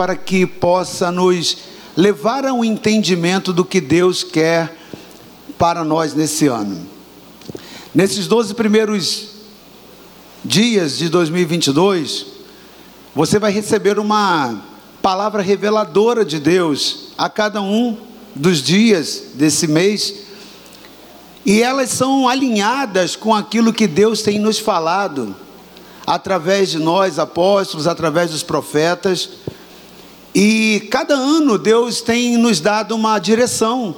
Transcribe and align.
para 0.00 0.14
que 0.14 0.46
possa 0.46 1.10
nos 1.10 1.56
levar 1.96 2.46
a 2.46 2.52
um 2.52 2.64
entendimento 2.64 3.52
do 3.52 3.64
que 3.64 3.80
Deus 3.80 4.22
quer 4.22 4.72
para 5.58 5.82
nós 5.82 6.14
nesse 6.14 6.46
ano. 6.46 6.86
Nesses 7.92 8.28
12 8.28 8.54
primeiros 8.54 9.30
dias 10.44 10.98
de 10.98 11.08
2022, 11.08 12.26
você 13.12 13.40
vai 13.40 13.50
receber 13.50 13.98
uma 13.98 14.62
palavra 15.02 15.42
reveladora 15.42 16.24
de 16.24 16.38
Deus 16.38 17.08
a 17.18 17.28
cada 17.28 17.60
um 17.60 17.98
dos 18.36 18.62
dias 18.62 19.24
desse 19.34 19.66
mês, 19.66 20.14
e 21.44 21.60
elas 21.60 21.90
são 21.90 22.28
alinhadas 22.28 23.16
com 23.16 23.34
aquilo 23.34 23.72
que 23.72 23.88
Deus 23.88 24.22
tem 24.22 24.38
nos 24.38 24.60
falado 24.60 25.34
através 26.06 26.70
de 26.70 26.78
nós 26.78 27.18
apóstolos, 27.18 27.88
através 27.88 28.30
dos 28.30 28.44
profetas 28.44 29.30
e 30.40 30.86
cada 30.88 31.14
ano 31.14 31.58
Deus 31.58 32.00
tem 32.00 32.36
nos 32.36 32.60
dado 32.60 32.94
uma 32.94 33.18
direção 33.18 33.96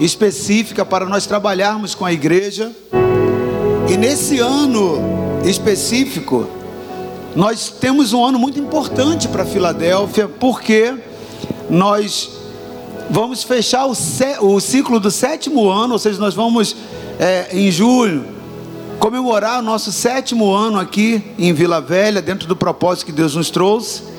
específica 0.00 0.84
para 0.84 1.06
nós 1.06 1.26
trabalharmos 1.26 1.94
com 1.94 2.04
a 2.04 2.12
igreja. 2.12 2.72
E 3.88 3.96
nesse 3.96 4.40
ano 4.40 4.98
específico, 5.44 6.50
nós 7.36 7.68
temos 7.68 8.12
um 8.12 8.24
ano 8.24 8.36
muito 8.36 8.58
importante 8.58 9.28
para 9.28 9.44
Filadélfia, 9.44 10.26
porque 10.26 10.92
nós 11.70 12.32
vamos 13.08 13.44
fechar 13.44 13.86
o, 13.86 13.92
o, 14.40 14.60
ciclo 14.60 14.98
do 14.98 15.08
sétimo 15.08 15.70
ano, 15.70 15.92
ou 15.92 16.00
seja, 16.00 16.18
nós 16.18 16.34
vamos 16.34 16.74
é, 17.16 17.46
em 17.52 17.70
julho 17.70 18.24
comemorar 18.98 19.60
o 19.60 19.62
nosso 19.62 19.92
sétimo 19.92 20.52
ano 20.52 20.80
aqui 20.80 21.22
em 21.38 21.52
Vila 21.52 21.80
Velha, 21.80 22.20
dentro 22.20 22.48
do 22.48 22.56
propósito 22.56 23.06
que 23.06 23.12
Deus 23.12 23.36
nos 23.36 23.50
trouxe. 23.50 24.10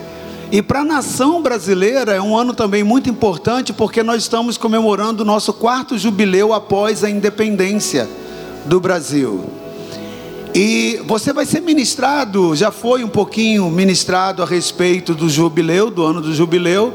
E 0.52 0.62
para 0.62 0.82
a 0.82 0.84
nação 0.84 1.42
brasileira 1.42 2.14
é 2.14 2.22
um 2.22 2.38
ano 2.38 2.54
também 2.54 2.84
muito 2.84 3.10
importante 3.10 3.72
porque 3.72 4.04
nós 4.04 4.24
estamos 4.24 4.58
comemorando 4.58 5.24
o 5.24 5.26
nosso 5.26 5.54
quarto 5.54 5.98
jubileu 5.98 6.52
após 6.52 7.06
a 7.06 7.10
independência 7.10 8.10
do 8.66 8.78
Brasil. 8.78 9.46
E 10.54 11.00
você 11.06 11.32
vai 11.32 11.46
ser 11.46 11.62
ministrado, 11.62 12.54
já 12.54 12.70
foi 12.70 13.02
um 13.02 13.08
pouquinho 13.08 13.70
ministrado 13.70 14.44
a 14.44 14.46
respeito 14.46 15.16
do 15.16 15.30
jubileu, 15.30 15.90
do 15.90 16.04
ano 16.04 16.20
do 16.20 16.36
jubileu, 16.36 16.94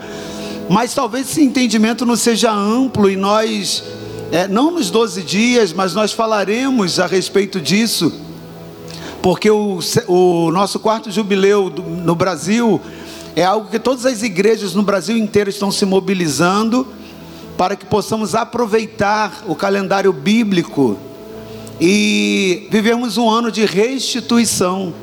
mas 0.68 0.92
talvez 0.92 1.30
esse 1.30 1.42
entendimento 1.42 2.04
não 2.04 2.14
seja 2.14 2.52
amplo 2.52 3.08
e 3.08 3.16
nós, 3.16 3.82
é, 4.30 4.46
não 4.46 4.70
nos 4.70 4.90
12 4.90 5.22
dias, 5.22 5.72
mas 5.72 5.94
nós 5.94 6.12
falaremos 6.12 7.00
a 7.00 7.06
respeito 7.06 7.58
disso, 7.58 8.12
porque 9.22 9.50
o, 9.50 9.78
o 10.08 10.50
nosso 10.52 10.78
quarto 10.78 11.10
jubileu 11.10 11.70
do, 11.70 11.82
no 11.82 12.14
Brasil 12.14 12.78
é 13.36 13.44
algo 13.44 13.68
que 13.68 13.78
todas 13.78 14.06
as 14.06 14.22
igrejas 14.22 14.74
no 14.74 14.82
Brasil 14.82 15.14
inteiro 15.14 15.50
estão 15.50 15.70
se 15.70 15.84
mobilizando 15.84 16.86
para 17.58 17.76
que 17.76 17.84
possamos 17.84 18.34
aproveitar 18.34 19.44
o 19.46 19.54
calendário 19.54 20.10
bíblico 20.10 20.96
e 21.78 22.66
vivemos 22.70 23.18
um 23.18 23.28
ano 23.28 23.52
de 23.52 23.66
restituição. 23.66 24.94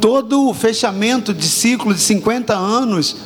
Todo 0.00 0.48
o 0.48 0.54
fechamento 0.54 1.34
de 1.34 1.46
ciclo 1.46 1.92
de 1.92 2.00
50 2.00 2.54
anos, 2.54 3.16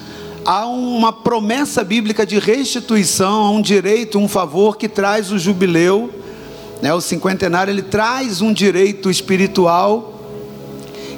há 0.44 0.66
uma 0.66 1.12
promessa 1.12 1.84
bíblica 1.84 2.26
de 2.26 2.40
restituição, 2.40 3.44
há 3.44 3.50
um 3.52 3.62
direito, 3.62 4.18
um 4.18 4.26
favor 4.26 4.76
que 4.76 4.88
traz 4.88 5.30
o 5.30 5.38
jubileu, 5.38 6.10
né, 6.82 6.92
o 6.92 7.00
cinquentenário, 7.00 7.70
ele 7.70 7.82
traz 7.82 8.40
um 8.40 8.52
direito 8.52 9.08
espiritual 9.08 10.20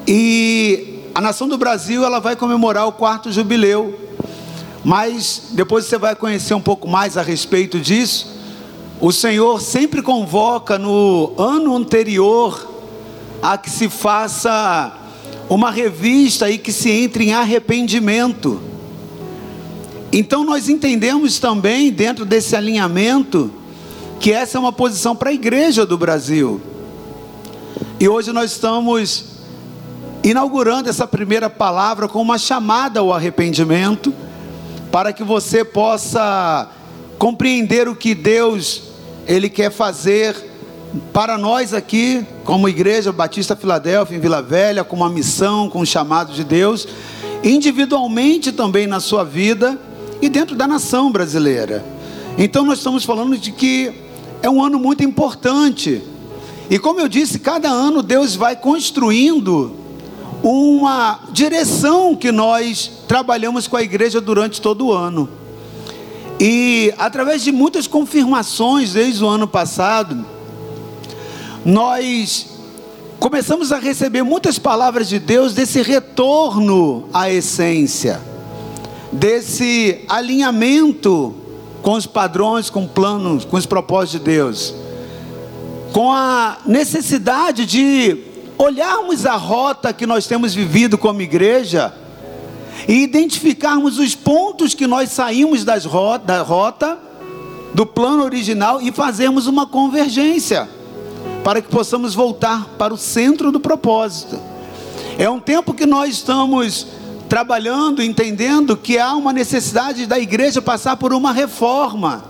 e 0.06 0.91
a 1.14 1.20
nação 1.20 1.46
do 1.46 1.58
Brasil 1.58 2.04
ela 2.04 2.20
vai 2.20 2.34
comemorar 2.34 2.86
o 2.86 2.92
quarto 2.92 3.30
jubileu, 3.30 3.98
mas 4.82 5.42
depois 5.50 5.84
você 5.84 5.98
vai 5.98 6.16
conhecer 6.16 6.54
um 6.54 6.60
pouco 6.60 6.88
mais 6.88 7.16
a 7.16 7.22
respeito 7.22 7.78
disso. 7.78 8.32
O 9.00 9.12
Senhor 9.12 9.60
sempre 9.60 10.00
convoca 10.00 10.78
no 10.78 11.34
ano 11.36 11.76
anterior 11.76 12.68
a 13.42 13.58
que 13.58 13.68
se 13.68 13.88
faça 13.88 14.96
uma 15.50 15.70
revista 15.70 16.48
e 16.48 16.56
que 16.56 16.72
se 16.72 16.90
entre 16.90 17.24
em 17.24 17.34
arrependimento. 17.34 18.60
Então 20.10 20.44
nós 20.44 20.68
entendemos 20.68 21.38
também 21.38 21.90
dentro 21.90 22.24
desse 22.24 22.56
alinhamento 22.56 23.50
que 24.18 24.32
essa 24.32 24.56
é 24.56 24.60
uma 24.60 24.72
posição 24.72 25.14
para 25.14 25.30
a 25.30 25.32
igreja 25.32 25.84
do 25.84 25.98
Brasil. 25.98 26.60
E 28.00 28.08
hoje 28.08 28.32
nós 28.32 28.52
estamos 28.52 29.31
inaugurando 30.22 30.88
essa 30.88 31.06
primeira 31.06 31.50
palavra 31.50 32.06
com 32.08 32.20
uma 32.20 32.38
chamada 32.38 33.00
ao 33.00 33.12
arrependimento, 33.12 34.14
para 34.90 35.12
que 35.12 35.24
você 35.24 35.64
possa 35.64 36.68
compreender 37.18 37.88
o 37.88 37.96
que 37.96 38.14
Deus 38.14 38.82
ele 39.26 39.48
quer 39.48 39.70
fazer 39.70 40.36
para 41.12 41.38
nós 41.38 41.72
aqui, 41.72 42.24
como 42.44 42.68
Igreja 42.68 43.10
Batista 43.10 43.56
Filadélfia 43.56 44.16
em 44.16 44.20
Vila 44.20 44.42
Velha, 44.42 44.84
com 44.84 44.96
uma 44.96 45.08
missão, 45.08 45.68
com 45.68 45.80
um 45.80 45.86
chamado 45.86 46.32
de 46.32 46.44
Deus, 46.44 46.86
individualmente 47.42 48.52
também 48.52 48.86
na 48.86 49.00
sua 49.00 49.24
vida 49.24 49.78
e 50.20 50.28
dentro 50.28 50.54
da 50.54 50.66
nação 50.66 51.10
brasileira. 51.10 51.84
Então 52.36 52.64
nós 52.64 52.78
estamos 52.78 53.04
falando 53.04 53.36
de 53.38 53.50
que 53.50 53.92
é 54.42 54.50
um 54.50 54.62
ano 54.62 54.78
muito 54.78 55.02
importante. 55.02 56.02
E 56.70 56.78
como 56.78 57.00
eu 57.00 57.08
disse, 57.08 57.38
cada 57.38 57.68
ano 57.68 58.02
Deus 58.02 58.36
vai 58.36 58.54
construindo 58.54 59.81
uma 60.42 61.20
direção 61.30 62.16
que 62.16 62.32
nós 62.32 62.90
trabalhamos 63.06 63.68
com 63.68 63.76
a 63.76 63.82
igreja 63.82 64.20
durante 64.20 64.60
todo 64.60 64.86
o 64.86 64.92
ano. 64.92 65.28
E 66.40 66.92
através 66.98 67.42
de 67.42 67.52
muitas 67.52 67.86
confirmações 67.86 68.92
desde 68.92 69.22
o 69.22 69.28
ano 69.28 69.46
passado, 69.46 70.26
nós 71.64 72.48
começamos 73.20 73.70
a 73.70 73.78
receber 73.78 74.24
muitas 74.24 74.58
palavras 74.58 75.08
de 75.08 75.20
Deus 75.20 75.54
desse 75.54 75.80
retorno 75.80 77.08
à 77.14 77.30
essência, 77.30 78.20
desse 79.12 80.04
alinhamento 80.08 81.32
com 81.82 81.92
os 81.92 82.06
padrões, 82.06 82.68
com 82.68 82.86
planos, 82.86 83.44
com 83.44 83.56
os 83.56 83.66
propósitos 83.66 84.18
de 84.18 84.24
Deus, 84.24 84.74
com 85.92 86.10
a 86.10 86.58
necessidade 86.66 87.64
de 87.64 88.31
olharmos 88.62 89.26
a 89.26 89.34
rota 89.34 89.92
que 89.92 90.06
nós 90.06 90.26
temos 90.26 90.54
vivido 90.54 90.96
como 90.96 91.20
igreja 91.20 91.92
e 92.86 93.02
identificarmos 93.02 93.98
os 93.98 94.14
pontos 94.14 94.72
que 94.72 94.86
nós 94.86 95.10
saímos 95.10 95.64
das 95.64 95.84
rota, 95.84 96.24
da 96.26 96.42
rota, 96.42 96.98
do 97.74 97.84
plano 97.84 98.22
original 98.22 98.80
e 98.80 98.92
fazermos 98.92 99.46
uma 99.46 99.66
convergência 99.66 100.68
para 101.42 101.60
que 101.60 101.68
possamos 101.68 102.14
voltar 102.14 102.68
para 102.78 102.94
o 102.94 102.96
centro 102.96 103.50
do 103.50 103.58
propósito. 103.58 104.38
É 105.18 105.28
um 105.28 105.40
tempo 105.40 105.74
que 105.74 105.84
nós 105.84 106.14
estamos 106.14 106.86
trabalhando, 107.28 108.02
entendendo 108.02 108.76
que 108.76 108.98
há 108.98 109.12
uma 109.14 109.32
necessidade 109.32 110.06
da 110.06 110.18
igreja 110.18 110.62
passar 110.62 110.96
por 110.96 111.12
uma 111.12 111.32
reforma. 111.32 112.24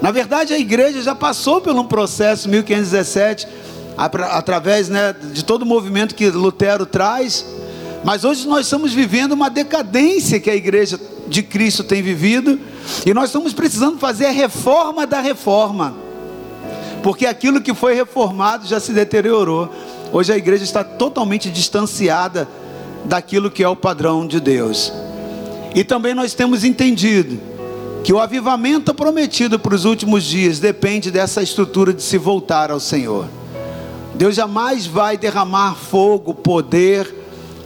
Na 0.00 0.10
verdade, 0.10 0.54
a 0.54 0.58
igreja 0.58 1.02
já 1.02 1.14
passou 1.14 1.60
por 1.60 1.74
um 1.74 1.84
processo 1.84 2.48
1517 2.48 3.46
através 3.96 4.88
né, 4.88 5.14
de 5.32 5.44
todo 5.44 5.62
o 5.62 5.66
movimento 5.66 6.14
que 6.14 6.28
Lutero 6.28 6.84
traz. 6.84 7.44
Mas 8.04 8.24
hoje 8.24 8.46
nós 8.46 8.66
estamos 8.66 8.92
vivendo 8.92 9.32
uma 9.32 9.48
decadência 9.48 10.38
que 10.38 10.50
a 10.50 10.54
igreja 10.54 11.00
de 11.26 11.42
Cristo 11.42 11.82
tem 11.82 12.02
vivido, 12.02 12.58
e 13.04 13.12
nós 13.12 13.26
estamos 13.26 13.52
precisando 13.52 13.98
fazer 13.98 14.26
a 14.26 14.30
reforma 14.30 15.06
da 15.06 15.20
reforma, 15.20 15.94
porque 17.02 17.26
aquilo 17.26 17.60
que 17.60 17.74
foi 17.74 17.94
reformado 17.94 18.66
já 18.66 18.78
se 18.78 18.92
deteriorou. 18.92 19.68
Hoje 20.12 20.32
a 20.32 20.36
igreja 20.36 20.62
está 20.62 20.84
totalmente 20.84 21.50
distanciada 21.50 22.48
daquilo 23.04 23.50
que 23.50 23.62
é 23.62 23.68
o 23.68 23.74
padrão 23.74 24.26
de 24.26 24.38
Deus. 24.38 24.92
E 25.74 25.82
também 25.82 26.14
nós 26.14 26.32
temos 26.32 26.64
entendido 26.64 27.38
que 28.04 28.12
o 28.12 28.20
avivamento 28.20 28.94
prometido 28.94 29.58
para 29.58 29.74
os 29.74 29.84
últimos 29.84 30.22
dias 30.22 30.60
depende 30.60 31.10
dessa 31.10 31.42
estrutura 31.42 31.92
de 31.92 32.02
se 32.02 32.16
voltar 32.16 32.70
ao 32.70 32.78
Senhor. 32.78 33.26
Deus 34.16 34.34
jamais 34.34 34.86
vai 34.86 35.18
derramar 35.18 35.74
fogo, 35.74 36.32
poder, 36.32 37.14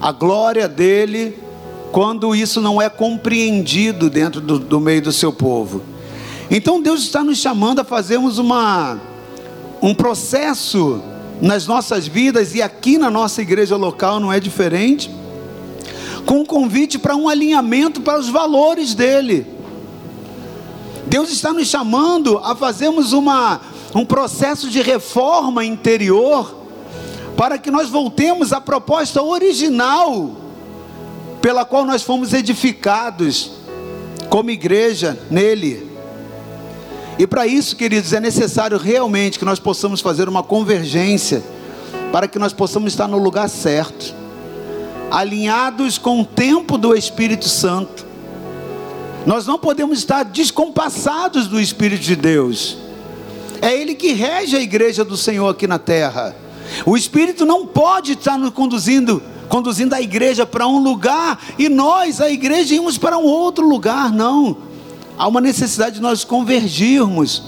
a 0.01 0.11
glória 0.11 0.69
dele, 0.69 1.39
quando 1.93 2.35
isso 2.35 2.61
não 2.61 2.83
é 2.83 2.89
compreendido 2.89 4.11
dentro 4.11 4.41
do, 4.41 4.59
do 4.59 4.81
meio 4.81 5.01
do 5.01 5.13
seu 5.13 5.33
povo. 5.33 5.81
Então 6.51 6.83
Deus 6.83 7.03
está 7.03 7.23
nos 7.23 7.39
chamando 7.39 7.81
a 7.81 7.85
fazermos 7.85 8.39
uma, 8.39 8.99
um 9.81 9.95
processo 9.95 11.01
nas 11.41 11.69
nossas 11.69 12.09
vidas 12.09 12.53
e 12.53 12.61
aqui 12.61 12.99
na 12.99 13.11
nossa 13.13 13.41
igreja 13.41 13.77
local 13.77 14.19
não 14.19 14.33
é 14.33 14.41
diferente, 14.41 15.09
com 16.27 16.41
um 16.41 16.45
convite 16.45 16.99
para 16.99 17.15
um 17.15 17.29
alinhamento 17.29 18.01
para 18.01 18.19
os 18.19 18.29
valores 18.29 18.93
dele. 18.93 19.47
Deus 21.07 21.31
está 21.31 21.53
nos 21.53 21.69
chamando 21.69 22.39
a 22.39 22.57
fazermos 22.57 23.13
uma 23.13 23.61
um 23.95 24.05
processo 24.05 24.71
de 24.71 24.81
reforma 24.83 25.65
interior, 25.65 26.57
para 27.37 27.59
que 27.59 27.71
nós 27.71 27.89
voltemos 27.89 28.53
à 28.53 28.61
proposta 28.61 29.23
original 29.23 30.37
pela 31.41 31.65
qual 31.65 31.85
nós 31.85 32.03
fomos 32.03 32.33
edificados 32.33 33.53
como 34.29 34.51
igreja 34.51 35.19
nele. 35.31 35.91
E 37.19 37.27
para 37.27 37.47
isso, 37.47 37.77
queridos, 37.77 38.13
é 38.13 38.21
necessário 38.21 38.79
realmente 38.79 39.39
que 39.39 39.45
nós 39.45 39.59
possamos 39.59 40.01
fazer 40.01 40.29
uma 40.29 40.43
convergência 40.43 41.43
para 42.13 42.29
que 42.29 42.39
nós 42.39 42.53
possamos 42.53 42.93
estar 42.93 43.09
no 43.09 43.19
lugar 43.19 43.49
certo, 43.49 44.15
alinhados 45.11 45.99
com 45.99 46.21
o 46.21 46.25
tempo 46.25 46.77
do 46.77 46.95
Espírito 46.95 47.49
Santo. 47.49 48.07
Nós 49.27 49.47
não 49.47 49.59
podemos 49.59 49.99
estar 49.99 50.25
descompassados 50.25 51.47
do 51.47 51.61
Espírito 51.61 52.03
de 52.03 52.17
Deus. 52.17 52.79
É 53.63 53.75
Ele 53.75 53.95
que 53.95 54.13
rege 54.13 54.57
a 54.57 54.61
igreja 54.61 55.05
do 55.05 55.17
Senhor 55.17 55.49
aqui 55.49 55.67
na 55.67 55.79
terra. 55.79 56.35
O 56.87 56.97
Espírito 56.97 57.45
não 57.45 57.67
pode 57.67 58.13
estar 58.13 58.39
nos 58.39 58.51
conduzindo, 58.51 59.23
conduzindo 59.49 59.95
a 59.95 60.01
igreja 60.01 60.47
para 60.47 60.67
um 60.67 60.83
lugar 60.83 61.39
e 61.59 61.69
nós, 61.69 62.21
a 62.21 62.31
igreja, 62.31 62.75
irmos 62.75 62.97
para 62.97 63.19
um 63.19 63.25
outro 63.25 63.69
lugar. 63.69 64.13
Não. 64.13 64.57
Há 65.19 65.29
uma 65.29 65.41
necessidade 65.41 65.97
de 65.97 66.01
nós 66.01 66.25
convergirmos 66.25 67.43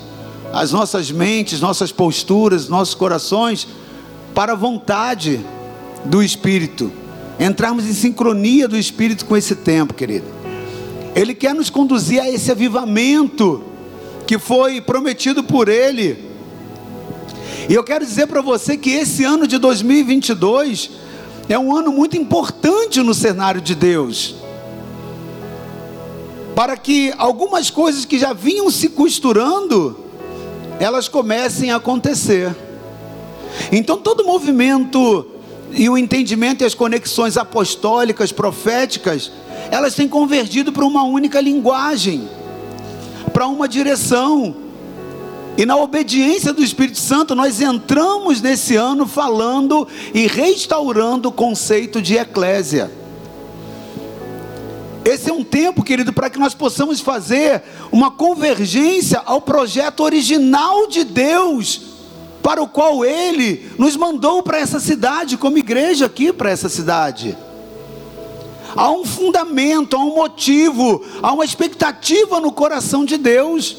as 0.52 0.72
nossas 0.72 1.10
mentes, 1.10 1.60
nossas 1.60 1.90
posturas, 1.90 2.68
nossos 2.68 2.94
corações 2.94 3.66
para 4.34 4.52
a 4.52 4.56
vontade 4.56 5.40
do 6.04 6.22
Espírito, 6.22 6.92
entrarmos 7.40 7.86
em 7.86 7.94
sincronia 7.94 8.68
do 8.68 8.76
Espírito 8.76 9.24
com 9.24 9.36
esse 9.36 9.54
tempo, 9.56 9.94
querido. 9.94 10.26
Ele 11.14 11.34
quer 11.34 11.54
nos 11.54 11.70
conduzir 11.70 12.20
a 12.20 12.28
esse 12.28 12.50
avivamento 12.50 13.62
que 14.32 14.38
foi 14.38 14.80
prometido 14.80 15.44
por 15.44 15.68
Ele. 15.68 16.16
E 17.68 17.74
eu 17.74 17.84
quero 17.84 18.02
dizer 18.02 18.26
para 18.26 18.40
você 18.40 18.78
que 18.78 18.88
esse 18.88 19.24
ano 19.24 19.46
de 19.46 19.58
2022 19.58 20.90
é 21.50 21.58
um 21.58 21.76
ano 21.76 21.92
muito 21.92 22.16
importante 22.16 23.02
no 23.02 23.12
cenário 23.12 23.60
de 23.60 23.74
Deus. 23.74 24.36
Para 26.54 26.78
que 26.78 27.12
algumas 27.18 27.68
coisas 27.68 28.06
que 28.06 28.18
já 28.18 28.32
vinham 28.32 28.70
se 28.70 28.88
costurando, 28.88 30.00
elas 30.80 31.08
comecem 31.08 31.70
a 31.70 31.76
acontecer. 31.76 32.56
Então 33.70 33.98
todo 33.98 34.24
movimento 34.24 35.26
e 35.72 35.90
o 35.90 35.98
entendimento 35.98 36.62
e 36.62 36.64
as 36.64 36.74
conexões 36.74 37.36
apostólicas, 37.36 38.32
proféticas, 38.32 39.30
elas 39.70 39.94
têm 39.94 40.08
convergido 40.08 40.72
para 40.72 40.86
uma 40.86 41.02
única 41.02 41.38
linguagem, 41.38 42.26
para 43.42 43.48
uma 43.48 43.66
direção. 43.66 44.54
E 45.58 45.66
na 45.66 45.76
obediência 45.76 46.52
do 46.52 46.62
Espírito 46.62 47.00
Santo, 47.00 47.34
nós 47.34 47.60
entramos 47.60 48.40
nesse 48.40 48.76
ano 48.76 49.04
falando 49.04 49.88
e 50.14 50.28
restaurando 50.28 51.28
o 51.28 51.32
conceito 51.32 52.00
de 52.00 52.14
eclésia. 52.14 52.88
Esse 55.04 55.28
é 55.28 55.32
um 55.32 55.42
tempo, 55.42 55.82
querido, 55.82 56.12
para 56.12 56.30
que 56.30 56.38
nós 56.38 56.54
possamos 56.54 57.00
fazer 57.00 57.64
uma 57.90 58.12
convergência 58.12 59.20
ao 59.26 59.40
projeto 59.40 60.04
original 60.04 60.86
de 60.86 61.02
Deus 61.02 61.80
para 62.44 62.62
o 62.62 62.68
qual 62.68 63.04
Ele 63.04 63.72
nos 63.76 63.96
mandou 63.96 64.40
para 64.44 64.58
essa 64.58 64.78
cidade, 64.78 65.36
como 65.36 65.58
igreja 65.58 66.06
aqui 66.06 66.32
para 66.32 66.48
essa 66.48 66.68
cidade. 66.68 67.36
Há 68.74 68.90
um 68.90 69.04
fundamento, 69.04 69.96
há 69.96 70.00
um 70.00 70.14
motivo, 70.14 71.02
há 71.22 71.32
uma 71.32 71.44
expectativa 71.44 72.40
no 72.40 72.52
coração 72.52 73.04
de 73.04 73.16
Deus. 73.16 73.76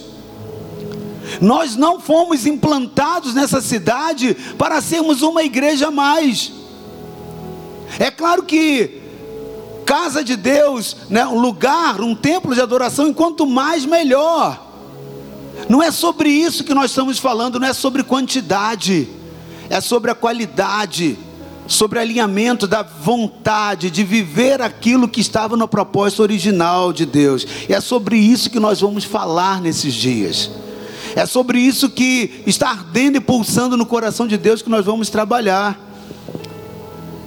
Nós 1.41 1.75
não 1.75 1.99
fomos 1.99 2.45
implantados 2.45 3.33
nessa 3.33 3.61
cidade 3.61 4.35
para 4.57 4.81
sermos 4.81 5.21
uma 5.21 5.43
igreja 5.43 5.87
a 5.87 5.91
mais. 5.91 6.51
É 7.99 8.11
claro 8.11 8.43
que 8.43 9.01
casa 9.85 10.23
de 10.23 10.35
Deus, 10.35 10.95
né, 11.09 11.25
um 11.25 11.39
lugar, 11.39 12.01
um 12.01 12.15
templo 12.15 12.53
de 12.53 12.61
adoração, 12.61 13.07
enquanto 13.07 13.45
mais 13.45 13.85
melhor. 13.85 14.71
Não 15.69 15.81
é 15.81 15.91
sobre 15.91 16.29
isso 16.29 16.63
que 16.63 16.73
nós 16.73 16.91
estamos 16.91 17.19
falando, 17.19 17.59
não 17.59 17.67
é 17.67 17.73
sobre 17.73 18.03
quantidade, 18.03 19.07
é 19.69 19.79
sobre 19.79 20.11
a 20.11 20.15
qualidade, 20.15 21.17
sobre 21.73 21.99
alinhamento 21.99 22.67
da 22.67 22.83
vontade 22.83 23.89
de 23.89 24.03
viver 24.03 24.61
aquilo 24.61 25.07
que 25.07 25.19
estava 25.19 25.57
no 25.57 25.67
propósito 25.67 26.21
original 26.21 26.93
de 26.93 27.05
Deus. 27.05 27.45
E 27.67 27.73
é 27.73 27.81
sobre 27.81 28.17
isso 28.17 28.49
que 28.49 28.59
nós 28.59 28.81
vamos 28.81 29.03
falar 29.03 29.61
nesses 29.61 29.93
dias. 29.93 30.51
É 31.15 31.25
sobre 31.25 31.59
isso 31.59 31.89
que 31.89 32.43
está 32.45 32.69
ardendo 32.69 33.17
e 33.17 33.21
pulsando 33.21 33.75
no 33.75 33.85
coração 33.85 34.27
de 34.27 34.37
Deus 34.37 34.61
que 34.61 34.69
nós 34.69 34.85
vamos 34.85 35.09
trabalhar. 35.09 35.79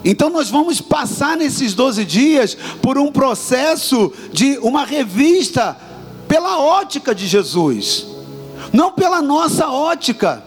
Então 0.05 0.31
nós 0.31 0.49
vamos 0.49 0.81
passar 0.81 1.37
nesses 1.37 1.75
12 1.75 2.05
dias 2.05 2.57
por 2.81 2.97
um 2.97 3.11
processo 3.11 4.13
de 4.33 4.59
uma 4.59 4.85
revista 4.85 5.77
pela 6.29 6.61
ótica 6.61 7.15
de 7.15 7.27
Jesus 7.27 8.17
não 8.73 8.93
pela 8.93 9.23
nossa 9.23 9.69
ótica. 9.69 10.43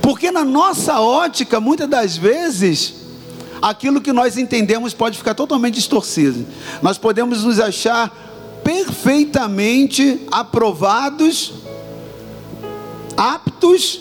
Porque 0.00 0.30
na 0.30 0.44
nossa 0.44 1.00
ótica, 1.00 1.60
muitas 1.60 1.88
das 1.88 2.16
vezes, 2.16 2.94
aquilo 3.60 4.00
que 4.00 4.12
nós 4.12 4.36
entendemos 4.36 4.92
pode 4.92 5.18
ficar 5.18 5.34
totalmente 5.34 5.74
distorcido. 5.74 6.46
Nós 6.80 6.98
podemos 6.98 7.44
nos 7.44 7.60
achar 7.60 8.12
perfeitamente 8.64 10.20
aprovados, 10.30 11.52
aptos 13.16 14.00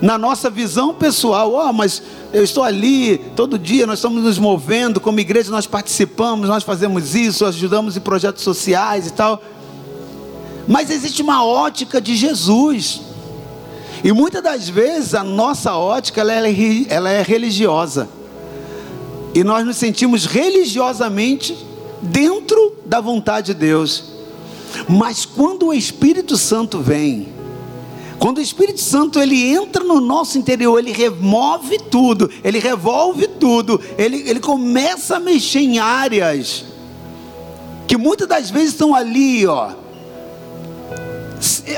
na 0.00 0.18
nossa 0.18 0.50
visão 0.50 0.94
pessoal. 0.94 1.52
Oh, 1.52 1.72
mas 1.72 2.02
eu 2.32 2.44
estou 2.44 2.62
ali 2.62 3.18
todo 3.34 3.58
dia, 3.58 3.86
nós 3.86 3.98
estamos 3.98 4.22
nos 4.22 4.38
movendo, 4.38 5.00
como 5.00 5.20
igreja 5.20 5.50
nós 5.50 5.66
participamos, 5.66 6.48
nós 6.48 6.62
fazemos 6.62 7.14
isso, 7.14 7.44
ajudamos 7.46 7.96
em 7.96 8.00
projetos 8.00 8.42
sociais 8.42 9.06
e 9.06 9.12
tal. 9.12 9.42
Mas 10.68 10.90
existe 10.90 11.22
uma 11.22 11.44
ótica 11.44 12.00
de 12.00 12.16
Jesus. 12.16 13.05
E 14.06 14.12
muitas 14.12 14.40
das 14.40 14.68
vezes 14.68 15.16
a 15.16 15.24
nossa 15.24 15.74
ótica 15.74 16.20
ela 16.20 16.30
é, 16.30 16.54
ela 16.88 17.10
é 17.10 17.22
religiosa. 17.22 18.08
E 19.34 19.42
nós 19.42 19.66
nos 19.66 19.76
sentimos 19.78 20.26
religiosamente 20.26 21.58
dentro 22.00 22.76
da 22.86 23.00
vontade 23.00 23.46
de 23.48 23.54
Deus. 23.54 24.12
Mas 24.88 25.26
quando 25.26 25.66
o 25.66 25.74
Espírito 25.74 26.36
Santo 26.36 26.78
vem, 26.78 27.30
quando 28.16 28.38
o 28.38 28.40
Espírito 28.40 28.80
Santo 28.80 29.18
ele 29.18 29.44
entra 29.52 29.82
no 29.82 30.00
nosso 30.00 30.38
interior, 30.38 30.78
ele 30.78 30.92
remove 30.92 31.76
tudo, 31.90 32.30
ele 32.44 32.60
revolve 32.60 33.26
tudo, 33.26 33.80
ele, 33.98 34.18
ele 34.18 34.38
começa 34.38 35.16
a 35.16 35.20
mexer 35.20 35.62
em 35.62 35.80
áreas 35.80 36.64
que 37.88 37.96
muitas 37.96 38.28
das 38.28 38.50
vezes 38.50 38.68
estão 38.70 38.94
ali, 38.94 39.44
ó, 39.48 39.72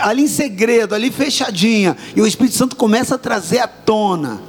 ali 0.00 0.24
em 0.24 0.28
segredo, 0.28 0.94
ali 0.94 1.10
fechadinha, 1.10 1.96
e 2.14 2.20
o 2.20 2.26
Espírito 2.26 2.56
Santo 2.56 2.76
começa 2.76 3.16
a 3.16 3.18
trazer 3.18 3.58
à 3.58 3.68
tona. 3.68 4.40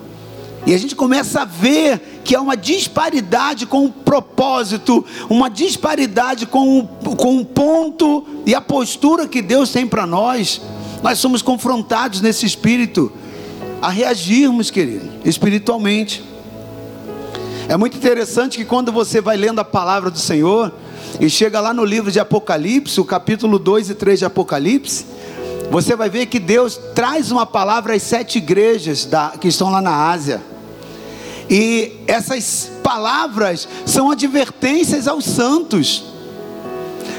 E 0.65 0.73
a 0.73 0.77
gente 0.77 0.95
começa 0.95 1.41
a 1.41 1.45
ver 1.45 2.21
que 2.23 2.35
há 2.35 2.41
uma 2.41 2.55
disparidade 2.55 3.65
com 3.65 3.85
o 3.85 3.91
propósito, 3.91 5.05
uma 5.29 5.49
disparidade 5.49 6.45
com 6.45 6.79
o, 6.79 7.15
com 7.15 7.37
o 7.37 7.45
ponto 7.45 8.25
e 8.45 8.53
a 8.53 8.61
postura 8.61 9.27
que 9.27 9.41
Deus 9.41 9.71
tem 9.71 9.87
para 9.87 10.05
nós. 10.05 10.61
Nós 11.01 11.17
somos 11.17 11.41
confrontados 11.41 12.21
nesse 12.21 12.45
espírito 12.45 13.11
a 13.81 13.89
reagirmos, 13.89 14.69
querido, 14.69 15.09
espiritualmente. 15.23 16.23
É 17.67 17.77
muito 17.77 17.97
interessante 17.97 18.57
que 18.57 18.65
quando 18.65 18.91
você 18.91 19.21
vai 19.21 19.37
lendo 19.37 19.59
a 19.59 19.65
palavra 19.65 20.11
do 20.11 20.19
Senhor, 20.19 20.73
e 21.19 21.29
chega 21.29 21.59
lá 21.59 21.73
no 21.73 21.83
livro 21.83 22.11
de 22.11 22.19
Apocalipse, 22.19 23.01
o 23.01 23.05
capítulo 23.05 23.59
2 23.59 23.89
e 23.89 23.95
3 23.95 24.19
de 24.19 24.25
Apocalipse, 24.25 25.05
você 25.69 25.95
vai 25.95 26.09
ver 26.09 26.27
que 26.27 26.39
Deus 26.39 26.79
traz 26.95 27.29
uma 27.29 27.45
palavra 27.45 27.93
às 27.93 28.03
sete 28.03 28.37
igrejas 28.37 29.05
da, 29.05 29.33
que 29.39 29.49
estão 29.49 29.69
lá 29.69 29.81
na 29.81 30.09
Ásia. 30.09 30.41
E 31.49 31.91
essas 32.07 32.71
palavras 32.81 33.67
são 33.85 34.09
advertências 34.09 35.07
aos 35.07 35.25
santos. 35.25 36.05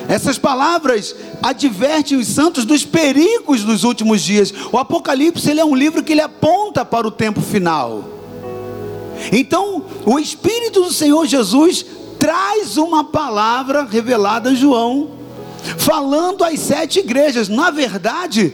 Essas 0.09 0.39
palavras 0.39 1.15
advertem 1.43 2.17
os 2.17 2.27
santos 2.27 2.65
dos 2.65 2.85
perigos 2.85 3.63
dos 3.63 3.85
últimos 3.85 4.23
dias. 4.23 4.53
O 4.73 4.79
Apocalipse 4.79 5.49
ele 5.51 5.61
é 5.61 5.65
um 5.65 5.75
livro 5.75 6.03
que 6.03 6.13
ele 6.13 6.23
aponta 6.23 6.85
para 6.85 7.07
o 7.07 7.11
tempo 7.11 7.41
final. 7.41 8.05
Então, 9.31 9.85
o 10.07 10.19
Espírito 10.19 10.81
do 10.81 10.93
Senhor 10.93 11.27
Jesus 11.27 11.85
traz 12.21 12.77
uma 12.77 13.03
palavra 13.03 13.83
revelada 13.83 14.51
a 14.51 14.55
João, 14.55 15.13
falando 15.79 16.45
às 16.45 16.61
sete 16.61 17.01
igrejas. 17.01 17.49
Na 17.49 17.71
verdade, 17.71 18.53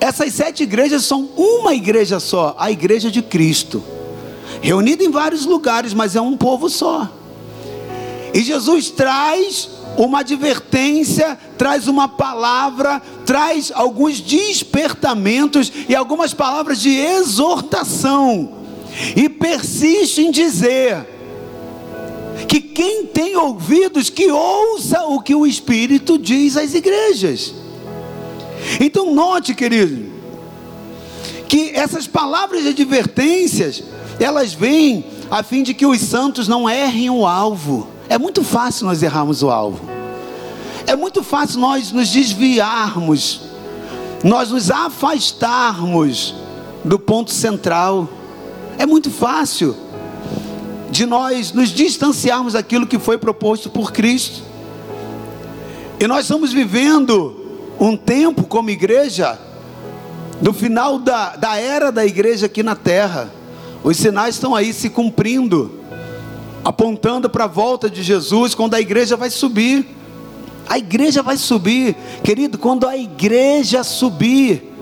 essas 0.00 0.34
sete 0.34 0.64
igrejas 0.64 1.04
são 1.04 1.30
uma 1.36 1.72
igreja 1.74 2.18
só, 2.18 2.56
a 2.58 2.70
igreja 2.70 3.10
de 3.10 3.22
Cristo, 3.22 3.82
reunida 4.60 5.04
em 5.04 5.10
vários 5.10 5.46
lugares, 5.46 5.94
mas 5.94 6.16
é 6.16 6.20
um 6.20 6.36
povo 6.36 6.68
só. 6.68 7.08
E 8.34 8.42
Jesus 8.42 8.90
traz 8.90 9.70
uma 9.96 10.20
advertência, 10.20 11.38
traz 11.56 11.88
uma 11.88 12.08
palavra, 12.08 13.00
traz 13.24 13.72
alguns 13.74 14.20
despertamentos 14.20 15.72
e 15.88 15.94
algumas 15.94 16.34
palavras 16.34 16.80
de 16.80 16.90
exortação, 16.90 18.58
e 19.14 19.28
persiste 19.28 20.20
em 20.20 20.30
dizer: 20.30 21.15
que 22.48 22.60
quem 22.60 23.06
tem 23.06 23.36
ouvidos 23.36 24.10
que 24.10 24.30
ouça 24.30 25.04
o 25.04 25.20
que 25.20 25.34
o 25.34 25.46
Espírito 25.46 26.18
diz 26.18 26.56
às 26.56 26.74
igrejas. 26.74 27.54
Então 28.80 29.14
note, 29.14 29.54
querido, 29.54 30.12
que 31.48 31.70
essas 31.70 32.06
palavras 32.06 32.62
de 32.62 32.68
advertências, 32.68 33.82
elas 34.20 34.52
vêm 34.52 35.04
a 35.30 35.42
fim 35.42 35.62
de 35.62 35.72
que 35.74 35.86
os 35.86 36.00
santos 36.00 36.46
não 36.48 36.68
errem 36.68 37.10
o 37.10 37.26
alvo. 37.26 37.88
É 38.08 38.18
muito 38.18 38.44
fácil 38.44 38.86
nós 38.86 39.02
errarmos 39.02 39.42
o 39.42 39.50
alvo. 39.50 39.80
É 40.86 40.94
muito 40.94 41.22
fácil 41.22 41.60
nós 41.60 41.90
nos 41.90 42.08
desviarmos, 42.10 43.40
nós 44.22 44.50
nos 44.50 44.70
afastarmos 44.70 46.34
do 46.84 46.98
ponto 46.98 47.32
central. 47.32 48.08
É 48.78 48.86
muito 48.86 49.10
fácil 49.10 49.76
de 50.90 51.06
nós 51.06 51.52
nos 51.52 51.70
distanciarmos 51.70 52.52
daquilo 52.52 52.86
que 52.86 52.98
foi 52.98 53.18
proposto 53.18 53.68
por 53.68 53.92
Cristo. 53.92 54.42
E 55.98 56.06
nós 56.06 56.22
estamos 56.22 56.52
vivendo 56.52 57.44
um 57.80 57.96
tempo 57.96 58.44
como 58.44 58.70
igreja, 58.70 59.38
do 60.40 60.52
final 60.52 60.98
da, 60.98 61.36
da 61.36 61.56
era 61.56 61.90
da 61.90 62.04
igreja 62.04 62.46
aqui 62.46 62.62
na 62.62 62.74
terra. 62.74 63.30
Os 63.82 63.96
sinais 63.96 64.34
estão 64.34 64.54
aí 64.54 64.72
se 64.72 64.90
cumprindo, 64.90 65.80
apontando 66.64 67.30
para 67.30 67.44
a 67.44 67.48
volta 67.48 67.88
de 67.88 68.02
Jesus, 68.02 68.54
quando 68.54 68.74
a 68.74 68.80
igreja 68.80 69.16
vai 69.16 69.30
subir. 69.30 69.86
A 70.68 70.78
igreja 70.78 71.22
vai 71.22 71.36
subir, 71.36 71.94
querido, 72.24 72.58
quando 72.58 72.86
a 72.86 72.96
igreja 72.96 73.84
subir. 73.84 74.72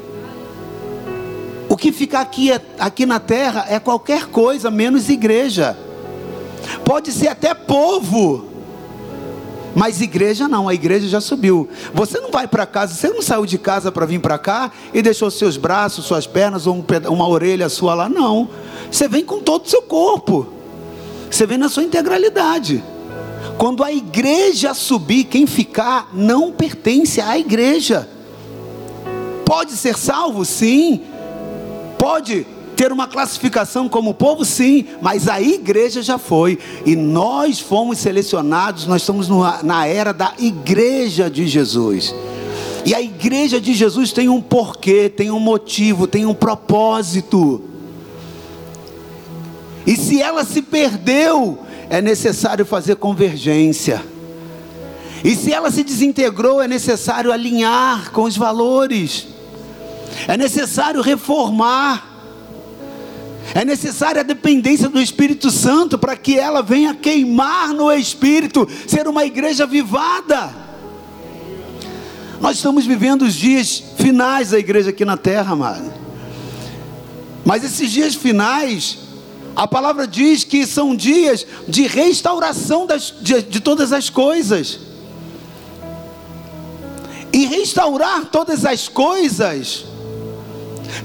O 1.69 1.77
que 1.77 1.93
fica 1.93 2.21
aqui, 2.21 2.51
aqui 2.79 3.05
na 3.05 3.21
terra 3.21 3.67
é 3.69 3.79
qualquer 3.79 4.27
coisa 4.27 4.71
menos 4.71 5.09
igreja. 5.09 5.77
Pode 6.85 7.13
ser 7.13 7.29
até 7.29 7.55
povo, 7.55 8.55
mas 9.75 10.01
igreja 10.01 10.47
não, 10.47 10.69
a 10.69 10.75
igreja 10.75 11.09
já 11.09 11.21
subiu. 11.21 11.69
Você 11.93 12.21
não 12.21 12.31
vai 12.31 12.47
para 12.47 12.65
casa, 12.65 12.95
você 12.95 13.09
não 13.09 13.21
saiu 13.21 13.45
de 13.45 13.59
casa 13.59 13.91
para 13.91 14.07
vir 14.07 14.21
para 14.21 14.39
cá 14.39 14.71
e 14.93 15.03
deixou 15.03 15.31
seus 15.31 15.57
braços, 15.57 16.05
suas 16.05 16.27
pernas 16.27 16.67
ou 16.67 16.85
uma 17.09 17.29
orelha 17.29 17.69
sua 17.69 17.95
lá, 17.95 18.09
não. 18.09 18.49
Você 18.91 19.09
vem 19.09 19.25
com 19.25 19.41
todo 19.41 19.67
o 19.67 19.69
seu 19.69 19.83
corpo. 19.83 20.47
Você 21.29 21.45
vem 21.47 21.59
na 21.59 21.69
sua 21.69 21.83
integralidade. 21.83 22.85
Quando 23.59 23.83
a 23.83 23.93
igreja 23.93 24.73
subir, 24.73 25.25
quem 25.25 25.47
ficar 25.47 26.09
não 26.13 26.53
pertence 26.53 27.21
à 27.21 27.37
igreja. 27.37 28.09
Pode 29.45 29.73
ser 29.73 29.99
salvo? 29.99 30.45
Sim. 30.45 31.03
Pode 31.99 32.47
ter 32.77 32.93
uma 32.93 33.07
classificação 33.07 33.89
como 33.89 34.15
povo? 34.15 34.45
Sim. 34.45 34.87
Mas 35.01 35.29
a 35.29 35.41
igreja 35.41 36.03
já 36.03 36.19
foi. 36.19 36.59
E 36.85 36.95
nós 36.95 37.61
fomos 37.61 37.99
selecionados, 37.99 38.87
nós 38.87 39.03
estamos 39.03 39.29
na 39.63 39.87
era 39.87 40.13
da 40.13 40.35
igreja 40.39 41.31
de 41.31 41.47
Jesus. 41.47 42.15
E 42.85 42.95
a 42.95 43.01
igreja 43.01 43.61
de 43.61 43.73
Jesus 43.73 44.13
tem 44.13 44.29
um 44.29 44.43
porquê, 44.43 45.09
tem 45.09 45.31
um 45.31 45.41
motivo, 45.41 46.07
tem 46.07 46.27
um 46.27 46.35
propósito. 46.35 47.63
E 49.87 49.97
se 49.97 50.21
ela 50.21 50.45
se 50.45 50.61
perdeu, 50.61 51.59
é 51.89 52.03
necessário 52.03 52.65
fazer 52.67 52.97
convergência. 52.97 54.05
E 55.23 55.35
se 55.35 55.53
ela 55.53 55.71
se 55.71 55.83
desintegrou, 55.83 56.61
é 56.61 56.69
necessário 56.69 57.33
alinhar 57.33 58.11
com 58.13 58.25
os 58.25 58.37
valores. 58.37 59.27
É 60.29 60.37
necessário 60.37 61.01
reformar. 61.01 62.14
É 63.53 63.65
necessária 63.65 64.21
a 64.21 64.25
dependência 64.25 64.89
do 64.89 65.01
Espírito 65.01 65.51
Santo 65.51 65.99
para 65.99 66.17
que 66.17 66.39
ela 66.39 66.63
venha 66.63 66.95
queimar 66.95 67.75
no 67.75 67.93
Espírito, 67.93 68.69
ser 68.87 69.07
uma 69.09 69.25
igreja 69.25 69.67
vivada. 69.67 70.55
Nós 72.41 72.57
estamos 72.57 72.87
vivendo 72.87 73.23
os 73.23 73.35
dias 73.35 73.83
finais 73.99 74.51
da 74.51 74.59
igreja 74.59 74.91
aqui 74.91 75.05
na 75.05 75.17
terra, 75.17 75.53
amado. 75.53 75.93
Mas 77.45 77.65
esses 77.65 77.91
dias 77.91 78.15
finais 78.15 79.05
a 79.57 79.69
palavra 79.69 80.07
diz 80.07 80.43
que 80.43 80.67
são 80.67 80.97
dias 80.97 81.47
de 81.69 81.87
restauração 81.87 82.87
das, 82.87 83.15
de, 83.21 83.43
de 83.43 83.61
todas 83.61 83.93
as 83.93 84.11
coisas. 84.11 84.81
E 87.33 87.47
restaurar 87.47 88.27
todas 88.27 88.65
as 88.65 88.89
coisas 88.89 89.85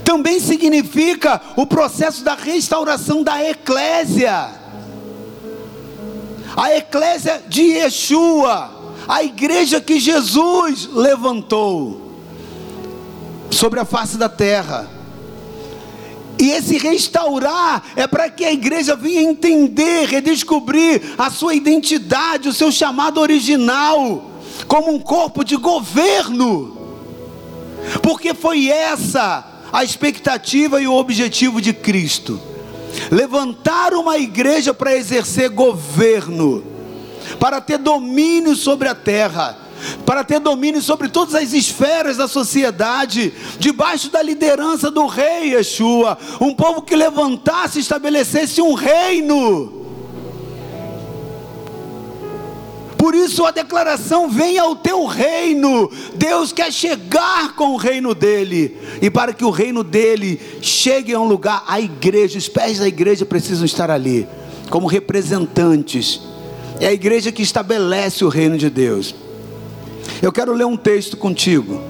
também 0.04 0.40
significa 0.40 1.40
o 1.56 1.66
processo 1.66 2.24
da 2.24 2.34
restauração 2.34 3.22
da 3.22 3.42
eclésia. 3.44 4.50
A 6.56 6.76
eclésia 6.76 7.42
de 7.48 7.62
Yeshua, 7.62 8.70
a 9.06 9.22
igreja 9.22 9.80
que 9.80 10.00
Jesus 10.00 10.88
levantou 10.92 12.10
sobre 13.50 13.80
a 13.80 13.84
face 13.84 14.16
da 14.16 14.28
terra. 14.28 14.88
E 16.38 16.50
esse 16.50 16.78
restaurar 16.78 17.82
é 17.94 18.06
para 18.06 18.30
que 18.30 18.44
a 18.44 18.52
igreja 18.52 18.96
venha 18.96 19.22
entender, 19.22 20.06
redescobrir 20.06 21.02
a 21.18 21.30
sua 21.30 21.54
identidade, 21.54 22.48
o 22.48 22.52
seu 22.52 22.72
chamado 22.72 23.20
original, 23.20 24.30
como 24.66 24.90
um 24.90 24.98
corpo 24.98 25.44
de 25.44 25.56
governo. 25.56 26.78
Porque 28.02 28.32
foi 28.32 28.68
essa 28.68 29.49
a 29.72 29.84
expectativa 29.84 30.80
e 30.80 30.86
o 30.86 30.94
objetivo 30.94 31.60
de 31.60 31.72
Cristo. 31.72 32.40
Levantar 33.10 33.94
uma 33.94 34.18
igreja 34.18 34.74
para 34.74 34.96
exercer 34.96 35.48
governo, 35.50 36.64
para 37.38 37.60
ter 37.60 37.78
domínio 37.78 38.56
sobre 38.56 38.88
a 38.88 38.94
terra 38.94 39.70
para 40.04 40.22
ter 40.22 40.38
domínio 40.40 40.82
sobre 40.82 41.08
todas 41.08 41.34
as 41.34 41.52
esferas 41.52 42.16
da 42.16 42.28
sociedade, 42.28 43.32
debaixo 43.58 44.10
da 44.10 44.22
liderança 44.22 44.90
do 44.90 45.06
rei 45.06 45.54
Yeshua, 45.54 46.18
um 46.40 46.54
povo 46.54 46.82
que 46.82 46.94
levantasse 46.94 47.78
e 47.78 47.80
estabelecesse 47.80 48.60
um 48.60 48.74
reino. 48.74 49.79
Por 53.00 53.14
isso 53.14 53.46
a 53.46 53.50
declaração: 53.50 54.28
venha 54.28 54.60
ao 54.60 54.76
teu 54.76 55.06
reino. 55.06 55.90
Deus 56.16 56.52
quer 56.52 56.70
chegar 56.70 57.56
com 57.56 57.72
o 57.72 57.76
reino 57.78 58.14
dele. 58.14 58.76
E 59.00 59.08
para 59.08 59.32
que 59.32 59.42
o 59.42 59.48
reino 59.48 59.82
dele 59.82 60.38
chegue 60.60 61.14
a 61.14 61.18
um 61.18 61.26
lugar, 61.26 61.64
a 61.66 61.80
igreja, 61.80 62.36
os 62.36 62.46
pés 62.46 62.78
da 62.78 62.86
igreja 62.86 63.24
precisam 63.24 63.64
estar 63.64 63.90
ali, 63.90 64.28
como 64.68 64.86
representantes. 64.86 66.20
É 66.78 66.88
a 66.88 66.92
igreja 66.92 67.32
que 67.32 67.40
estabelece 67.40 68.22
o 68.22 68.28
reino 68.28 68.58
de 68.58 68.68
Deus. 68.68 69.14
Eu 70.20 70.30
quero 70.30 70.52
ler 70.52 70.66
um 70.66 70.76
texto 70.76 71.16
contigo, 71.16 71.80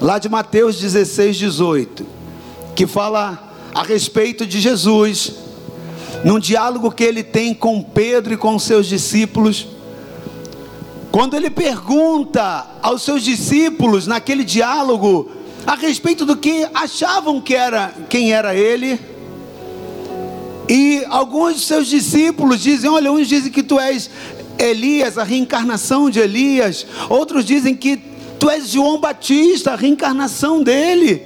lá 0.00 0.20
de 0.20 0.28
Mateus 0.28 0.78
16, 0.78 1.36
18, 1.36 2.06
que 2.76 2.86
fala 2.86 3.56
a 3.74 3.82
respeito 3.82 4.46
de 4.46 4.60
Jesus, 4.60 5.32
num 6.22 6.38
diálogo 6.38 6.92
que 6.92 7.02
ele 7.02 7.24
tem 7.24 7.52
com 7.52 7.82
Pedro 7.82 8.34
e 8.34 8.36
com 8.36 8.56
seus 8.56 8.86
discípulos. 8.86 9.77
Quando 11.10 11.34
ele 11.34 11.48
pergunta 11.48 12.66
aos 12.82 13.02
seus 13.02 13.22
discípulos 13.22 14.06
naquele 14.06 14.44
diálogo 14.44 15.30
a 15.66 15.74
respeito 15.74 16.24
do 16.24 16.36
que 16.36 16.68
achavam 16.74 17.40
que 17.40 17.54
era 17.54 17.92
quem 18.08 18.32
era 18.32 18.54
ele, 18.54 19.00
e 20.68 21.02
alguns 21.08 21.56
de 21.56 21.60
seus 21.62 21.86
discípulos 21.86 22.60
dizem: 22.60 22.90
Olha, 22.90 23.10
uns 23.10 23.26
dizem 23.26 23.50
que 23.50 23.62
tu 23.62 23.80
és 23.80 24.10
Elias, 24.58 25.16
a 25.16 25.24
reencarnação 25.24 26.10
de 26.10 26.20
Elias. 26.20 26.86
Outros 27.08 27.44
dizem 27.44 27.74
que 27.74 27.96
tu 28.38 28.50
és 28.50 28.68
João 28.68 29.00
Batista, 29.00 29.72
a 29.72 29.76
reencarnação 29.76 30.62
dele. 30.62 31.22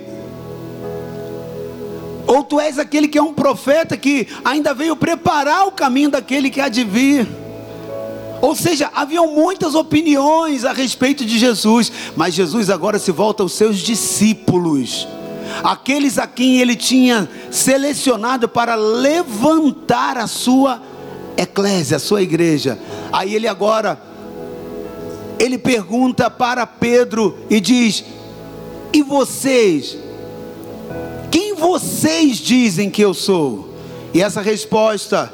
Ou 2.26 2.44
tu 2.44 2.60
és 2.60 2.78
aquele 2.78 3.08
que 3.08 3.18
é 3.18 3.22
um 3.22 3.34
profeta 3.34 3.96
que 3.96 4.28
ainda 4.44 4.72
veio 4.72 4.94
preparar 4.94 5.66
o 5.66 5.72
caminho 5.72 6.10
daquele 6.10 6.48
que 6.48 6.60
há 6.60 6.68
de 6.68 6.84
vir. 6.84 7.41
Ou 8.42 8.56
seja, 8.56 8.90
haviam 8.92 9.28
muitas 9.28 9.76
opiniões 9.76 10.64
a 10.64 10.72
respeito 10.72 11.24
de 11.24 11.38
Jesus, 11.38 11.92
mas 12.16 12.34
Jesus 12.34 12.70
agora 12.70 12.98
se 12.98 13.12
volta 13.12 13.44
aos 13.44 13.52
seus 13.52 13.78
discípulos, 13.78 15.06
aqueles 15.62 16.18
a 16.18 16.26
quem 16.26 16.58
ele 16.58 16.74
tinha 16.74 17.30
selecionado 17.52 18.48
para 18.48 18.74
levantar 18.74 20.18
a 20.18 20.26
sua 20.26 20.82
eclésia, 21.36 21.98
a 21.98 22.00
sua 22.00 22.20
igreja. 22.20 22.80
Aí 23.12 23.32
ele 23.32 23.46
agora, 23.46 24.02
ele 25.38 25.56
pergunta 25.56 26.28
para 26.28 26.66
Pedro 26.66 27.38
e 27.48 27.60
diz: 27.60 28.04
E 28.92 29.04
vocês? 29.04 29.96
Quem 31.30 31.54
vocês 31.54 32.38
dizem 32.38 32.90
que 32.90 33.02
eu 33.02 33.14
sou? 33.14 33.72
E 34.12 34.20
essa 34.20 34.42
resposta 34.42 35.32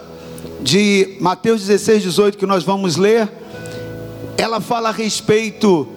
de 0.60 1.16
Mateus 1.20 1.62
16, 1.62 2.02
18 2.02 2.38
que 2.38 2.46
nós 2.46 2.64
vamos 2.64 2.96
ler, 2.96 3.28
ela 4.36 4.60
fala 4.60 4.88
a 4.88 4.92
respeito 4.92 5.88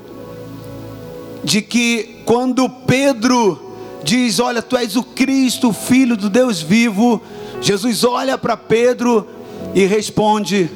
de 1.43 1.61
que 1.61 2.21
quando 2.25 2.69
Pedro 2.69 3.59
diz: 4.03 4.39
Olha, 4.39 4.61
tu 4.61 4.77
és 4.77 4.95
o 4.95 5.03
Cristo, 5.03 5.73
Filho 5.73 6.15
do 6.15 6.29
Deus 6.29 6.61
vivo, 6.61 7.21
Jesus 7.61 8.03
olha 8.03 8.37
para 8.37 8.57
Pedro 8.57 9.27
e 9.73 9.85
responde: 9.85 10.69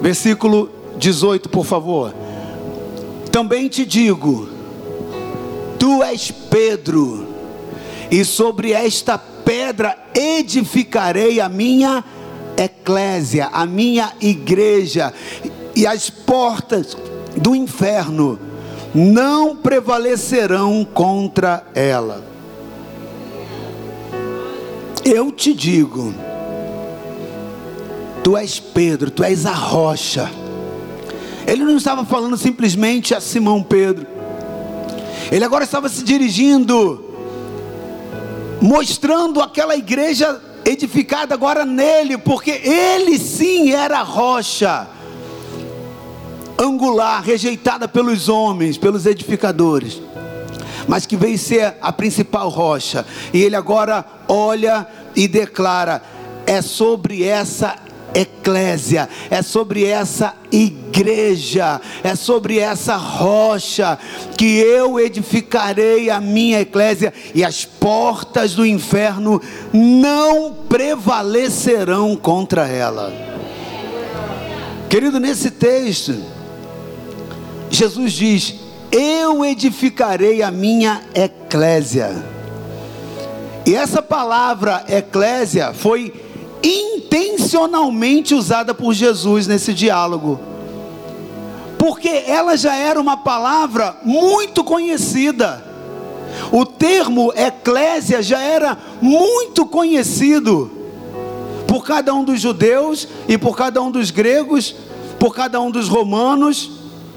Versículo 0.00 0.70
18, 0.96 1.48
por 1.48 1.64
favor. 1.64 2.14
Também 3.30 3.68
te 3.68 3.84
digo: 3.84 4.48
Tu 5.78 6.02
és 6.02 6.30
Pedro, 6.30 7.26
e 8.10 8.24
sobre 8.24 8.72
esta 8.72 9.16
pedra 9.18 9.96
edificarei 10.14 11.40
a 11.40 11.48
minha 11.48 12.04
eclésia, 12.64 13.48
a 13.52 13.64
minha 13.66 14.12
igreja, 14.20 15.12
e 15.74 15.86
as 15.86 16.10
portas 16.10 16.96
do 17.36 17.54
inferno 17.54 18.38
não 18.94 19.56
prevalecerão 19.56 20.84
contra 20.84 21.64
ela. 21.74 22.24
Eu 25.04 25.32
te 25.32 25.54
digo, 25.54 26.12
tu 28.22 28.36
és 28.36 28.60
Pedro, 28.60 29.10
tu 29.10 29.24
és 29.24 29.46
a 29.46 29.52
rocha. 29.52 30.30
Ele 31.46 31.64
não 31.64 31.76
estava 31.76 32.04
falando 32.04 32.36
simplesmente 32.36 33.14
a 33.14 33.20
Simão 33.20 33.62
Pedro. 33.62 34.06
Ele 35.32 35.44
agora 35.44 35.64
estava 35.64 35.88
se 35.88 36.02
dirigindo, 36.04 37.04
mostrando 38.60 39.40
aquela 39.40 39.76
igreja 39.76 40.40
edificada 40.70 41.34
agora 41.34 41.64
nele, 41.64 42.16
porque 42.16 42.50
ele 42.50 43.18
sim 43.18 43.72
era 43.72 43.98
a 43.98 44.02
rocha 44.02 44.88
angular, 46.58 47.22
rejeitada 47.22 47.88
pelos 47.88 48.28
homens, 48.28 48.76
pelos 48.76 49.06
edificadores, 49.06 50.00
mas 50.86 51.06
que 51.06 51.16
veio 51.16 51.38
ser 51.38 51.74
a 51.80 51.92
principal 51.92 52.48
rocha. 52.48 53.06
E 53.32 53.42
ele 53.42 53.56
agora 53.56 54.04
olha 54.28 54.86
e 55.16 55.26
declara: 55.26 56.02
é 56.46 56.60
sobre 56.60 57.24
essa 57.24 57.76
eclésia, 58.14 59.08
é 59.30 59.42
sobre 59.42 59.84
essa 59.84 60.34
igreja, 60.52 60.79
é 62.02 62.14
sobre 62.14 62.58
essa 62.58 62.96
rocha 62.96 63.98
que 64.36 64.58
eu 64.58 64.98
edificarei 64.98 66.10
a 66.10 66.20
minha 66.20 66.60
eclésia 66.60 67.12
e 67.34 67.44
as 67.44 67.64
portas 67.64 68.54
do 68.54 68.66
inferno 68.66 69.40
não 69.72 70.52
prevalecerão 70.68 72.16
contra 72.16 72.66
ela. 72.66 73.12
Querido, 74.88 75.20
nesse 75.20 75.52
texto, 75.52 76.16
Jesus 77.70 78.12
diz: 78.12 78.54
Eu 78.90 79.44
edificarei 79.44 80.42
a 80.42 80.50
minha 80.50 81.02
eclésia. 81.14 82.24
E 83.64 83.74
essa 83.74 84.02
palavra 84.02 84.84
eclésia 84.88 85.72
foi 85.72 86.12
intencionalmente 86.62 88.34
usada 88.34 88.74
por 88.74 88.92
Jesus 88.92 89.46
nesse 89.46 89.72
diálogo. 89.72 90.49
Porque 91.80 92.10
ela 92.26 92.58
já 92.58 92.74
era 92.76 93.00
uma 93.00 93.16
palavra 93.16 93.96
muito 94.04 94.62
conhecida. 94.62 95.64
O 96.52 96.66
termo 96.66 97.32
eclésia 97.34 98.22
já 98.22 98.38
era 98.38 98.76
muito 99.00 99.64
conhecido 99.64 100.70
por 101.66 101.82
cada 101.82 102.12
um 102.12 102.22
dos 102.22 102.38
judeus 102.38 103.08
e 103.26 103.38
por 103.38 103.56
cada 103.56 103.80
um 103.80 103.90
dos 103.90 104.10
gregos, 104.10 104.76
por 105.18 105.34
cada 105.34 105.58
um 105.58 105.70
dos 105.70 105.88
romanos 105.88 106.70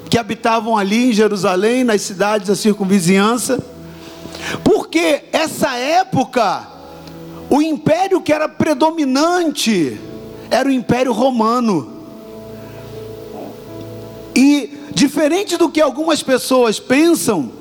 que 0.10 0.18
habitavam 0.18 0.78
ali 0.78 1.10
em 1.10 1.14
Jerusalém, 1.14 1.84
nas 1.84 2.02
cidades 2.02 2.48
da 2.48 2.56
circunvizinhança. 2.56 3.62
Porque 4.64 5.26
essa 5.34 5.76
época, 5.76 6.66
o 7.50 7.62
império 7.62 8.22
que 8.22 8.32
era 8.32 8.48
predominante 8.48 10.00
era 10.50 10.70
o 10.70 10.72
império 10.72 11.12
romano. 11.12 11.93
E 14.36 14.78
diferente 14.94 15.58
do 15.58 15.70
que 15.70 15.82
algumas 15.82 16.24
pessoas 16.24 16.80
pensam, 16.80 17.52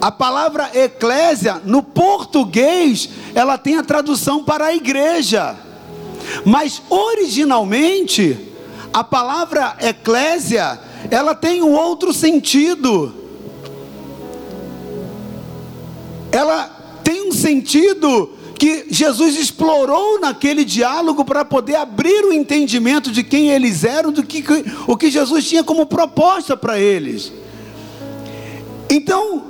a 0.00 0.12
palavra 0.12 0.70
eclésia 0.74 1.60
no 1.64 1.82
português, 1.82 3.08
ela 3.34 3.58
tem 3.58 3.76
a 3.76 3.82
tradução 3.82 4.44
para 4.44 4.66
a 4.66 4.74
igreja. 4.74 5.56
Mas 6.44 6.82
originalmente, 6.88 8.52
a 8.92 9.02
palavra 9.02 9.76
eclésia, 9.80 10.78
ela 11.10 11.34
tem 11.34 11.62
um 11.62 11.72
outro 11.72 12.12
sentido. 12.12 13.14
Ela 16.30 16.64
tem 17.02 17.28
um 17.28 17.32
sentido 17.32 18.35
que 18.58 18.86
Jesus 18.88 19.36
explorou 19.36 20.18
naquele 20.20 20.64
diálogo 20.64 21.24
para 21.24 21.44
poder 21.44 21.76
abrir 21.76 22.24
o 22.24 22.32
entendimento 22.32 23.10
de 23.10 23.22
quem 23.22 23.50
eles 23.50 23.84
eram, 23.84 24.10
do 24.10 24.22
que 24.22 24.44
o 24.86 24.96
que 24.96 25.10
Jesus 25.10 25.46
tinha 25.46 25.62
como 25.62 25.86
proposta 25.86 26.56
para 26.56 26.80
eles. 26.80 27.32
Então, 28.88 29.44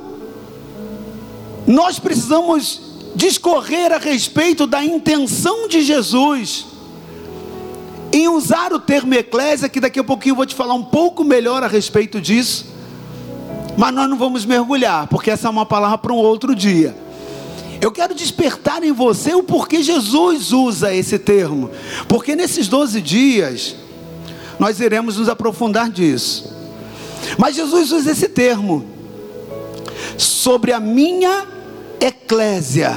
nós 1.67 1.99
precisamos 1.99 2.81
discorrer 3.15 3.93
a 3.93 3.99
respeito 3.99 4.67
da 4.67 4.85
intenção 4.85 5.69
de 5.69 5.83
Jesus 5.83 6.67
em 8.13 8.29
usar 8.29 8.73
o 8.73 8.79
termo 8.79 9.15
eclésia, 9.15 9.69
que 9.69 9.81
daqui 9.81 10.01
a 10.01 10.05
pouquinho 10.05 10.33
eu 10.33 10.37
vou 10.37 10.47
te 10.47 10.55
falar 10.55 10.75
um 10.75 10.85
pouco 10.85 11.23
melhor 11.23 11.63
a 11.63 11.67
respeito 11.67 12.21
disso, 12.21 12.67
mas 13.77 13.93
nós 13.93 14.09
não 14.09 14.17
vamos 14.17 14.45
mergulhar, 14.45 15.07
porque 15.09 15.31
essa 15.31 15.49
é 15.49 15.51
uma 15.51 15.67
palavra 15.67 15.99
para 15.99 16.13
um 16.13 16.17
outro 16.17 16.55
dia. 16.55 17.06
Eu 17.81 17.93
quero 17.93 18.15
despertar 18.15 18.83
em 18.83 18.93
você 18.93 19.35
o 19.35 19.43
porquê 19.43 19.83
Jesus 19.83 20.53
usa 20.53 20.95
esse 20.95 21.19
termo, 21.19 21.71
porque 22.09 22.35
nesses 22.35 22.69
12 22.69 23.01
dias 23.01 23.77
nós 24.59 24.81
iremos 24.81 25.17
nos 25.19 25.29
aprofundar 25.29 25.91
disso. 25.91 26.55
Mas 27.39 27.57
Jesus 27.57 27.93
usa 27.93 28.13
esse 28.13 28.29
termo 28.29 28.87
sobre 30.17 30.73
a 30.73 30.81
minha 30.81 31.47
eclésia. 32.01 32.97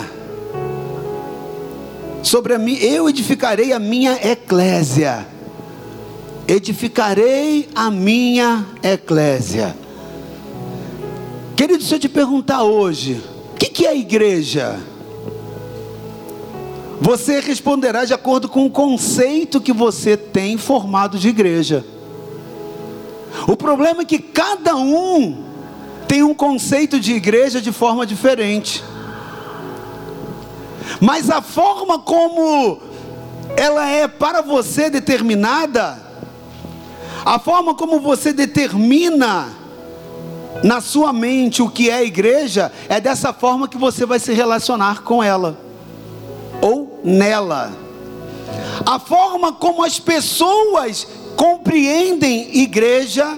Sobre 2.21 2.53
a 2.53 2.59
mim, 2.59 2.75
eu 2.75 3.09
edificarei 3.09 3.71
a 3.73 3.79
minha 3.79 4.13
eclésia. 4.21 5.25
Edificarei 6.47 7.69
a 7.73 7.89
minha 7.89 8.65
eclésia. 8.83 9.75
Querido, 11.55 11.83
se 11.83 11.93
eu 11.93 11.99
te 11.99 12.09
perguntar 12.09 12.63
hoje, 12.63 13.21
que, 13.59 13.69
que 13.69 13.85
é 13.85 13.95
igreja? 13.95 14.79
Você 17.01 17.41
responderá 17.41 18.05
de 18.05 18.13
acordo 18.13 18.47
com 18.47 18.65
o 18.65 18.71
conceito 18.71 19.59
que 19.59 19.73
você 19.73 20.15
tem 20.15 20.57
formado 20.57 21.19
de 21.19 21.27
igreja. 21.27 21.85
O 23.47 23.57
problema 23.57 24.01
é 24.01 24.05
que 24.05 24.19
cada 24.19 24.75
um 24.75 25.43
tem 26.07 26.23
um 26.23 26.33
conceito 26.33 26.99
de 26.99 27.13
igreja 27.13 27.61
de 27.61 27.71
forma 27.71 28.05
diferente. 28.05 28.83
Mas 31.01 31.29
a 31.29 31.41
forma 31.41 31.99
como 31.99 32.79
ela 33.57 33.87
é 33.87 34.07
para 34.07 34.41
você 34.41 34.89
determinada, 34.89 36.01
a 37.25 37.37
forma 37.39 37.75
como 37.75 37.99
você 37.99 38.31
determina 38.31 39.58
na 40.63 40.81
sua 40.81 41.13
mente 41.13 41.61
o 41.61 41.69
que 41.69 41.89
é 41.89 42.03
igreja, 42.03 42.71
é 42.87 42.99
dessa 42.99 43.31
forma 43.33 43.67
que 43.67 43.77
você 43.77 44.05
vai 44.05 44.19
se 44.19 44.33
relacionar 44.33 45.03
com 45.03 45.23
ela 45.23 45.57
ou 46.61 46.99
nela. 47.03 47.71
A 48.85 48.99
forma 48.99 49.53
como 49.53 49.83
as 49.83 49.99
pessoas 49.99 51.07
compreendem 51.35 52.57
igreja, 52.57 53.37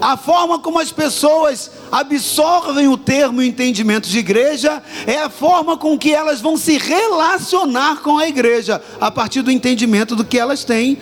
a 0.00 0.16
forma 0.16 0.58
como 0.58 0.78
as 0.78 0.92
pessoas 0.92 1.70
absorvem 1.90 2.86
o 2.88 2.96
termo 2.96 3.42
e 3.42 3.48
entendimento 3.48 4.08
de 4.08 4.18
igreja, 4.18 4.82
é 5.06 5.18
a 5.18 5.28
forma 5.28 5.76
com 5.76 5.98
que 5.98 6.12
elas 6.12 6.40
vão 6.40 6.56
se 6.56 6.78
relacionar 6.78 8.00
com 8.02 8.18
a 8.18 8.28
igreja, 8.28 8.80
a 9.00 9.10
partir 9.10 9.42
do 9.42 9.50
entendimento 9.50 10.14
do 10.14 10.24
que 10.24 10.38
elas 10.38 10.64
têm 10.64 10.98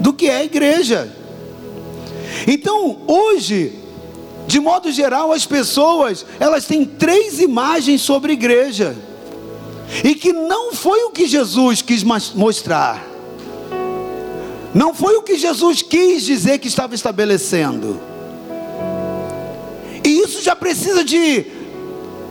do 0.00 0.12
que 0.12 0.28
é 0.28 0.44
igreja. 0.44 1.10
Então, 2.46 2.98
hoje, 3.06 3.85
de 4.46 4.60
modo 4.60 4.92
geral, 4.92 5.32
as 5.32 5.44
pessoas, 5.44 6.24
elas 6.38 6.66
têm 6.66 6.84
três 6.84 7.40
imagens 7.40 8.00
sobre 8.00 8.32
igreja. 8.32 8.96
E 10.04 10.14
que 10.14 10.32
não 10.32 10.72
foi 10.72 11.04
o 11.04 11.10
que 11.10 11.26
Jesus 11.26 11.82
quis 11.82 12.02
mostrar. 12.34 13.04
Não 14.74 14.94
foi 14.94 15.16
o 15.16 15.22
que 15.22 15.36
Jesus 15.36 15.82
quis 15.82 16.22
dizer 16.24 16.58
que 16.58 16.68
estava 16.68 16.94
estabelecendo. 16.94 18.00
E 20.04 20.20
isso 20.20 20.42
já 20.42 20.54
precisa 20.54 21.02
de 21.02 21.55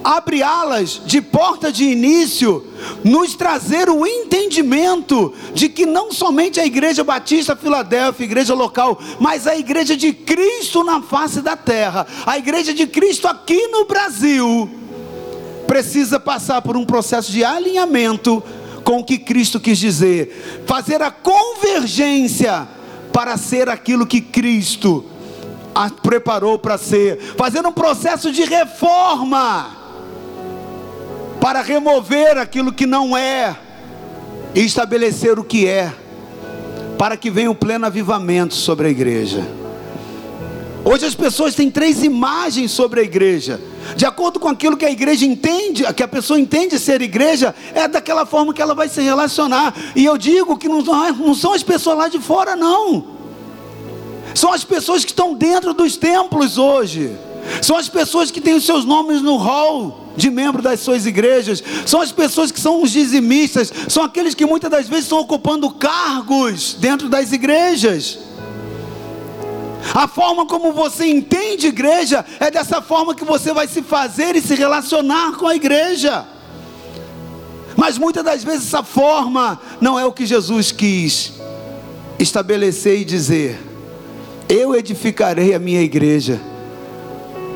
abre 0.05 0.43
alas 0.43 1.01
de 1.03 1.19
porta 1.19 1.71
de 1.71 1.83
início, 1.83 2.63
nos 3.03 3.33
trazer 3.33 3.89
o 3.89 4.05
entendimento 4.05 5.33
de 5.51 5.67
que 5.67 5.83
não 5.83 6.11
somente 6.11 6.59
a 6.59 6.65
Igreja 6.65 7.03
Batista 7.03 7.55
Filadélfia, 7.55 8.23
igreja 8.23 8.53
local, 8.53 8.99
mas 9.19 9.47
a 9.47 9.57
Igreja 9.57 9.97
de 9.97 10.13
Cristo 10.13 10.83
na 10.83 11.01
face 11.01 11.41
da 11.41 11.57
terra, 11.57 12.05
a 12.23 12.37
Igreja 12.37 12.71
de 12.71 12.85
Cristo 12.85 13.27
aqui 13.27 13.67
no 13.69 13.85
Brasil, 13.85 14.69
precisa 15.65 16.19
passar 16.19 16.61
por 16.61 16.77
um 16.77 16.85
processo 16.85 17.31
de 17.31 17.43
alinhamento 17.43 18.43
com 18.83 18.99
o 18.99 19.03
que 19.03 19.17
Cristo 19.17 19.59
quis 19.59 19.79
dizer, 19.79 20.63
fazer 20.67 21.01
a 21.01 21.09
convergência 21.09 22.67
para 23.11 23.37
ser 23.37 23.69
aquilo 23.69 24.05
que 24.05 24.21
Cristo 24.21 25.03
preparou 26.03 26.59
para 26.59 26.77
ser, 26.77 27.19
fazendo 27.35 27.69
um 27.69 27.73
processo 27.73 28.31
de 28.31 28.43
reforma 28.43 29.85
para 31.45 31.62
remover 31.62 32.39
aquilo 32.39 32.73
que 32.73 32.88
não 32.88 33.15
é 33.15 33.55
e 34.55 34.62
estabelecer 34.62 35.38
o 35.38 35.43
que 35.43 35.67
é, 35.67 35.93
para 36.97 37.15
que 37.15 37.29
venha 37.29 37.51
o 37.51 37.53
pleno 37.53 37.86
avivamento 37.86 38.55
sobre 38.55 38.88
a 38.88 38.89
igreja. 38.89 39.47
Hoje 40.84 41.05
as 41.05 41.13
pessoas 41.13 41.53
têm 41.53 41.69
três 41.69 42.03
imagens 42.03 42.71
sobre 42.71 43.01
a 43.01 43.03
igreja. 43.03 43.62
De 43.95 44.08
acordo 44.08 44.39
com 44.39 44.47
aquilo 44.47 44.75
que 44.75 44.86
a 44.86 44.89
igreja 44.89 45.23
entende, 45.23 45.84
que 45.93 46.01
a 46.01 46.08
pessoa 46.08 46.39
entende 46.39 46.79
ser 46.79 46.99
igreja, 47.03 47.53
é 47.75 47.88
daquela 47.88 48.25
forma 48.25 48.51
que 48.51 48.60
ela 48.60 48.73
vai 48.73 48.89
se 48.89 49.03
relacionar. 49.03 49.71
E 49.95 50.03
eu 50.03 50.17
digo 50.17 50.58
que 50.58 50.67
não, 50.67 50.81
não 50.81 51.36
são 51.36 51.53
as 51.53 51.62
pessoas 51.62 51.95
lá 51.95 52.08
de 52.08 52.17
fora, 52.17 52.55
não. 52.55 53.05
São 54.34 54.51
as 54.51 54.63
pessoas 54.63 55.05
que 55.05 55.12
estão 55.12 55.36
dentro 55.36 55.75
dos 55.75 55.95
templos 55.95 56.58
hoje. 56.58 57.15
São 57.62 57.77
as 57.77 57.88
pessoas 57.88 58.31
que 58.31 58.41
têm 58.41 58.55
os 58.55 58.65
seus 58.65 58.84
nomes 58.84 59.21
no 59.21 59.38
hall 59.38 60.04
de 60.15 60.30
membro 60.30 60.62
das 60.62 60.80
suas 60.80 61.06
igrejas. 61.06 61.63
São 61.86 62.01
as 62.01 62.12
pessoas 62.12 62.51
que 62.51 62.60
são 62.60 62.82
os 62.82 62.91
dizimistas. 62.91 63.71
São 63.88 64.04
aqueles 64.04 64.34
que 64.34 64.45
muitas 64.45 64.69
das 64.69 64.88
vezes 64.88 65.06
estão 65.06 65.19
ocupando 65.19 65.69
cargos 65.71 66.75
dentro 66.80 67.10
das 67.10 67.32
igrejas. 67.32 68.19
A 69.93 70.08
forma 70.08 70.45
como 70.45 70.73
você 70.73 71.06
entende 71.06 71.67
igreja 71.67 72.25
é 72.39 72.49
dessa 72.49 72.82
forma 72.82 73.13
que 73.13 73.23
você 73.23 73.54
vai 73.54 73.67
se 73.67 73.82
fazer 73.82 74.36
e 74.36 74.41
se 74.41 74.56
relacionar 74.56 75.34
com 75.34 75.47
a 75.47 75.56
igreja. 75.56 76.25
Mas 77.75 77.97
muitas 77.97 78.23
das 78.23 78.43
vezes 78.43 78.67
essa 78.67 78.84
forma 78.84 79.60
não 79.80 79.99
é 79.99 80.06
o 80.06 80.12
que 80.12 80.25
Jesus 80.25 80.71
quis 80.71 81.34
estabelecer 82.17 83.01
e 83.01 83.06
dizer. 83.06 83.60
Eu 84.47 84.75
edificarei 84.75 85.54
a 85.54 85.60
minha 85.60 85.82
igreja. 85.82 86.39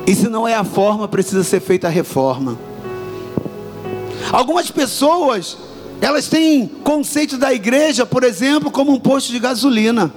E 0.06 0.14
se 0.14 0.28
não 0.28 0.46
é 0.46 0.54
a 0.54 0.64
forma, 0.64 1.06
precisa 1.06 1.44
ser 1.44 1.60
feita 1.60 1.86
a 1.86 1.90
reforma. 1.90 2.58
Algumas 4.32 4.70
pessoas, 4.70 5.56
elas 6.00 6.28
têm 6.28 6.66
conceito 6.66 7.36
da 7.36 7.52
igreja, 7.52 8.06
por 8.06 8.24
exemplo, 8.24 8.70
como 8.70 8.92
um 8.92 9.00
posto 9.00 9.32
de 9.32 9.38
gasolina. 9.38 10.12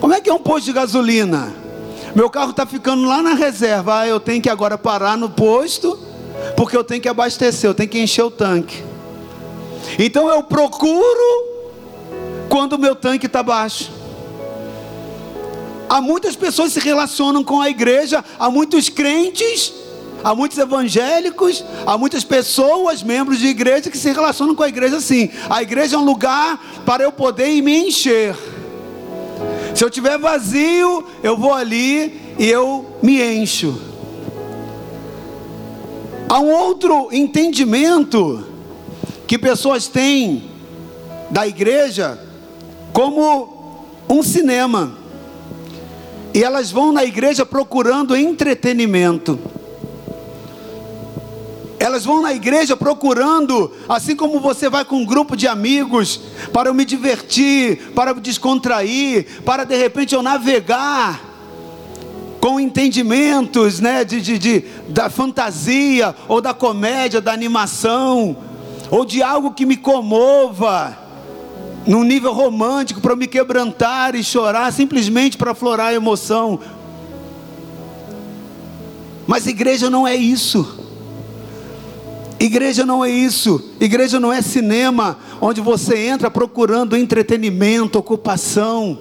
Como 0.00 0.12
é 0.12 0.20
que 0.20 0.28
é 0.28 0.34
um 0.34 0.38
posto 0.38 0.66
de 0.66 0.72
gasolina? 0.72 1.54
Meu 2.14 2.28
carro 2.28 2.50
está 2.50 2.66
ficando 2.66 3.04
lá 3.04 3.22
na 3.22 3.34
reserva. 3.34 4.00
Ah, 4.00 4.08
eu 4.08 4.20
tenho 4.20 4.42
que 4.42 4.50
agora 4.50 4.76
parar 4.76 5.16
no 5.16 5.30
posto, 5.30 5.98
porque 6.56 6.76
eu 6.76 6.84
tenho 6.84 7.00
que 7.00 7.08
abastecer, 7.08 7.70
eu 7.70 7.74
tenho 7.74 7.88
que 7.88 7.98
encher 7.98 8.22
o 8.22 8.30
tanque. 8.30 8.82
Então 9.98 10.28
eu 10.28 10.42
procuro 10.42 11.52
quando 12.48 12.74
o 12.74 12.78
meu 12.78 12.94
tanque 12.94 13.26
está 13.26 13.42
baixo. 13.42 13.90
Há 15.92 16.00
muitas 16.00 16.34
pessoas 16.34 16.72
que 16.72 16.80
se 16.80 16.86
relacionam 16.88 17.44
com 17.44 17.60
a 17.60 17.68
igreja, 17.68 18.24
há 18.38 18.48
muitos 18.48 18.88
crentes, 18.88 19.74
há 20.24 20.34
muitos 20.34 20.56
evangélicos, 20.56 21.62
há 21.84 21.98
muitas 21.98 22.24
pessoas, 22.24 23.02
membros 23.02 23.38
de 23.38 23.48
igreja, 23.48 23.90
que 23.90 23.98
se 23.98 24.10
relacionam 24.10 24.54
com 24.54 24.62
a 24.62 24.68
igreja 24.70 24.96
assim. 24.96 25.28
A 25.50 25.60
igreja 25.60 25.96
é 25.96 25.98
um 25.98 26.04
lugar 26.06 26.82
para 26.86 27.04
eu 27.04 27.12
poder 27.12 27.60
me 27.60 27.88
encher. 27.88 28.34
Se 29.74 29.84
eu 29.84 29.90
tiver 29.90 30.16
vazio, 30.16 31.06
eu 31.22 31.36
vou 31.36 31.52
ali 31.52 32.18
e 32.38 32.48
eu 32.48 32.96
me 33.02 33.22
encho. 33.22 33.78
Há 36.26 36.38
um 36.38 36.54
outro 36.54 37.10
entendimento 37.12 38.46
que 39.26 39.36
pessoas 39.38 39.88
têm 39.88 40.50
da 41.28 41.46
igreja 41.46 42.18
como 42.94 43.84
um 44.08 44.22
cinema. 44.22 45.01
E 46.34 46.42
elas 46.42 46.70
vão 46.70 46.92
na 46.92 47.04
igreja 47.04 47.44
procurando 47.44 48.16
entretenimento. 48.16 49.38
Elas 51.78 52.04
vão 52.04 52.22
na 52.22 52.32
igreja 52.32 52.76
procurando, 52.76 53.72
assim 53.88 54.14
como 54.14 54.38
você 54.40 54.70
vai 54.70 54.84
com 54.84 54.96
um 54.96 55.04
grupo 55.04 55.36
de 55.36 55.48
amigos, 55.48 56.20
para 56.52 56.70
eu 56.70 56.74
me 56.74 56.84
divertir, 56.84 57.90
para 57.92 58.12
eu 58.12 58.20
descontrair, 58.20 59.42
para 59.44 59.64
de 59.64 59.76
repente 59.76 60.14
eu 60.14 60.22
navegar 60.22 61.20
com 62.40 62.58
entendimentos 62.58 63.80
né, 63.80 64.04
de, 64.04 64.20
de, 64.20 64.38
de, 64.38 64.64
da 64.88 65.10
fantasia, 65.10 66.14
ou 66.28 66.40
da 66.40 66.54
comédia, 66.54 67.20
da 67.20 67.32
animação, 67.32 68.36
ou 68.90 69.04
de 69.04 69.22
algo 69.22 69.52
que 69.52 69.66
me 69.66 69.76
comova, 69.76 70.96
num 71.86 72.04
nível 72.04 72.32
romântico, 72.32 73.00
para 73.00 73.16
me 73.16 73.26
quebrantar 73.26 74.14
e 74.14 74.22
chorar, 74.22 74.72
simplesmente 74.72 75.36
para 75.36 75.52
aflorar 75.52 75.88
a 75.88 75.94
emoção. 75.94 76.60
Mas 79.26 79.46
igreja 79.46 79.88
não 79.88 80.06
é 80.06 80.14
isso. 80.14 80.80
Igreja 82.38 82.84
não 82.84 83.04
é 83.04 83.10
isso. 83.10 83.72
Igreja 83.80 84.18
não 84.18 84.32
é 84.32 84.42
cinema 84.42 85.16
onde 85.40 85.60
você 85.60 85.96
entra 85.96 86.30
procurando 86.30 86.96
entretenimento, 86.96 87.98
ocupação. 87.98 88.98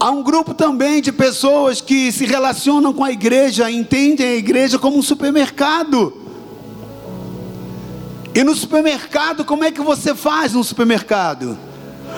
Há 0.00 0.10
um 0.10 0.22
grupo 0.22 0.52
também 0.52 1.00
de 1.00 1.12
pessoas 1.12 1.80
que 1.80 2.10
se 2.12 2.26
relacionam 2.26 2.92
com 2.92 3.04
a 3.04 3.12
igreja, 3.12 3.70
entendem 3.70 4.26
a 4.26 4.36
igreja 4.36 4.78
como 4.78 4.98
um 4.98 5.02
supermercado. 5.02 6.23
E 8.34 8.42
no 8.42 8.54
supermercado, 8.54 9.44
como 9.44 9.64
é 9.64 9.70
que 9.70 9.80
você 9.80 10.14
faz 10.14 10.52
no 10.52 10.64
supermercado? 10.64 11.56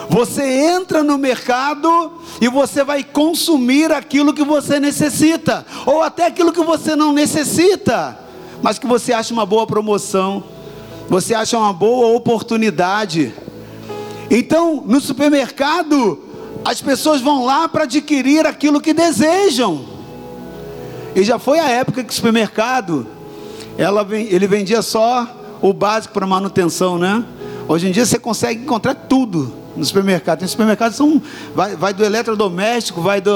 Você 0.09 0.43
entra 0.43 1.03
no 1.03 1.19
mercado 1.19 2.21
e 2.41 2.49
você 2.49 2.83
vai 2.83 3.05
consumir 3.05 3.93
aquilo 3.93 4.33
que 4.33 4.45
você 4.45 4.81
necessita, 4.81 5.67
ou 5.85 6.03
até 6.03 6.27
aquilo 6.27 6.53
que 6.53 6.63
você 6.63 6.95
não 6.97 7.13
necessita 7.13 8.27
mas 8.63 8.79
que 8.79 8.87
você 8.87 9.13
acha 9.13 9.33
uma 9.33 9.47
boa 9.47 9.67
promoção, 9.67 10.43
você 11.09 11.35
acha 11.35 11.57
uma 11.59 11.73
boa 11.73 12.17
oportunidade. 12.17 13.35
Então, 14.31 14.83
no 14.87 15.01
supermercado, 15.01 16.21
as 16.65 16.81
pessoas 16.81 17.21
vão 17.21 17.45
lá 17.45 17.69
para 17.69 17.85
adquirir 17.85 18.47
aquilo 18.47 18.81
que 18.81 18.93
desejam. 18.93 19.85
E 21.15 21.23
já 21.23 21.39
foi 21.39 21.59
a 21.59 21.69
época 21.69 22.03
que 22.03 22.11
o 22.11 22.15
supermercado, 22.15 23.07
ela, 23.79 24.07
ele 24.11 24.47
vendia 24.47 24.83
só 24.83 25.36
o 25.61 25.73
básico 25.73 26.15
para 26.15 26.27
manutenção, 26.27 26.99
né? 26.99 27.25
Hoje 27.69 27.89
em 27.89 27.93
dia 27.93 28.07
você 28.07 28.19
consegue 28.19 28.63
encontrar 28.63 28.95
tudo 28.95 29.53
no 29.77 29.85
supermercado. 29.85 30.41
Tem 30.41 30.49
supermercados 30.49 30.97
são 30.97 31.21
vai, 31.55 31.77
vai 31.77 31.93
do 31.93 32.05
eletrodoméstico, 32.05 33.01
vai 33.01 33.21
do 33.21 33.33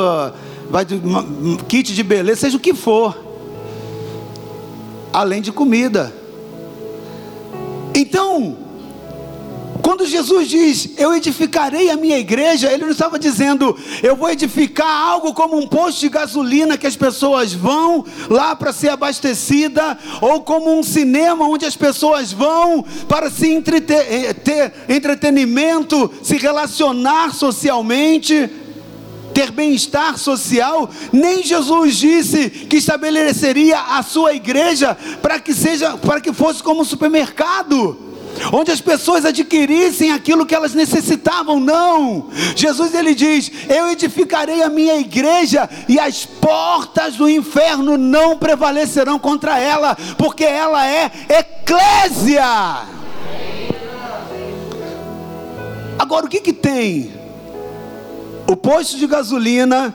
vai 0.70 0.84
do 0.84 1.64
kit 1.64 1.92
de 1.94 2.02
beleza, 2.02 2.42
seja 2.42 2.56
o 2.56 2.60
que 2.60 2.72
for 2.72 3.30
além 5.12 5.42
de 5.42 5.50
comida. 5.50 6.12
Então, 7.94 8.56
quando 9.82 10.06
Jesus 10.06 10.48
diz, 10.48 10.90
eu 10.96 11.14
edificarei 11.14 11.90
a 11.90 11.96
minha 11.96 12.18
igreja, 12.18 12.70
ele 12.70 12.84
não 12.84 12.90
estava 12.90 13.18
dizendo, 13.18 13.76
eu 14.02 14.16
vou 14.16 14.30
edificar 14.30 14.88
algo 14.88 15.32
como 15.32 15.56
um 15.56 15.66
posto 15.66 16.00
de 16.00 16.08
gasolina 16.08 16.76
que 16.76 16.86
as 16.86 16.96
pessoas 16.96 17.52
vão 17.52 18.04
lá 18.28 18.56
para 18.56 18.72
ser 18.72 18.88
abastecida, 18.88 19.98
ou 20.20 20.40
como 20.42 20.78
um 20.78 20.82
cinema 20.82 21.46
onde 21.46 21.64
as 21.64 21.76
pessoas 21.76 22.32
vão 22.32 22.84
para 23.08 23.30
se 23.30 23.48
entreter, 23.48 24.06
eh, 24.12 24.32
ter 24.32 24.72
entretenimento, 24.88 26.12
se 26.22 26.36
relacionar 26.36 27.34
socialmente 27.34 28.50
ter 29.32 29.52
bem-estar 29.52 30.18
social, 30.18 30.90
nem 31.12 31.44
Jesus 31.44 31.96
disse 31.96 32.50
que 32.50 32.76
estabeleceria 32.76 33.78
a 33.78 34.02
sua 34.02 34.34
igreja 34.34 34.96
para 35.22 35.38
que 35.38 35.54
seja, 35.54 35.96
para 35.96 36.20
que 36.20 36.32
fosse 36.32 36.60
como 36.60 36.80
um 36.80 36.84
supermercado 36.84 38.09
onde 38.52 38.70
as 38.70 38.80
pessoas 38.80 39.24
adquirissem 39.24 40.12
aquilo 40.12 40.46
que 40.46 40.54
elas 40.54 40.74
necessitavam, 40.74 41.60
não. 41.60 42.28
Jesus 42.56 42.94
ele 42.94 43.14
diz: 43.14 43.50
Eu 43.68 43.90
edificarei 43.90 44.62
a 44.62 44.68
minha 44.68 44.96
igreja 44.96 45.68
e 45.88 45.98
as 45.98 46.24
portas 46.24 47.16
do 47.16 47.28
inferno 47.28 47.96
não 47.96 48.36
prevalecerão 48.38 49.18
contra 49.18 49.58
ela, 49.58 49.96
porque 50.16 50.44
ela 50.44 50.86
é 50.86 51.10
eclésia. 51.28 52.44
Agora 55.98 56.26
o 56.26 56.28
que 56.28 56.40
que 56.40 56.52
tem 56.52 57.12
o 58.50 58.56
posto 58.56 58.96
de 58.96 59.06
gasolina, 59.06 59.94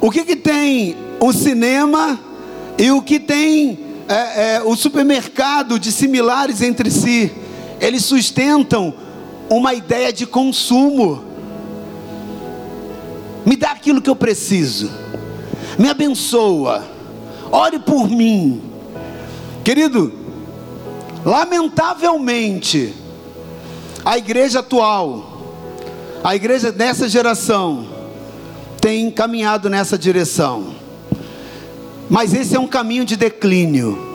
o 0.00 0.10
que, 0.10 0.24
que 0.24 0.34
tem 0.34 0.96
o 1.20 1.32
cinema 1.32 2.18
e 2.76 2.90
o 2.90 3.00
que 3.00 3.20
tem 3.20 3.78
é, 4.08 4.56
é, 4.56 4.62
o 4.64 4.74
supermercado 4.74 5.78
de 5.78 5.92
similares 5.92 6.62
entre 6.62 6.90
si. 6.90 7.30
Eles 7.80 8.04
sustentam 8.04 8.94
uma 9.48 9.74
ideia 9.74 10.12
de 10.12 10.26
consumo. 10.26 11.24
Me 13.44 13.56
dá 13.56 13.70
aquilo 13.70 14.02
que 14.02 14.10
eu 14.10 14.16
preciso, 14.16 14.90
me 15.78 15.88
abençoa, 15.88 16.84
ore 17.50 17.78
por 17.78 18.08
mim, 18.08 18.60
querido. 19.62 20.12
Lamentavelmente, 21.24 22.94
a 24.04 24.16
igreja 24.16 24.60
atual, 24.60 25.36
A 26.26 26.34
igreja 26.34 26.72
nessa 26.72 27.08
geração 27.08 27.86
tem 28.80 29.08
caminhado 29.12 29.70
nessa 29.70 29.96
direção. 29.96 30.74
Mas 32.10 32.34
esse 32.34 32.56
é 32.56 32.58
um 32.58 32.66
caminho 32.66 33.04
de 33.04 33.14
declínio. 33.14 34.05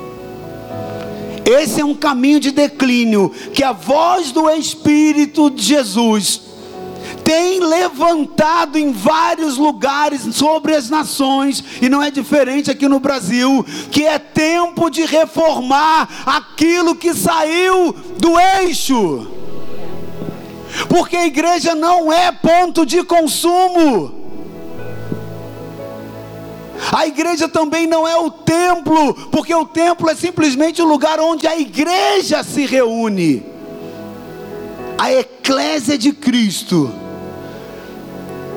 Esse 1.45 1.81
é 1.81 1.85
um 1.85 1.95
caminho 1.95 2.39
de 2.39 2.51
declínio 2.51 3.29
que 3.53 3.63
a 3.63 3.71
voz 3.71 4.31
do 4.31 4.49
Espírito 4.49 5.49
de 5.49 5.63
Jesus 5.63 6.41
tem 7.23 7.59
levantado 7.59 8.77
em 8.77 8.91
vários 8.91 9.57
lugares 9.57 10.21
sobre 10.33 10.75
as 10.75 10.89
nações, 10.89 11.63
e 11.81 11.87
não 11.87 12.01
é 12.01 12.11
diferente 12.11 12.69
aqui 12.69 12.87
no 12.87 12.99
Brasil, 12.99 13.65
que 13.89 14.05
é 14.05 14.19
tempo 14.19 14.89
de 14.89 15.05
reformar 15.05 16.09
aquilo 16.25 16.95
que 16.95 17.13
saiu 17.13 17.93
do 18.17 18.39
eixo. 18.39 19.27
Porque 20.89 21.15
a 21.15 21.25
igreja 21.25 21.75
não 21.75 22.11
é 22.11 22.31
ponto 22.31 22.85
de 22.85 23.03
consumo. 23.03 24.20
A 26.89 27.05
igreja 27.05 27.47
também 27.47 27.85
não 27.85 28.07
é 28.07 28.15
o 28.17 28.31
templo, 28.31 29.13
porque 29.29 29.53
o 29.53 29.65
templo 29.65 30.09
é 30.09 30.15
simplesmente 30.15 30.81
o 30.81 30.85
lugar 30.85 31.19
onde 31.19 31.45
a 31.45 31.59
igreja 31.59 32.43
se 32.43 32.65
reúne. 32.65 33.45
A 34.97 35.11
eclésia 35.11 35.97
de 35.97 36.13
Cristo 36.13 36.91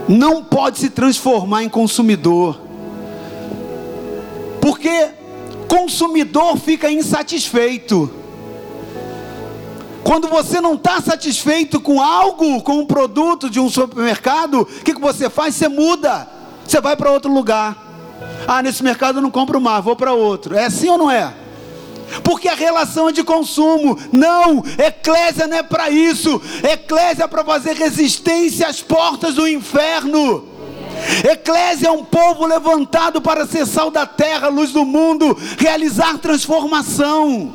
não 0.08 0.42
pode 0.44 0.78
se 0.78 0.90
transformar 0.90 1.64
em 1.64 1.68
consumidor, 1.68 2.60
porque 4.60 5.08
consumidor 5.68 6.56
fica 6.56 6.90
insatisfeito. 6.90 8.10
Quando 10.02 10.28
você 10.28 10.60
não 10.60 10.74
está 10.74 11.00
satisfeito 11.00 11.80
com 11.80 12.00
algo, 12.00 12.62
com 12.62 12.78
um 12.78 12.86
produto 12.86 13.48
de 13.48 13.58
um 13.58 13.70
supermercado, 13.70 14.60
o 14.60 14.66
que, 14.66 14.94
que 14.94 15.00
você 15.00 15.30
faz? 15.30 15.54
Você 15.54 15.66
muda, 15.66 16.28
você 16.66 16.80
vai 16.80 16.94
para 16.94 17.10
outro 17.10 17.32
lugar. 17.32 17.83
Ah, 18.46 18.62
nesse 18.62 18.82
mercado 18.82 19.18
eu 19.18 19.22
não 19.22 19.30
compro 19.30 19.60
mais, 19.60 19.84
vou 19.84 19.96
para 19.96 20.12
outro. 20.12 20.56
É 20.56 20.66
assim 20.66 20.88
ou 20.88 20.98
não 20.98 21.10
é? 21.10 21.32
Porque 22.22 22.48
a 22.48 22.54
relação 22.54 23.08
é 23.08 23.12
de 23.12 23.24
consumo. 23.24 23.98
Não, 24.12 24.62
eclésia 24.78 25.46
não 25.46 25.56
é 25.56 25.62
para 25.62 25.90
isso. 25.90 26.40
Eclésia 26.62 27.24
é 27.24 27.26
para 27.26 27.44
fazer 27.44 27.74
resistência 27.74 28.68
às 28.68 28.80
portas 28.80 29.34
do 29.34 29.48
inferno. 29.48 30.48
Eclésia 31.28 31.88
é 31.88 31.90
um 31.90 32.04
povo 32.04 32.46
levantado 32.46 33.20
para 33.20 33.46
ser 33.46 33.66
sal 33.66 33.90
da 33.90 34.06
terra, 34.06 34.48
luz 34.48 34.72
do 34.72 34.84
mundo, 34.84 35.36
realizar 35.58 36.18
transformação. 36.18 37.52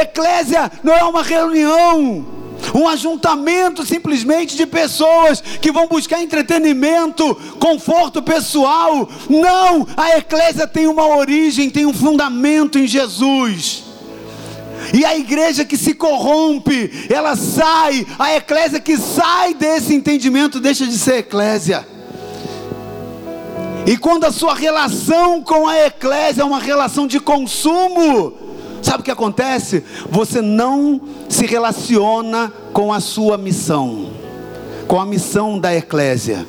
Eclésia 0.00 0.70
não 0.82 0.94
é 0.94 1.02
uma 1.02 1.22
reunião 1.22 2.31
um 2.74 2.88
ajuntamento 2.88 3.84
simplesmente 3.84 4.56
de 4.56 4.66
pessoas 4.66 5.40
que 5.40 5.72
vão 5.72 5.86
buscar 5.86 6.22
entretenimento, 6.22 7.34
conforto 7.58 8.22
pessoal. 8.22 9.08
Não, 9.28 9.86
a 9.96 10.16
eclésia 10.18 10.66
tem 10.66 10.86
uma 10.86 11.06
origem, 11.16 11.70
tem 11.70 11.86
um 11.86 11.92
fundamento 11.92 12.78
em 12.78 12.86
Jesus. 12.86 13.84
E 14.92 15.04
a 15.04 15.16
igreja 15.16 15.64
que 15.64 15.76
se 15.76 15.94
corrompe, 15.94 17.06
ela 17.08 17.36
sai, 17.36 18.06
a 18.18 18.34
eclésia 18.34 18.80
que 18.80 18.96
sai 18.96 19.54
desse 19.54 19.94
entendimento 19.94 20.58
deixa 20.58 20.86
de 20.86 20.98
ser 20.98 21.18
eclésia. 21.18 21.86
E 23.86 23.96
quando 23.96 24.24
a 24.24 24.32
sua 24.32 24.54
relação 24.54 25.42
com 25.42 25.66
a 25.66 25.86
eclésia 25.86 26.42
é 26.42 26.44
uma 26.44 26.60
relação 26.60 27.06
de 27.06 27.18
consumo, 27.18 28.32
Sabe 28.82 29.00
o 29.00 29.04
que 29.04 29.10
acontece? 29.12 29.84
Você 30.10 30.42
não 30.42 31.00
se 31.28 31.46
relaciona 31.46 32.52
com 32.72 32.92
a 32.92 32.98
sua 32.98 33.38
missão, 33.38 34.10
com 34.88 35.00
a 35.00 35.06
missão 35.06 35.58
da 35.58 35.72
eclésia, 35.72 36.44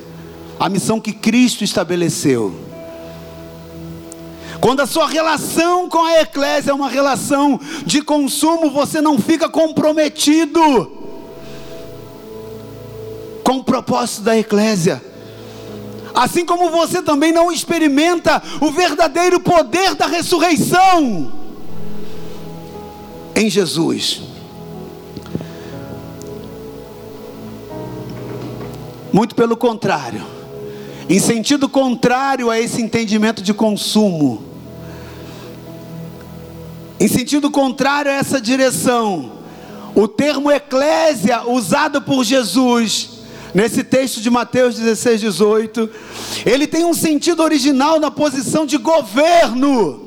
a 0.60 0.68
missão 0.68 1.00
que 1.00 1.14
Cristo 1.14 1.64
estabeleceu. 1.64 2.52
Quando 4.60 4.80
a 4.80 4.88
sua 4.88 5.08
relação 5.08 5.88
com 5.88 6.04
a 6.04 6.22
eclésia 6.22 6.72
é 6.72 6.74
uma 6.74 6.90
relação 6.90 7.60
de 7.86 8.02
consumo, 8.02 8.72
você 8.72 9.00
não 9.00 9.20
fica 9.20 9.48
comprometido 9.48 10.92
com 13.44 13.58
o 13.58 13.64
propósito 13.64 14.22
da 14.24 14.38
eclésia. 14.38 15.04
Assim 16.16 16.46
como 16.46 16.72
você 16.72 17.02
também 17.02 17.32
não 17.32 17.52
experimenta 17.52 18.42
o 18.62 18.72
verdadeiro 18.72 19.40
poder 19.40 19.96
da 19.96 20.08
ressurreição 20.08 21.43
em 23.36 23.50
Jesus. 23.50 24.22
Muito 29.12 29.36
pelo 29.36 29.56
contrário, 29.56 30.24
em 31.08 31.20
sentido 31.20 31.70
contrário 31.70 32.50
a 32.50 32.60
esse 32.60 32.82
entendimento 32.82 33.42
de 33.42 33.54
consumo, 33.54 34.44
em 37.00 37.08
sentido 37.08 37.52
contrário 37.52 38.10
a 38.10 38.16
essa 38.16 38.42
direção, 38.42 39.34
o 39.94 40.08
termo 40.08 40.52
eclésia 40.52 41.44
usado 41.48 42.02
por 42.02 42.24
Jesus 42.24 43.10
nesse 43.54 43.84
texto 43.84 44.20
de 44.20 44.30
Mateus 44.30 44.76
16, 44.76 45.22
18, 45.22 45.90
ele 46.46 46.66
tem 46.66 46.86
um 46.86 46.94
sentido 46.94 47.44
original 47.44 48.00
na 48.00 48.10
posição 48.10 48.66
de 48.66 48.78
governo. 48.78 50.03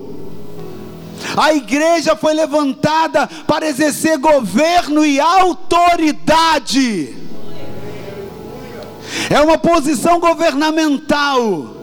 A 1.37 1.55
igreja 1.55 2.15
foi 2.15 2.35
levantada 2.35 3.27
para 3.47 3.67
exercer 3.67 4.19
governo 4.19 5.05
e 5.05 5.19
autoridade. 5.19 7.17
É 9.31 9.41
uma 9.41 9.57
posição 9.57 10.21
governamental. 10.21 11.75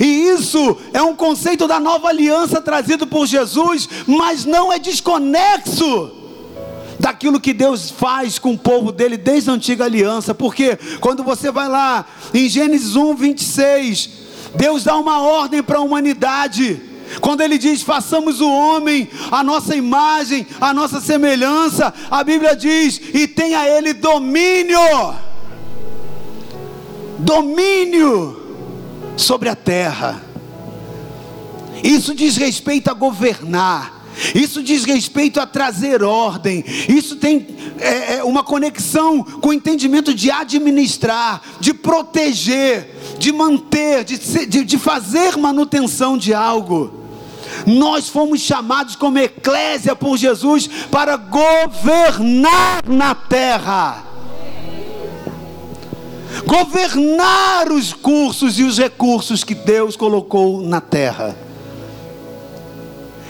E 0.00 0.28
isso 0.28 0.76
é 0.92 1.00
um 1.02 1.14
conceito 1.14 1.66
da 1.66 1.80
nova 1.80 2.08
aliança 2.08 2.60
trazido 2.60 3.06
por 3.06 3.26
Jesus, 3.26 3.88
mas 4.06 4.44
não 4.44 4.72
é 4.72 4.78
desconexo 4.78 6.12
daquilo 6.98 7.40
que 7.40 7.52
Deus 7.52 7.90
faz 7.90 8.38
com 8.38 8.52
o 8.52 8.58
povo 8.58 8.90
dele 8.90 9.16
desde 9.16 9.48
a 9.50 9.52
antiga 9.52 9.84
aliança, 9.84 10.34
porque 10.34 10.76
quando 11.00 11.22
você 11.22 11.50
vai 11.50 11.68
lá 11.68 12.04
em 12.34 12.48
Gênesis 12.48 12.96
1, 12.96 13.14
26, 13.14 14.10
Deus 14.56 14.84
dá 14.84 14.96
uma 14.96 15.22
ordem 15.22 15.62
para 15.62 15.78
a 15.78 15.82
humanidade. 15.82 16.82
Quando 17.20 17.40
ele 17.40 17.58
diz 17.58 17.82
façamos 17.82 18.40
o 18.40 18.50
homem 18.50 19.08
a 19.30 19.42
nossa 19.42 19.74
imagem, 19.74 20.46
a 20.60 20.72
nossa 20.74 21.00
semelhança, 21.00 21.92
a 22.10 22.22
Bíblia 22.22 22.54
diz 22.54 23.00
e 23.14 23.26
tenha 23.26 23.66
ele 23.68 23.92
domínio. 23.92 24.78
Domínio 27.18 28.56
sobre 29.16 29.48
a 29.48 29.56
terra. 29.56 30.22
Isso 31.82 32.14
diz 32.14 32.36
respeito 32.36 32.90
a 32.90 32.94
governar. 32.94 33.98
Isso 34.34 34.62
diz 34.62 34.84
respeito 34.84 35.38
a 35.38 35.46
trazer 35.46 36.02
ordem. 36.02 36.64
Isso 36.88 37.16
tem 37.16 37.46
é, 37.78 38.16
é, 38.16 38.24
uma 38.24 38.42
conexão 38.42 39.22
com 39.22 39.50
o 39.50 39.52
entendimento 39.52 40.12
de 40.12 40.30
administrar, 40.30 41.40
de 41.60 41.72
proteger, 41.72 42.96
de 43.18 43.32
manter, 43.32 44.04
de, 44.04 44.46
de, 44.46 44.64
de 44.64 44.78
fazer 44.78 45.36
manutenção 45.36 46.18
de 46.18 46.34
algo. 46.34 46.97
Nós 47.66 48.08
fomos 48.08 48.40
chamados 48.40 48.96
como 48.96 49.18
eclésia 49.18 49.94
por 49.94 50.16
Jesus 50.16 50.68
para 50.90 51.16
governar 51.16 52.82
na 52.86 53.14
terra. 53.14 54.04
Governar 56.46 57.70
os 57.72 57.92
cursos 57.92 58.58
e 58.58 58.62
os 58.62 58.78
recursos 58.78 59.42
que 59.42 59.54
Deus 59.54 59.96
colocou 59.96 60.60
na 60.62 60.80
terra. 60.80 61.47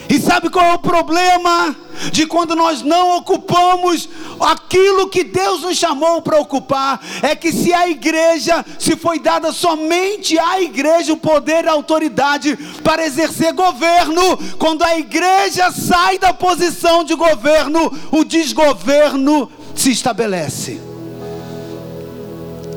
E 0.09 0.18
sabe 0.18 0.49
qual 0.49 0.64
é 0.64 0.75
o 0.75 0.79
problema 0.79 1.77
de 2.11 2.27
quando 2.27 2.57
nós 2.57 2.81
não 2.81 3.18
ocupamos 3.18 4.09
aquilo 4.40 5.09
que 5.09 5.23
Deus 5.23 5.61
nos 5.61 5.77
chamou 5.77 6.23
para 6.23 6.40
ocupar? 6.40 6.99
É 7.23 7.37
que 7.37 7.53
se 7.53 7.75
a 7.75 7.87
igreja, 7.88 8.64
se 8.79 8.97
foi 8.97 9.18
dada 9.18 9.53
somente 9.53 10.38
à 10.38 10.62
igreja 10.62 11.12
o 11.12 11.16
poder 11.18 11.64
e 11.64 11.68
a 11.68 11.73
autoridade 11.73 12.57
para 12.83 13.05
exercer 13.05 13.53
governo, 13.53 14.38
quando 14.59 14.83
a 14.83 14.99
igreja 14.99 15.71
sai 15.71 16.18
da 16.18 16.33
posição 16.33 17.05
de 17.05 17.14
governo, 17.14 17.92
o 18.11 18.25
desgoverno 18.25 19.51
se 19.75 19.90
estabelece. 19.90 20.81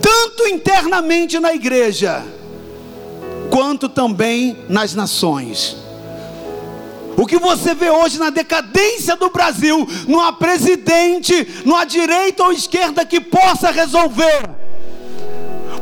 Tanto 0.02 0.48
internamente 0.48 1.39
na 1.39 1.54
igreja, 1.54 2.26
quanto 3.50 3.88
também 3.88 4.58
nas 4.67 4.94
nações. 4.94 5.78
O 7.17 7.26
que 7.26 7.38
você 7.38 7.74
vê 7.74 7.89
hoje 7.89 8.17
na 8.17 8.30
decadência 8.30 9.15
do 9.15 9.30
Brasil, 9.30 9.88
não 10.08 10.21
há 10.21 10.34
presidente, 10.34 11.63
não 11.65 11.76
há 11.76 11.86
direita 11.86 12.43
ou 12.43 12.52
esquerda 12.52 13.06
que 13.06 13.19
possa 13.19 13.71
resolver. 13.71 14.50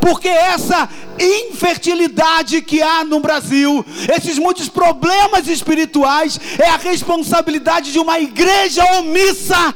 Porque 0.02 0.28
essa 0.28 0.89
infertilidade 1.20 2.62
que 2.62 2.82
há 2.82 3.04
no 3.04 3.20
Brasil, 3.20 3.86
esses 4.15 4.38
muitos 4.38 4.70
problemas 4.70 5.48
espirituais, 5.48 6.39
é 6.58 6.70
a 6.70 6.78
responsabilidade 6.78 7.92
de 7.92 8.00
uma 8.00 8.20
igreja 8.20 8.84
omissa, 9.00 9.76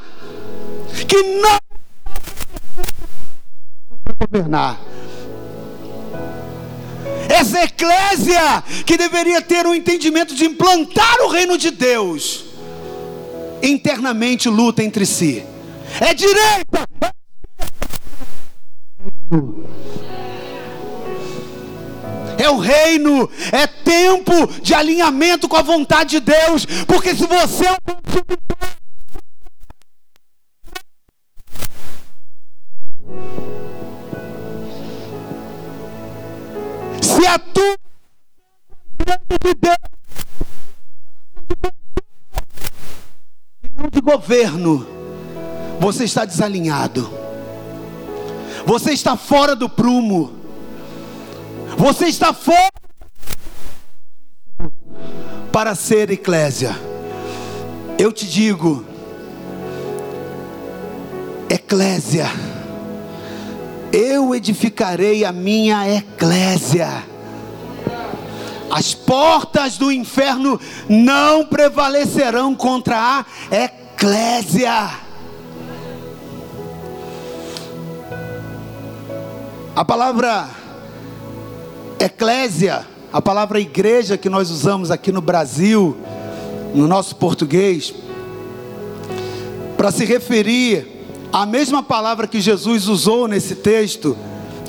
que 1.08 1.22
não 1.24 1.58
governar. 4.20 4.80
Essa 7.30 7.64
eclésia 7.64 8.64
que 8.86 8.98
deveria 8.98 9.42
ter 9.42 9.66
o 9.66 9.70
um 9.70 9.76
entendimento 9.76 10.36
de 10.36 10.46
implantar 10.46 11.22
o 11.22 11.30
reino 11.30 11.58
de 11.58 11.72
Deus, 11.72 12.46
internamente 13.62 14.50
luta 14.50 14.84
entre 14.84 15.06
si. 15.06 15.44
É 16.00 16.14
direita, 16.14 16.88
é 22.38 22.50
o 22.50 22.58
reino, 22.58 23.30
é 23.52 23.68
tempo 23.68 24.48
de 24.62 24.74
alinhamento 24.74 25.48
com 25.48 25.56
a 25.56 25.62
vontade 25.62 26.12
de 26.12 26.20
Deus, 26.20 26.66
porque 26.86 27.16
se 27.16 27.26
você 27.26 27.66
é 27.66 27.72
um 27.72 28.73
a 37.34 37.40
de 39.42 39.56
Deus 39.56 39.78
e 43.64 43.70
não 43.76 43.90
de 43.90 44.02
governo, 44.02 44.88
você 45.80 46.04
está 46.04 46.26
desalinhado, 46.26 47.10
você 48.66 48.92
está 48.94 49.18
fora 49.18 49.56
do 49.56 49.68
prumo. 49.68 50.44
Você 51.78 52.06
está 52.06 52.34
fora 52.34 52.72
para 55.52 55.76
ser 55.76 56.10
eclésia. 56.12 56.76
Eu 57.98 58.12
te 58.12 58.28
digo, 58.28 58.86
eclésia, 61.50 62.28
eu 63.92 64.34
edificarei 64.36 65.26
a 65.26 65.32
minha 65.32 65.88
eclésia. 65.90 67.13
As 68.76 68.96
portas 68.96 69.78
do 69.78 69.92
inferno 69.92 70.60
não 70.90 71.46
prevalecerão 71.46 72.56
contra 72.56 72.98
a 72.98 73.26
eclésia. 73.56 74.90
A 79.76 79.86
palavra 79.86 80.50
Eclésia, 82.00 82.84
a 83.14 83.22
palavra 83.22 83.60
igreja 83.60 84.18
que 84.18 84.28
nós 84.28 84.50
usamos 84.50 84.90
aqui 84.90 85.12
no 85.12 85.22
Brasil, 85.22 85.96
no 86.74 86.88
nosso 86.88 87.16
português, 87.18 87.94
para 89.78 89.92
se 89.92 90.04
referir 90.04 91.06
à 91.32 91.46
mesma 91.46 91.84
palavra 91.84 92.26
que 92.26 92.42
Jesus 92.42 92.88
usou 92.88 93.28
nesse 93.28 93.54
texto 93.54 94.18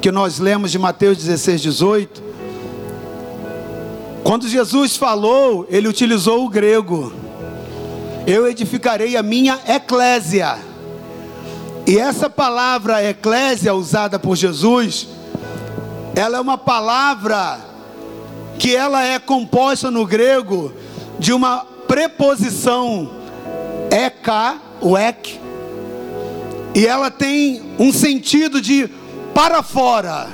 que 0.02 0.12
nós 0.12 0.38
lemos 0.38 0.70
de 0.70 0.78
Mateus 0.78 1.16
16, 1.16 1.62
18. 1.62 2.23
Quando 4.24 4.48
Jesus 4.48 4.96
falou, 4.96 5.66
ele 5.70 5.86
utilizou 5.86 6.44
o 6.44 6.48
grego. 6.48 7.12
Eu 8.26 8.48
edificarei 8.48 9.16
a 9.16 9.22
minha 9.22 9.60
eclésia. 9.68 10.58
E 11.86 11.98
essa 11.98 12.28
palavra 12.28 13.04
eclésia 13.04 13.72
usada 13.74 14.18
por 14.18 14.34
Jesus 14.34 15.06
ela 16.16 16.38
é 16.38 16.40
uma 16.40 16.56
palavra 16.56 17.58
que 18.56 18.74
ela 18.74 19.04
é 19.04 19.18
composta 19.18 19.90
no 19.90 20.06
grego 20.06 20.72
de 21.18 21.32
uma 21.32 21.66
preposição 21.88 23.10
ek, 23.90 24.30
o 24.80 24.96
ek, 24.96 25.40
e 26.72 26.86
ela 26.86 27.10
tem 27.10 27.62
um 27.78 27.92
sentido 27.92 28.60
de 28.60 28.88
para 29.34 29.60
fora. 29.60 30.28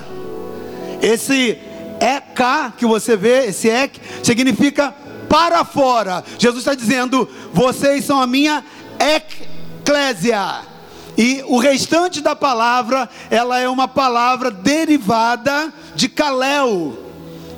Esse 1.01 1.59
ek 2.01 2.73
que 2.79 2.87
você 2.87 3.17
vê, 3.17 3.47
esse 3.47 3.69
ek, 3.69 4.01
significa 4.23 4.95
para 5.29 5.65
fora. 5.65 6.25
Jesus 6.39 6.63
está 6.63 6.75
dizendo: 6.75 7.29
vocês 7.53 8.05
são 8.05 8.21
a 8.21 8.27
minha 8.27 8.65
eclésia. 8.99 10.63
E 11.17 11.45
o 11.47 11.59
restante 11.59 12.21
da 12.21 12.35
palavra, 12.35 13.09
ela 13.31 13.59
é 13.59 13.69
uma 13.69 13.87
palavra 13.87 14.51
derivada 14.51 15.73
de 15.95 16.09
kalel, 16.09 16.97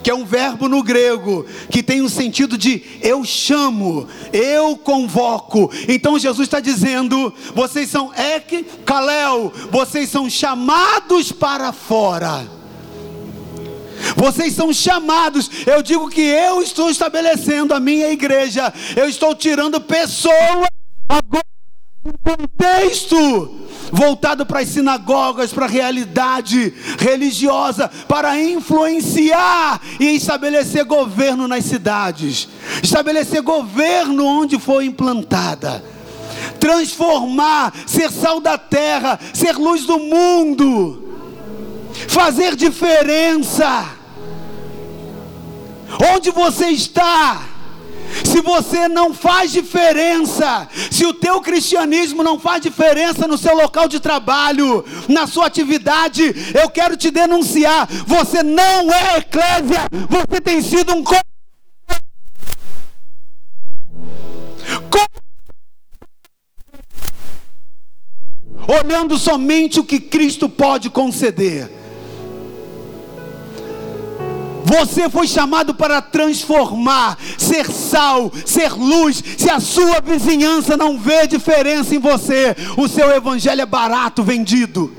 que 0.02 0.10
é 0.10 0.14
um 0.14 0.24
verbo 0.24 0.68
no 0.68 0.82
grego, 0.82 1.46
que 1.70 1.82
tem 1.82 2.02
um 2.02 2.08
sentido 2.08 2.58
de 2.58 2.82
eu 3.00 3.24
chamo, 3.24 4.08
eu 4.32 4.76
convoco. 4.76 5.70
Então 5.88 6.18
Jesus 6.18 6.48
está 6.48 6.60
dizendo: 6.60 7.32
vocês 7.54 7.88
são 7.88 8.12
ek, 8.14 8.64
kalel, 8.84 9.52
vocês 9.70 10.08
são 10.08 10.28
chamados 10.28 11.30
para 11.30 11.72
fora. 11.72 12.61
Vocês 14.16 14.54
são 14.54 14.72
chamados. 14.72 15.50
Eu 15.66 15.82
digo 15.82 16.08
que 16.08 16.22
eu 16.22 16.62
estou 16.62 16.90
estabelecendo 16.90 17.74
a 17.74 17.80
minha 17.80 18.10
igreja. 18.10 18.72
Eu 18.96 19.08
estou 19.08 19.34
tirando 19.34 19.80
pessoas 19.80 20.68
agora 21.08 21.44
um 22.04 22.12
contexto 22.12 23.62
voltado 23.92 24.44
para 24.44 24.60
as 24.60 24.68
sinagogas, 24.68 25.52
para 25.52 25.66
a 25.66 25.68
realidade 25.68 26.74
religiosa, 26.98 27.88
para 28.08 28.40
influenciar 28.40 29.80
e 30.00 30.16
estabelecer 30.16 30.84
governo 30.84 31.46
nas 31.46 31.64
cidades, 31.64 32.48
estabelecer 32.82 33.42
governo 33.42 34.24
onde 34.24 34.58
foi 34.58 34.86
implantada, 34.86 35.84
transformar, 36.58 37.72
ser 37.86 38.10
sal 38.10 38.40
da 38.40 38.58
terra, 38.58 39.20
ser 39.32 39.54
luz 39.54 39.84
do 39.84 39.98
mundo, 39.98 41.14
fazer 42.08 42.56
diferença. 42.56 44.01
Onde 46.14 46.30
você 46.30 46.68
está? 46.68 47.48
Se 48.24 48.40
você 48.42 48.88
não 48.88 49.14
faz 49.14 49.50
diferença, 49.50 50.68
se 50.90 51.06
o 51.06 51.14
teu 51.14 51.40
cristianismo 51.40 52.22
não 52.22 52.38
faz 52.38 52.62
diferença 52.62 53.26
no 53.26 53.38
seu 53.38 53.54
local 53.56 53.88
de 53.88 53.98
trabalho, 53.98 54.84
na 55.08 55.26
sua 55.26 55.46
atividade, 55.46 56.22
eu 56.54 56.68
quero 56.68 56.96
te 56.96 57.10
denunciar, 57.10 57.88
você 58.06 58.42
não 58.42 58.92
é 58.92 59.18
eclésia, 59.18 59.88
você 60.08 60.40
tem 60.40 60.60
sido 60.60 60.94
um 60.94 61.02
olhando 68.68 69.18
somente 69.18 69.80
o 69.80 69.84
que 69.84 69.98
Cristo 69.98 70.48
pode 70.48 70.88
conceder. 70.88 71.81
Você 74.78 75.10
foi 75.10 75.26
chamado 75.26 75.74
para 75.74 76.00
transformar, 76.00 77.18
ser 77.36 77.70
sal, 77.70 78.32
ser 78.46 78.72
luz. 78.72 79.22
Se 79.36 79.50
a 79.50 79.60
sua 79.60 80.00
vizinhança 80.00 80.78
não 80.78 80.98
vê 80.98 81.26
diferença 81.26 81.94
em 81.94 81.98
você, 81.98 82.56
o 82.78 82.88
seu 82.88 83.10
evangelho 83.10 83.60
é 83.60 83.66
barato 83.66 84.22
vendido. 84.22 84.90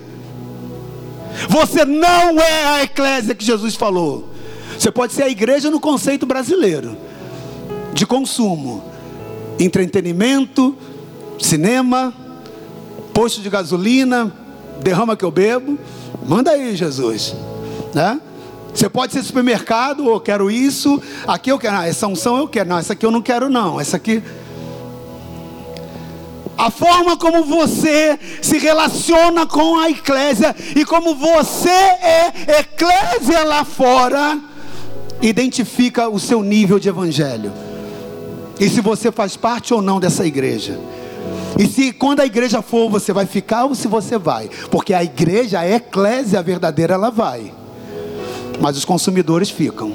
Você 1.50 1.84
não 1.86 2.40
é 2.40 2.66
a 2.66 2.84
eclésia 2.84 3.34
que 3.34 3.44
Jesus 3.44 3.74
falou. 3.76 4.30
Você 4.78 4.92
pode 4.92 5.14
ser 5.14 5.24
a 5.24 5.30
igreja 5.30 5.72
no 5.72 5.80
conceito 5.80 6.28
brasileiro 6.28 6.96
de 7.94 8.06
consumo, 8.06 8.84
entretenimento, 9.60 10.76
cinema, 11.40 12.14
posto 13.12 13.42
de 13.42 13.50
gasolina, 13.50 14.32
derrama 14.84 15.18
que 15.18 15.26
eu 15.26 15.32
bebo. 15.32 15.80
Manda 16.28 16.52
aí, 16.52 16.76
Jesus, 16.76 17.36
né? 17.92 18.20
Você 18.74 18.90
pode 18.90 19.14
ser 19.14 19.22
supermercado, 19.22 20.08
ou 20.08 20.20
quero 20.20 20.50
isso, 20.50 21.02
aqui 21.28 21.52
eu 21.52 21.60
quero, 21.60 21.78
ah, 21.78 21.88
essa 21.88 22.08
unção 22.08 22.38
eu 22.38 22.48
quero, 22.48 22.68
não, 22.68 22.80
essa 22.80 22.94
aqui 22.94 23.06
eu 23.06 23.12
não 23.12 23.22
quero 23.22 23.50
não, 23.50 23.80
essa 23.80 23.98
aqui. 23.98 24.24
A 26.58 26.72
forma 26.72 27.16
como 27.16 27.44
você 27.44 28.18
se 28.42 28.58
relaciona 28.58 29.46
com 29.46 29.80
a 29.80 29.90
eclésia 29.90 30.56
e 30.76 30.84
como 30.86 31.14
você 31.14 31.70
é 31.70 32.60
eclésia 32.60 33.44
lá 33.44 33.64
fora, 33.64 34.40
identifica 35.22 36.10
o 36.10 36.20
seu 36.20 36.42
nível 36.42 36.80
de 36.80 36.90
evangelho. 36.90 37.52
E 38.60 38.70
se 38.70 38.82
você 38.82 39.12
faz 39.12 39.36
parte 39.36 39.74
ou 39.74 39.82
não 39.82 40.00
dessa 40.00 40.26
igreja. 40.26 40.80
E 41.60 41.68
se 41.68 41.92
quando 41.92 42.22
a 42.22 42.26
igreja 42.26 42.62
for, 42.62 42.90
você 42.90 43.14
vai 43.14 43.26
ficar 43.26 43.66
ou 43.66 43.76
se 43.76 43.88
você 43.88 44.18
vai. 44.18 44.50
Porque 44.72 44.94
a 44.94 45.04
igreja, 45.04 45.60
a 45.60 45.70
eclésia 45.70 46.42
verdadeira, 46.42 46.96
ela 46.96 47.10
vai 47.10 47.52
mas 48.60 48.78
os 48.78 48.86
consumidores 48.86 49.50
ficam. 49.50 49.94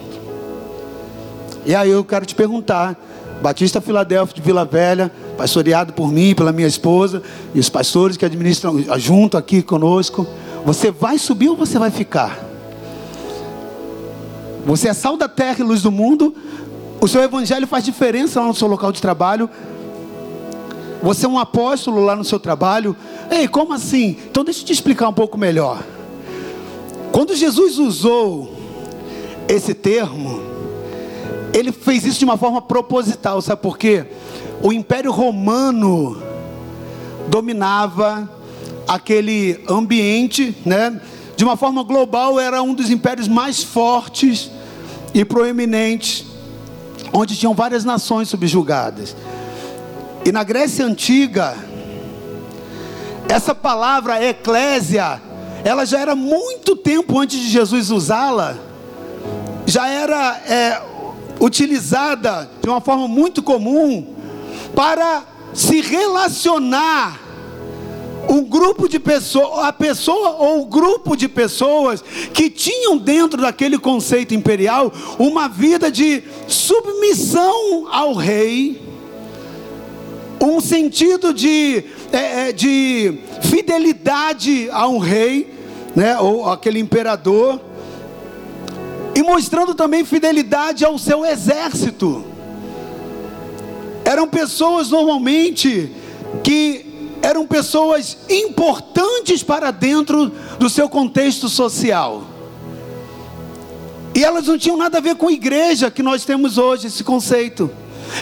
E 1.65 1.75
aí 1.75 1.91
eu 1.91 2.05
quero 2.05 2.25
te 2.25 2.35
perguntar, 2.35 2.97
Batista 3.43 3.81
Filadélfia 3.81 4.35
de 4.35 4.41
Vila 4.41 4.65
Velha, 4.65 5.13
pastoreado 5.37 5.93
por 5.93 6.11
mim, 6.11 6.35
pela 6.35 6.53
minha 6.53 6.67
esposa, 6.67 7.23
e 7.55 7.61
os 7.61 7.69
pastores 7.69 8.17
que 8.17 8.25
administram 8.25 8.83
junto 8.99 9.37
aqui 9.37 9.63
conosco, 9.63 10.27
você 10.65 10.91
vai 10.91 11.19
subir 11.19 11.49
ou 11.49 11.57
você 11.57 11.79
vai 11.79 11.91
ficar? 11.91 12.39
Você 14.67 14.89
é 14.89 14.93
sal 14.93 15.17
da 15.17 15.29
terra 15.29 15.57
e 15.61 15.63
luz 15.63 15.83
do 15.83 15.93
mundo, 15.93 16.35
o 17.01 17.07
seu 17.07 17.23
evangelho 17.23 17.67
faz 17.67 17.85
diferença 17.85 18.41
lá 18.41 18.47
no 18.47 18.55
seu 18.55 18.67
local 18.67 18.91
de 18.91 19.01
trabalho, 19.01 19.49
você 21.03 21.27
é 21.27 21.29
um 21.29 21.39
apóstolo 21.39 22.05
lá 22.05 22.17
no 22.17 22.25
seu 22.25 22.41
trabalho, 22.41 22.97
ei, 23.31 23.47
como 23.47 23.73
assim? 23.73 24.17
Então 24.31 24.43
deixa 24.43 24.63
eu 24.63 24.67
te 24.67 24.73
explicar 24.73 25.09
um 25.09 25.13
pouco 25.13 25.39
melhor. 25.39 25.83
Quando 27.13 27.35
Jesus 27.35 27.79
usou 27.79 28.55
esse 29.49 29.75
termo, 29.75 30.41
ele 31.53 31.73
fez 31.73 32.05
isso 32.05 32.19
de 32.19 32.25
uma 32.25 32.37
forma 32.37 32.61
proposital, 32.61 33.41
sabe 33.41 33.63
por 33.63 33.79
quê? 33.79 34.07
O 34.63 34.73
Império 34.73 35.11
Romano 35.11 36.23
dominava 37.29 38.29
aquele 38.87 39.63
ambiente, 39.69 40.57
né? 40.65 41.01
De 41.37 41.45
uma 41.45 41.57
forma 41.57 41.83
global, 41.83 42.41
era 42.41 42.63
um 42.63 42.75
dos 42.75 42.91
impérios 42.91 43.29
mais 43.29 43.63
fortes 43.63 44.51
e 45.15 45.25
proeminentes, 45.25 46.27
onde 47.13 47.37
tinham 47.37 47.55
várias 47.55 47.85
nações 47.85 48.29
subjugadas. 48.29 49.17
E 50.25 50.33
na 50.33 50.43
Grécia 50.43 50.85
Antiga, 50.85 51.57
essa 53.29 53.55
palavra 53.55 54.25
eclésia, 54.25 55.21
ela 55.69 55.85
já 55.85 56.01
era 56.01 56.17
muito 56.17 56.75
tempo 56.75 57.19
antes 57.19 57.39
de 57.39 57.51
Jesus 57.51 57.91
usá-la, 57.91 58.57
já 59.67 59.87
era 59.87 60.41
é, 60.49 60.83
utilizada 61.39 62.49
de 62.63 62.71
uma 62.71 62.81
forma 62.81 63.07
muito 63.07 63.43
comum 63.43 64.15
para 64.75 65.25
se 65.53 65.83
relacionar 65.83 67.21
um 68.31 68.43
grupo 68.43 68.89
de 68.89 68.99
pessoas, 68.99 69.67
a 69.67 69.71
pessoa 69.71 70.37
ou 70.39 70.63
o 70.63 70.65
grupo 70.65 71.15
de 71.15 71.29
pessoas 71.29 72.03
que 72.33 72.49
tinham 72.49 72.97
dentro 72.97 73.43
daquele 73.43 73.77
conceito 73.79 74.35
imperial 74.35 74.91
uma 75.19 75.49
vida 75.49 75.91
de 75.91 76.23
submissão 76.47 77.89
ao 77.93 78.15
rei, 78.15 78.81
um 80.41 80.63
sentido 80.63 81.35
de, 81.35 81.85
é, 82.11 82.49
é 82.49 82.53
de 82.53 83.19
fidelidade 83.43 84.71
a 84.71 84.89
um 84.89 84.97
rei, 84.97 85.58
né, 85.99 86.17
ou 86.21 86.49
aquele 86.49 86.79
imperador, 86.79 87.61
e 89.17 89.21
mostrando 89.21 89.75
também 89.75 90.05
fidelidade 90.05 90.85
ao 90.85 90.97
seu 90.97 91.27
exército. 91.27 92.25
Eram 94.05 94.29
pessoas 94.29 94.91
normalmente 94.91 95.93
que 96.45 96.87
eram 97.21 97.45
pessoas 97.45 98.17
importantes 98.31 99.43
para 99.43 99.73
dentro 99.73 100.31
do 100.57 100.71
seu 100.71 100.89
contexto 100.89 101.49
social. 101.49 102.23
E 104.15 104.23
elas 104.23 104.47
não 104.47 104.57
tinham 104.57 104.77
nada 104.77 104.99
a 104.99 105.01
ver 105.01 105.17
com 105.17 105.27
a 105.27 105.33
igreja 105.33 105.91
que 105.91 106.03
nós 106.03 106.25
temos 106.25 106.59
hoje, 106.59 106.87
esse 106.87 107.03
conceito. 107.03 107.69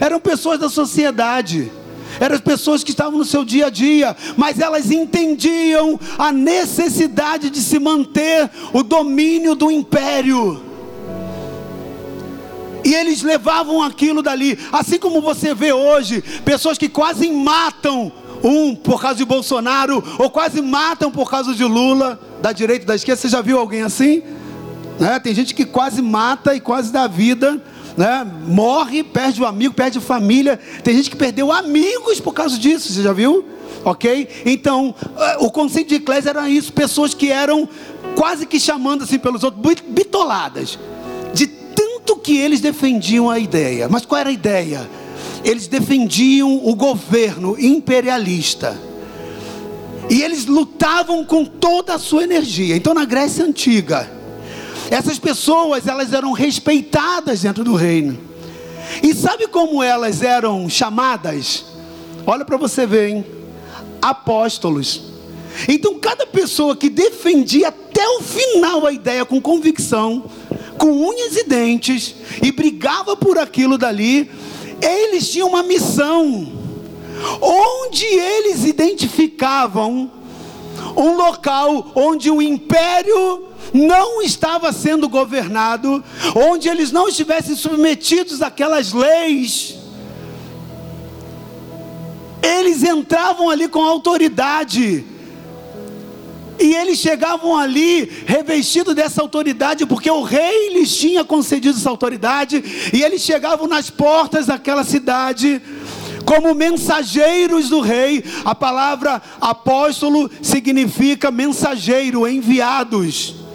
Eram 0.00 0.18
pessoas 0.18 0.58
da 0.58 0.70
sociedade. 0.70 1.70
Eram 2.18 2.38
pessoas 2.38 2.82
que 2.82 2.90
estavam 2.90 3.18
no 3.18 3.24
seu 3.24 3.44
dia 3.44 3.66
a 3.66 3.70
dia, 3.70 4.16
mas 4.36 4.58
elas 4.58 4.90
entendiam 4.90 5.98
a 6.18 6.32
necessidade 6.32 7.50
de 7.50 7.60
se 7.60 7.78
manter 7.78 8.50
o 8.72 8.82
domínio 8.82 9.54
do 9.54 9.70
império. 9.70 10.62
E 12.84 12.94
eles 12.94 13.22
levavam 13.22 13.82
aquilo 13.82 14.22
dali, 14.22 14.58
assim 14.70 14.98
como 14.98 15.20
você 15.20 15.52
vê 15.52 15.72
hoje, 15.72 16.22
pessoas 16.44 16.78
que 16.78 16.88
quase 16.88 17.28
matam 17.30 18.12
um 18.44 18.76
por 18.76 19.00
causa 19.00 19.16
de 19.16 19.24
Bolsonaro, 19.24 20.02
ou 20.18 20.30
quase 20.30 20.62
matam 20.62 21.10
por 21.10 21.28
causa 21.28 21.52
de 21.52 21.64
Lula, 21.64 22.20
da 22.40 22.52
direita 22.52 22.86
da 22.86 22.94
esquerda. 22.94 23.20
Você 23.20 23.28
já 23.28 23.40
viu 23.40 23.58
alguém 23.58 23.82
assim? 23.82 24.22
Né? 25.00 25.18
Tem 25.18 25.34
gente 25.34 25.54
que 25.54 25.64
quase 25.64 26.00
mata 26.00 26.54
e 26.54 26.60
quase 26.60 26.92
dá 26.92 27.06
vida. 27.06 27.60
Né? 27.96 28.26
Morre, 28.46 29.02
perde 29.02 29.42
o 29.42 29.46
amigo, 29.46 29.74
perde 29.74 30.00
família. 30.00 30.58
Tem 30.84 30.94
gente 30.94 31.10
que 31.10 31.16
perdeu 31.16 31.50
amigos 31.50 32.20
por 32.20 32.32
causa 32.32 32.58
disso, 32.58 32.92
você 32.92 33.02
já 33.02 33.12
viu? 33.12 33.44
Ok? 33.84 34.28
Então, 34.44 34.94
eh, 35.18 35.36
o 35.40 35.50
conceito 35.50 35.88
de 35.88 35.94
eclésia 35.96 36.30
era 36.30 36.48
isso: 36.48 36.72
pessoas 36.72 37.14
que 37.14 37.30
eram 37.30 37.68
quase 38.14 38.46
que 38.46 38.60
chamando 38.60 39.04
assim 39.04 39.18
pelos 39.18 39.42
outros, 39.42 39.80
bitoladas, 39.88 40.78
de 41.32 41.46
tanto 41.46 42.16
que 42.16 42.36
eles 42.36 42.60
defendiam 42.60 43.30
a 43.30 43.38
ideia. 43.38 43.88
Mas 43.88 44.04
qual 44.04 44.20
era 44.20 44.30
a 44.30 44.32
ideia? 44.32 44.86
eles 45.46 45.68
defendiam 45.68 46.60
o 46.66 46.74
governo 46.74 47.56
imperialista. 47.58 48.76
E 50.10 50.20
eles 50.20 50.46
lutavam 50.46 51.24
com 51.24 51.44
toda 51.44 51.94
a 51.94 51.98
sua 51.98 52.24
energia. 52.24 52.76
Então, 52.76 52.92
na 52.92 53.04
Grécia 53.04 53.44
Antiga, 53.44 54.10
essas 54.90 55.18
pessoas 55.18 55.86
elas 55.86 56.12
eram 56.12 56.32
respeitadas 56.32 57.42
dentro 57.42 57.64
do 57.64 57.74
reino. 57.74 58.18
E 59.02 59.14
sabe 59.14 59.48
como 59.48 59.82
elas 59.82 60.22
eram 60.22 60.68
chamadas? 60.68 61.64
Olha 62.26 62.44
para 62.44 62.56
você 62.56 62.86
ver, 62.86 63.08
hein? 63.10 63.26
Apóstolos. 64.00 65.02
Então, 65.68 65.98
cada 65.98 66.26
pessoa 66.26 66.76
que 66.76 66.90
defendia 66.90 67.68
até 67.68 68.06
o 68.08 68.20
final 68.20 68.86
a 68.86 68.92
ideia 68.92 69.24
com 69.24 69.40
convicção, 69.40 70.24
com 70.76 71.08
unhas 71.08 71.36
e 71.36 71.44
dentes, 71.44 72.14
e 72.42 72.52
brigava 72.52 73.16
por 73.16 73.38
aquilo 73.38 73.78
dali, 73.78 74.30
eles 74.80 75.30
tinham 75.30 75.48
uma 75.48 75.62
missão, 75.62 76.52
onde 77.40 78.04
eles 78.04 78.64
identificavam 78.64 80.10
um 80.96 81.16
local 81.16 81.90
onde 81.94 82.30
o 82.30 82.42
império 82.42 83.48
não 83.72 84.22
estava 84.22 84.72
sendo 84.72 85.08
governado, 85.08 86.02
onde 86.34 86.68
eles 86.68 86.90
não 86.92 87.08
estivessem 87.08 87.56
submetidos 87.56 88.42
àquelas 88.42 88.92
leis, 88.92 89.76
eles 92.42 92.82
entravam 92.82 93.50
ali 93.50 93.68
com 93.68 93.80
autoridade 93.80 95.04
e 96.58 96.74
eles 96.74 96.98
chegavam 96.98 97.56
ali 97.56 98.10
revestidos 98.26 98.94
dessa 98.94 99.20
autoridade, 99.20 99.84
porque 99.84 100.10
o 100.10 100.22
rei 100.22 100.74
lhes 100.74 100.96
tinha 100.96 101.24
concedido 101.24 101.76
essa 101.78 101.90
autoridade, 101.90 102.64
e 102.92 103.02
eles 103.02 103.22
chegavam 103.22 103.66
nas 103.66 103.90
portas 103.90 104.46
daquela 104.46 104.84
cidade 104.84 105.60
como 106.24 106.54
mensageiros 106.54 107.68
do 107.68 107.80
rei. 107.80 108.24
A 108.44 108.54
palavra 108.54 109.22
apóstolo 109.40 110.30
significa 110.42 111.30
mensageiro, 111.30 112.26
enviados. 112.26 113.45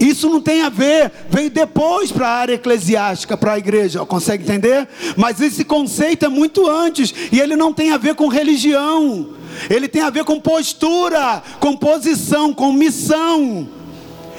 Isso 0.00 0.28
não 0.28 0.40
tem 0.40 0.62
a 0.62 0.68
ver, 0.68 1.10
veio 1.28 1.50
depois 1.50 2.12
para 2.12 2.28
a 2.28 2.36
área 2.36 2.54
eclesiástica, 2.54 3.36
para 3.36 3.54
a 3.54 3.58
igreja, 3.58 4.04
consegue 4.06 4.44
entender? 4.44 4.88
Mas 5.16 5.40
esse 5.40 5.64
conceito 5.64 6.24
é 6.24 6.28
muito 6.28 6.68
antes, 6.68 7.12
e 7.32 7.40
ele 7.40 7.56
não 7.56 7.72
tem 7.72 7.90
a 7.90 7.96
ver 7.96 8.14
com 8.14 8.28
religião 8.28 9.38
ele 9.68 9.88
tem 9.88 10.02
a 10.02 10.10
ver 10.10 10.24
com 10.24 10.40
postura, 10.40 11.42
com 11.58 11.76
posição, 11.76 12.52
com 12.52 12.72
missão. 12.72 13.68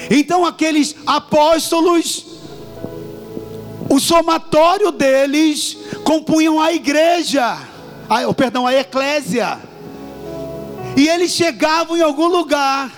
Então, 0.10 0.45
aqueles 0.45 0.95
apóstolos, 1.05 2.26
o 3.89 3.99
somatório 3.99 4.91
deles 4.91 5.78
compunham 6.03 6.60
a 6.62 6.72
igreja, 6.72 7.57
a, 8.10 8.34
perdão, 8.34 8.66
a 8.66 8.74
eclésia. 8.74 9.60
E 10.95 11.07
eles 11.07 11.32
chegavam 11.32 11.97
em 11.97 12.01
algum 12.01 12.28
lugar, 12.28 12.91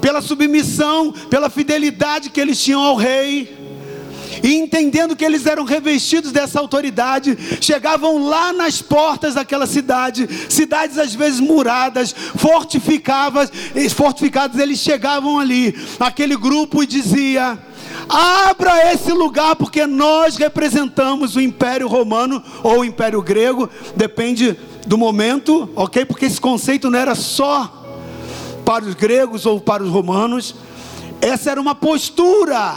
pela 0.00 0.20
submissão, 0.20 1.12
pela 1.28 1.50
fidelidade 1.50 2.30
que 2.30 2.40
eles 2.40 2.62
tinham 2.62 2.82
ao 2.82 2.96
rei. 2.96 3.60
E 4.42 4.54
entendendo 4.54 5.14
que 5.14 5.24
eles 5.24 5.44
eram 5.46 5.64
revestidos 5.64 6.32
dessa 6.32 6.58
autoridade, 6.60 7.36
chegavam 7.60 8.24
lá 8.24 8.52
nas 8.52 8.80
portas 8.80 9.34
daquela 9.34 9.66
cidade, 9.66 10.28
cidades 10.48 10.96
às 10.98 11.14
vezes 11.14 11.40
muradas, 11.40 12.14
fortificadas, 12.36 13.52
fortificadas, 13.94 14.58
eles 14.58 14.78
chegavam 14.78 15.38
ali, 15.38 15.74
aquele 15.98 16.36
grupo 16.36 16.82
e 16.82 16.86
dizia: 16.86 17.58
abra 18.08 18.92
esse 18.92 19.12
lugar, 19.12 19.56
porque 19.56 19.86
nós 19.86 20.36
representamos 20.36 21.36
o 21.36 21.40
Império 21.40 21.86
Romano 21.86 22.42
ou 22.62 22.80
o 22.80 22.84
Império 22.84 23.20
Grego, 23.20 23.68
depende 23.94 24.56
do 24.86 24.96
momento, 24.96 25.68
ok? 25.76 26.04
Porque 26.04 26.24
esse 26.24 26.40
conceito 26.40 26.88
não 26.88 26.98
era 26.98 27.14
só 27.14 27.79
para 28.70 28.84
os 28.84 28.94
gregos 28.94 29.46
ou 29.46 29.60
para 29.60 29.82
os 29.82 29.90
romanos, 29.90 30.54
essa 31.20 31.50
era 31.50 31.60
uma 31.60 31.74
postura 31.74 32.76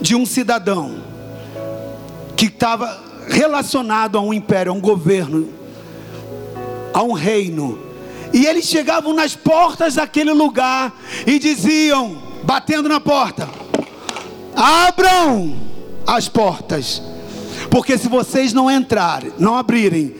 de 0.00 0.14
um 0.14 0.24
cidadão 0.24 1.02
que 2.36 2.46
estava 2.46 3.02
relacionado 3.26 4.16
a 4.16 4.20
um 4.20 4.32
império, 4.32 4.70
a 4.70 4.74
um 4.76 4.80
governo, 4.80 5.48
a 6.94 7.02
um 7.02 7.14
reino. 7.14 7.80
E 8.32 8.46
eles 8.46 8.66
chegavam 8.66 9.12
nas 9.12 9.34
portas 9.34 9.96
daquele 9.96 10.32
lugar 10.32 10.94
e 11.26 11.40
diziam, 11.40 12.16
batendo 12.44 12.88
na 12.88 13.00
porta: 13.00 13.48
Abram 14.54 15.56
as 16.06 16.28
portas, 16.28 17.02
porque 17.72 17.98
se 17.98 18.06
vocês 18.06 18.52
não 18.52 18.70
entrarem, 18.70 19.32
não 19.36 19.56
abrirem, 19.56 20.14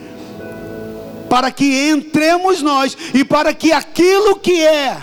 para 1.29 1.51
que 1.51 1.91
entremos 1.91 2.63
nós 2.63 2.97
e 3.15 3.25
para 3.25 3.53
que 3.53 3.73
aquilo 3.73 4.37
que 4.37 4.61
é 4.61 4.97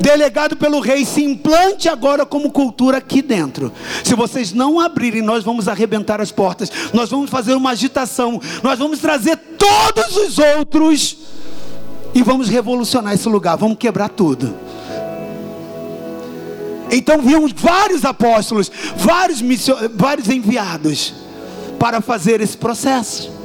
delegado 0.00 0.56
pelo 0.56 0.80
rei, 0.80 1.04
se 1.04 1.22
implante 1.22 1.88
agora 1.88 2.26
como 2.26 2.50
cultura 2.50 2.98
aqui 2.98 3.22
dentro. 3.22 3.72
Se 4.04 4.14
vocês 4.14 4.52
não 4.52 4.80
abrirem, 4.80 5.22
nós 5.22 5.44
vamos 5.44 5.68
arrebentar 5.68 6.20
as 6.20 6.32
portas, 6.32 6.70
nós 6.92 7.10
vamos 7.10 7.30
fazer 7.30 7.54
uma 7.54 7.70
agitação, 7.70 8.40
nós 8.62 8.78
vamos 8.78 8.98
trazer 8.98 9.36
todos 9.36 10.16
os 10.16 10.38
outros 10.38 11.16
e 12.14 12.22
vamos 12.22 12.48
revolucionar 12.48 13.14
esse 13.14 13.28
lugar, 13.28 13.56
vamos 13.56 13.78
quebrar 13.78 14.08
tudo. 14.08 14.54
Então 16.90 17.20
viam 17.20 17.46
vários 17.54 18.04
apóstolos, 18.04 18.70
vários, 18.96 19.42
vários 19.94 20.28
enviados 20.28 21.14
para 21.78 22.00
fazer 22.00 22.40
esse 22.40 22.56
processo. 22.56 23.35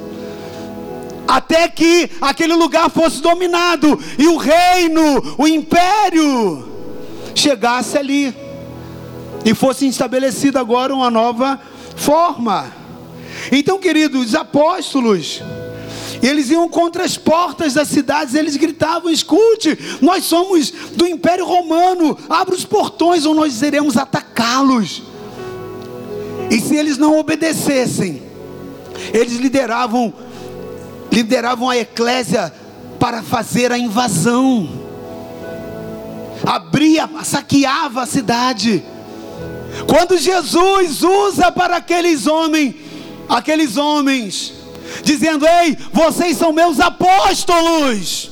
Até 1.28 1.68
que 1.68 2.10
aquele 2.20 2.54
lugar 2.54 2.90
fosse 2.90 3.22
dominado 3.22 3.98
e 4.18 4.28
o 4.28 4.38
reino, 4.38 5.36
o 5.38 5.48
império, 5.48 6.68
chegasse 7.34 7.98
ali 7.98 8.36
e 9.46 9.54
fosse 9.54 9.88
estabelecida 9.88 10.60
agora 10.60 10.94
uma 10.94 11.10
nova 11.10 11.60
forma. 11.96 12.72
Então, 13.52 13.80
queridos, 13.80 14.28
os 14.28 14.36
apóstolos, 14.36 15.42
eles 16.22 16.50
iam 16.50 16.70
contra 16.70 17.04
as 17.04 17.18
portas 17.18 17.74
das 17.74 17.88
cidades, 17.88 18.36
eles 18.36 18.56
gritavam: 18.56 19.10
escute, 19.10 19.78
nós 20.02 20.26
somos 20.26 20.72
do 20.96 21.08
Império 21.08 21.46
Romano, 21.46 22.18
abra 22.30 22.54
os 22.54 22.66
portões 22.66 23.26
ou 23.26 23.34
nós 23.34 23.62
iremos 23.62 23.98
atacá-los. 23.98 25.02
E 26.50 26.60
se 26.60 26.76
eles 26.76 26.98
não 26.98 27.18
obedecessem, 27.18 28.22
eles 29.14 29.38
lideravam, 29.38 30.14
lideravam 31.12 31.70
a 31.70 31.78
eclésia 31.78 32.53
para 32.99 33.22
fazer 33.22 33.72
a 33.72 33.78
invasão, 33.78 34.70
abria, 36.45 37.09
saqueava 37.24 38.03
a 38.03 38.05
cidade. 38.05 38.84
Quando 39.88 40.18
Jesus 40.18 41.03
usa 41.03 41.51
para 41.51 41.78
aqueles 41.78 42.28
homens, 42.28 42.76
aqueles 43.28 43.78
homens, 43.78 44.53
dizendo: 45.03 45.45
Ei, 45.47 45.78
vocês 45.91 46.38
são 46.38 46.53
meus 46.53 46.80
apóstolos. 46.80 48.30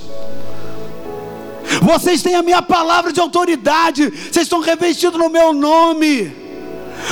Vocês 1.82 2.22
têm 2.22 2.36
a 2.36 2.44
minha 2.44 2.62
palavra 2.62 3.14
de 3.14 3.20
autoridade. 3.20 4.10
Vocês 4.10 4.46
estão 4.46 4.60
revestidos 4.60 5.20
no 5.20 5.30
meu 5.30 5.54
nome. 5.54 6.34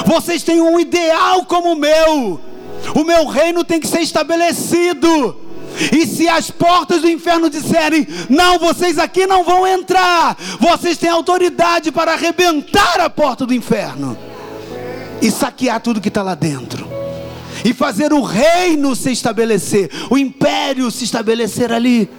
Vocês 0.05 0.43
têm 0.43 0.59
um 0.61 0.80
ideal 0.80 1.45
como 1.45 1.74
o 1.74 1.76
meu. 1.76 2.39
O 2.95 3.03
meu 3.03 3.26
reino 3.26 3.63
tem 3.63 3.80
que 3.80 3.88
ser 3.88 4.01
estabelecido. 4.01 5.47
E 5.92 6.06
se 6.06 6.28
as 6.28 6.50
portas 6.50 7.02
do 7.02 7.10
inferno 7.10 7.50
disserem: 7.50 8.08
Não, 8.30 8.58
vocês 8.60 8.98
aqui 8.98 9.26
não 9.28 9.44
vão 9.44 9.68
entrar, 9.68 10.38
vocês 10.60 10.98
têm 10.98 11.10
autoridade 11.10 11.92
para 11.92 12.14
arrebentar 12.14 13.00
a 13.00 13.10
porta 13.10 13.46
do 13.46 13.54
inferno 13.54 14.18
e 15.22 15.32
saquear 15.32 15.80
tudo 15.82 16.02
que 16.02 16.10
está 16.10 16.22
lá 16.22 16.36
dentro 16.36 16.88
e 17.64 17.74
fazer 17.74 18.14
o 18.14 18.22
reino 18.22 18.96
se 18.96 19.12
estabelecer, 19.12 19.90
o 20.10 20.18
império 20.18 20.90
se 20.92 21.04
estabelecer 21.04 21.72
ali. 21.72 22.10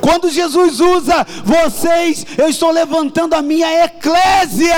Quando 0.00 0.30
Jesus 0.30 0.80
usa 0.80 1.26
vocês, 1.44 2.26
eu 2.38 2.48
estou 2.48 2.70
levantando 2.70 3.34
a 3.34 3.42
minha 3.42 3.84
eclésia. 3.84 4.74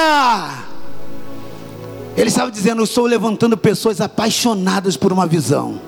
Ele 2.17 2.29
estava 2.29 2.51
dizendo: 2.51 2.81
Eu 2.81 2.85
estou 2.85 3.07
levantando 3.07 3.57
pessoas 3.57 4.01
apaixonadas 4.01 4.97
por 4.97 5.13
uma 5.13 5.27
visão, 5.27 5.81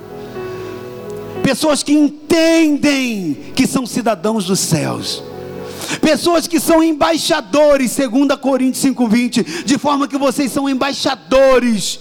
pessoas 1.49 1.83
que 1.83 1.95
entendem 1.95 3.53
que 3.55 3.67
são 3.67 3.87
cidadãos 3.87 4.45
dos 4.45 4.61
céus. 4.61 5.23
Pessoas 5.99 6.47
que 6.47 6.61
são 6.61 6.83
embaixadores, 6.83 7.91
segundo 7.91 8.33
a 8.33 8.37
Coríntios 8.37 8.85
5:20, 8.85 9.65
de 9.65 9.79
forma 9.79 10.07
que 10.07 10.19
vocês 10.19 10.53
são 10.53 10.69
embaixadores 10.69 12.01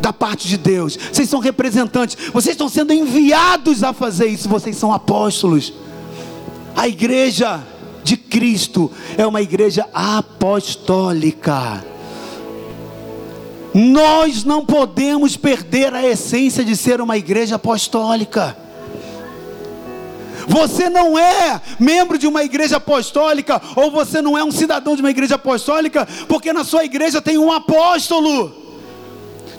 da 0.00 0.14
parte 0.14 0.48
de 0.48 0.56
Deus. 0.56 0.96
Vocês 1.12 1.28
são 1.28 1.40
representantes, 1.40 2.16
vocês 2.32 2.54
estão 2.54 2.70
sendo 2.70 2.94
enviados 2.94 3.84
a 3.84 3.92
fazer 3.92 4.28
isso, 4.28 4.48
vocês 4.48 4.76
são 4.78 4.90
apóstolos. 4.90 5.74
A 6.74 6.88
igreja 6.88 7.62
de 8.02 8.16
Cristo 8.16 8.90
é 9.18 9.26
uma 9.26 9.42
igreja 9.42 9.86
apostólica. 9.92 11.84
Nós 13.74 14.42
não 14.42 14.64
podemos 14.64 15.36
perder 15.36 15.92
a 15.92 16.02
essência 16.02 16.64
de 16.64 16.74
ser 16.74 17.02
uma 17.02 17.18
igreja 17.18 17.56
apostólica. 17.56 18.64
Você 20.46 20.88
não 20.88 21.18
é 21.18 21.60
membro 21.78 22.16
de 22.16 22.26
uma 22.26 22.44
igreja 22.44 22.76
apostólica, 22.76 23.60
ou 23.74 23.90
você 23.90 24.22
não 24.22 24.38
é 24.38 24.44
um 24.44 24.52
cidadão 24.52 24.94
de 24.94 25.02
uma 25.02 25.10
igreja 25.10 25.34
apostólica, 25.34 26.06
porque 26.28 26.52
na 26.52 26.64
sua 26.64 26.84
igreja 26.84 27.20
tem 27.20 27.36
um 27.36 27.52
apóstolo. 27.52 28.64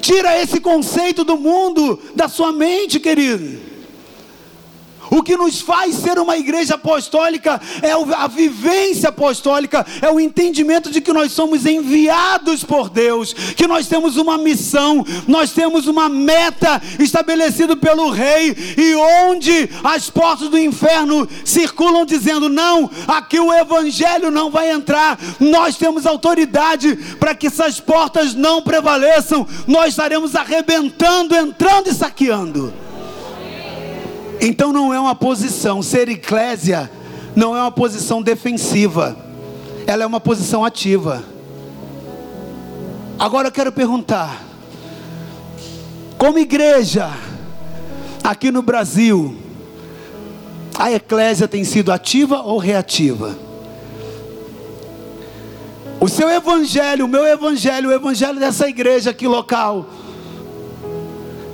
Tira 0.02 0.42
esse 0.42 0.60
conceito 0.60 1.24
do 1.24 1.38
mundo 1.38 2.00
da 2.16 2.30
sua 2.30 2.52
mente, 2.52 3.00
querido. 3.00 3.67
O 5.10 5.24
que 5.24 5.38
nos 5.38 5.62
faz 5.62 5.96
ser 5.96 6.20
uma 6.20 6.38
igreja 6.38 6.76
apostólica 6.76 7.60
é 7.82 7.92
a 7.92 8.28
vivência 8.28 9.10
apostólica, 9.10 9.86
é 10.02 10.10
o 10.12 10.20
entendimento 10.20 10.92
de 10.92 11.02
que 11.02 11.14
nós 11.14 11.32
somos 11.32 11.66
enviados 11.66 12.64
por 12.64 12.90
Deus, 12.90 13.34
que 13.34 13.68
nós 13.68 13.88
temos 13.88 14.18
uma 14.18 14.38
missão, 14.38 15.06
nós 15.28 15.52
temos 15.52 15.88
uma 15.88 16.10
meta 16.10 16.82
estabelecida 17.00 17.76
pelo 17.76 18.10
Rei, 18.10 18.56
e 18.78 18.96
onde 19.26 19.70
as 19.84 20.10
portas 20.10 20.50
do 20.50 20.58
inferno 20.58 21.28
circulam 21.46 22.06
dizendo: 22.06 22.50
não, 22.50 22.90
aqui 23.08 23.40
o 23.40 23.54
Evangelho 23.54 24.32
não 24.32 24.50
vai 24.50 24.72
entrar, 24.72 25.20
nós 25.40 25.78
temos 25.78 26.06
autoridade 26.06 26.96
para 27.20 27.36
que 27.36 27.48
essas 27.48 27.80
portas 27.80 28.34
não 28.34 28.62
prevaleçam, 28.62 29.48
nós 29.66 29.90
estaremos 29.90 30.36
arrebentando, 30.36 31.36
entrando 31.36 31.90
e 31.90 31.94
saqueando. 31.94 32.87
Então 34.40 34.72
não 34.72 34.94
é 34.94 35.00
uma 35.00 35.16
posição, 35.16 35.82
ser 35.82 36.10
eclésia 36.10 36.90
não 37.36 37.56
é 37.56 37.62
uma 37.62 37.72
posição 37.72 38.22
defensiva, 38.22 39.16
ela 39.86 40.04
é 40.04 40.06
uma 40.06 40.20
posição 40.20 40.66
ativa. 40.66 41.24
Agora 43.18 43.48
eu 43.48 43.52
quero 43.52 43.72
perguntar: 43.72 44.44
como 46.18 46.40
igreja, 46.40 47.12
aqui 48.24 48.52
no 48.52 48.62
Brasil, 48.62 49.36
a 50.78 50.92
eclésia 50.92 51.48
tem 51.48 51.64
sido 51.64 51.92
ativa 51.92 52.42
ou 52.42 52.58
reativa? 52.58 53.36
O 56.00 56.08
seu 56.08 56.30
evangelho, 56.30 57.06
o 57.06 57.08
meu 57.08 57.26
evangelho, 57.26 57.90
o 57.90 57.94
evangelho 57.94 58.40
dessa 58.40 58.68
igreja 58.68 59.10
aqui 59.10 59.28
local, 59.28 59.88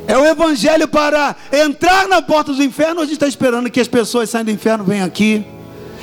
é 0.08 0.18
o 0.18 0.26
evangelho 0.26 0.88
para 0.88 1.36
entrar 1.51 2.08
na 2.08 2.22
porta 2.22 2.54
do 2.54 2.64
inferno. 2.64 3.01
A 3.01 3.06
gente 3.06 3.16
está 3.16 3.28
esperando 3.28 3.70
que 3.70 3.80
as 3.80 3.88
pessoas 3.88 4.30
saiam 4.30 4.45
do 4.45 4.51
inferno, 4.51 4.84
venham 4.84 5.06
aqui 5.06 5.45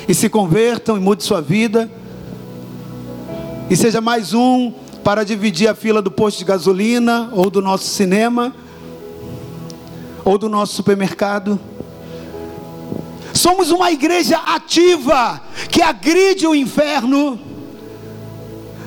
e 0.07 0.13
se 0.13 0.29
convertam 0.29 0.97
e 0.97 0.99
mudem 0.99 1.25
sua 1.25 1.41
vida. 1.41 1.89
E 3.69 3.75
seja 3.75 4.01
mais 4.01 4.33
um 4.33 4.73
para 5.03 5.23
dividir 5.23 5.67
a 5.67 5.75
fila 5.75 6.01
do 6.01 6.11
posto 6.11 6.39
de 6.39 6.45
gasolina, 6.45 7.29
ou 7.31 7.49
do 7.49 7.61
nosso 7.61 7.85
cinema, 7.85 8.53
ou 10.23 10.37
do 10.37 10.49
nosso 10.49 10.73
supermercado. 10.73 11.59
Somos 13.33 13.71
uma 13.71 13.91
igreja 13.91 14.37
ativa 14.37 15.41
que 15.69 15.81
agride 15.81 16.45
o 16.45 16.53
inferno 16.53 17.39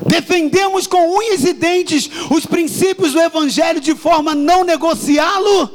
defendemos 0.06 0.86
com 0.86 1.18
unhas 1.18 1.44
e 1.44 1.52
dentes 1.52 2.10
os 2.30 2.46
princípios 2.46 3.12
do 3.12 3.20
Evangelho 3.20 3.80
de 3.80 3.94
forma 3.94 4.32
a 4.32 4.34
não 4.34 4.64
negociá-lo? 4.64 5.70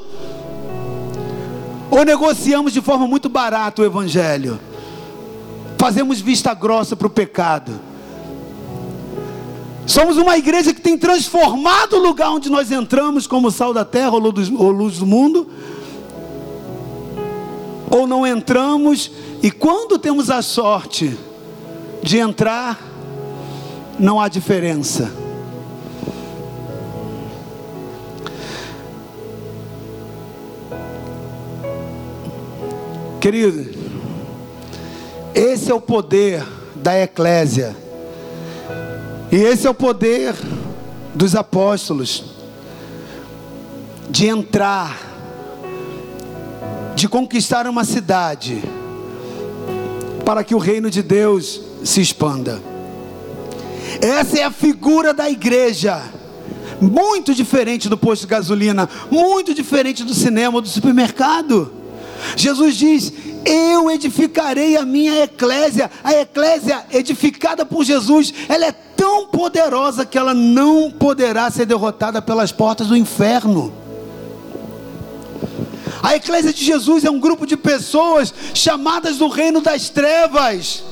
Ou 1.92 2.06
negociamos 2.06 2.74
de 2.74 2.82
forma 2.82 3.08
muito 3.08 3.30
barata 3.30 3.82
o 3.82 3.86
Evangelho? 3.86 4.60
Fazemos 5.78 6.20
vista 6.22 6.54
grossa 6.54 6.96
para 6.96 7.08
o 7.08 7.10
pecado. 7.10 7.80
Somos 9.88 10.18
uma 10.18 10.38
igreja 10.38 10.74
que 10.74 10.82
tem 10.82 10.98
transformado 10.98 11.94
o 11.94 12.00
lugar 12.00 12.30
onde 12.30 12.50
nós 12.50 12.72
entramos 12.72 13.26
como 13.26 13.50
sal 13.50 13.74
da 13.74 13.84
terra 13.84 14.12
ou 14.12 14.20
luz 14.20 15.00
do 15.00 15.06
mundo? 15.06 15.48
Ou 17.90 18.06
não 18.06 18.28
entramos 18.28 19.12
e 19.42 19.50
quando 19.50 19.98
temos 19.98 20.30
a 20.30 20.42
sorte 20.42 21.18
de 22.04 22.18
entrar, 22.18 22.89
não 24.00 24.20
há 24.20 24.30
diferença. 24.30 25.12
Querido, 33.20 33.70
esse 35.36 35.70
é 35.70 35.74
o 35.74 35.82
poder 35.82 36.46
da 36.74 36.98
eclésia, 36.98 37.76
e 39.30 39.36
esse 39.36 39.68
é 39.68 39.70
o 39.70 39.74
poder 39.74 40.34
dos 41.14 41.36
apóstolos, 41.36 42.24
de 44.10 44.28
entrar, 44.28 44.98
de 46.96 47.10
conquistar 47.10 47.68
uma 47.68 47.84
cidade, 47.84 48.64
para 50.26 50.44
que 50.44 50.56
o 50.56 50.58
reino 50.58 50.90
de 50.90 51.04
Deus 51.04 51.62
se 51.84 52.00
expanda. 52.00 52.69
Essa 54.02 54.40
é 54.40 54.44
a 54.44 54.52
figura 54.52 55.14
da 55.14 55.30
igreja. 55.30 56.02
Muito 56.82 57.34
diferente 57.34 57.90
do 57.90 57.98
posto 57.98 58.22
de 58.22 58.28
gasolina, 58.28 58.90
muito 59.12 59.54
diferente 59.54 60.04
do 60.04 60.14
cinema, 60.14 60.62
do 60.62 60.68
supermercado. 60.70 61.74
Jesus 62.36 62.76
diz: 62.76 63.12
Eu 63.46 63.92
edificarei 63.92 64.78
a 64.78 64.86
minha 64.86 65.24
eclésia. 65.24 65.92
A 66.04 66.14
eclésia 66.14 66.86
edificada 66.92 67.66
por 67.66 67.84
Jesus, 67.84 68.34
ela 68.48 68.66
é 68.66 68.72
tão 68.72 69.28
poderosa 69.28 70.06
que 70.06 70.18
ela 70.18 70.34
não 70.34 70.92
poderá 70.92 71.50
ser 71.52 71.66
derrotada 71.66 72.22
pelas 72.22 72.52
portas 72.52 72.88
do 72.88 72.96
inferno. 72.96 73.74
A 76.02 76.16
eclésia 76.16 76.54
de 76.54 76.64
Jesus 76.64 77.04
é 77.04 77.12
um 77.12 77.20
grupo 77.20 77.46
de 77.46 77.58
pessoas 77.58 78.34
chamadas 78.54 79.18
do 79.18 79.28
reino 79.28 79.60
das 79.60 79.90
trevas. 79.90 80.84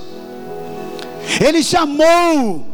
Ele 1.40 1.64
chamou 1.64 2.67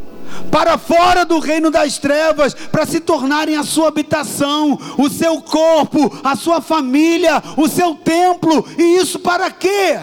para 0.52 0.78
fora 0.78 1.26
do 1.26 1.40
reino 1.40 1.72
das 1.72 1.98
trevas, 1.98 2.54
para 2.54 2.86
se 2.86 3.00
tornarem 3.00 3.56
a 3.56 3.64
sua 3.64 3.88
habitação, 3.88 4.80
o 4.98 5.10
seu 5.10 5.42
corpo, 5.42 6.12
a 6.24 6.36
sua 6.36 6.62
família, 6.62 7.42
o 7.58 7.68
seu 7.68 7.96
templo. 7.96 8.66
E 8.78 8.98
isso 8.98 9.20
para 9.20 9.50
quê? 9.50 10.00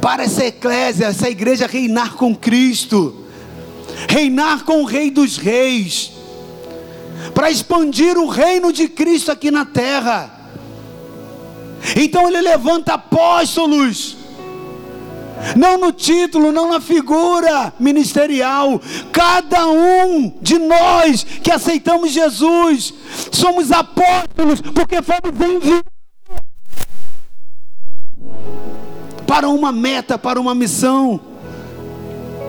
Para 0.00 0.24
essa 0.24 0.44
eclésia, 0.44 1.06
essa 1.06 1.28
igreja 1.28 1.66
reinar 1.66 2.14
com 2.14 2.34
Cristo, 2.34 3.24
reinar 4.08 4.64
com 4.64 4.82
o 4.82 4.84
Rei 4.84 5.10
dos 5.10 5.36
Reis, 5.36 6.12
para 7.34 7.50
expandir 7.50 8.16
o 8.18 8.28
reino 8.28 8.72
de 8.72 8.88
Cristo 8.88 9.32
aqui 9.32 9.50
na 9.50 9.64
terra. 9.64 10.30
Então 11.96 12.28
ele 12.28 12.40
levanta 12.40 12.94
apóstolos 12.94 14.23
não 15.56 15.78
no 15.78 15.92
título, 15.92 16.52
não 16.52 16.70
na 16.70 16.80
figura 16.80 17.72
ministerial. 17.78 18.80
Cada 19.12 19.66
um 19.68 20.32
de 20.40 20.58
nós 20.58 21.24
que 21.42 21.50
aceitamos 21.50 22.12
Jesus, 22.12 22.94
somos 23.30 23.70
apóstolos, 23.70 24.60
porque 24.60 25.02
fomos 25.02 25.38
enviados 25.40 25.94
para 29.26 29.48
uma 29.48 29.72
meta, 29.72 30.18
para 30.18 30.40
uma 30.40 30.54
missão. 30.54 31.20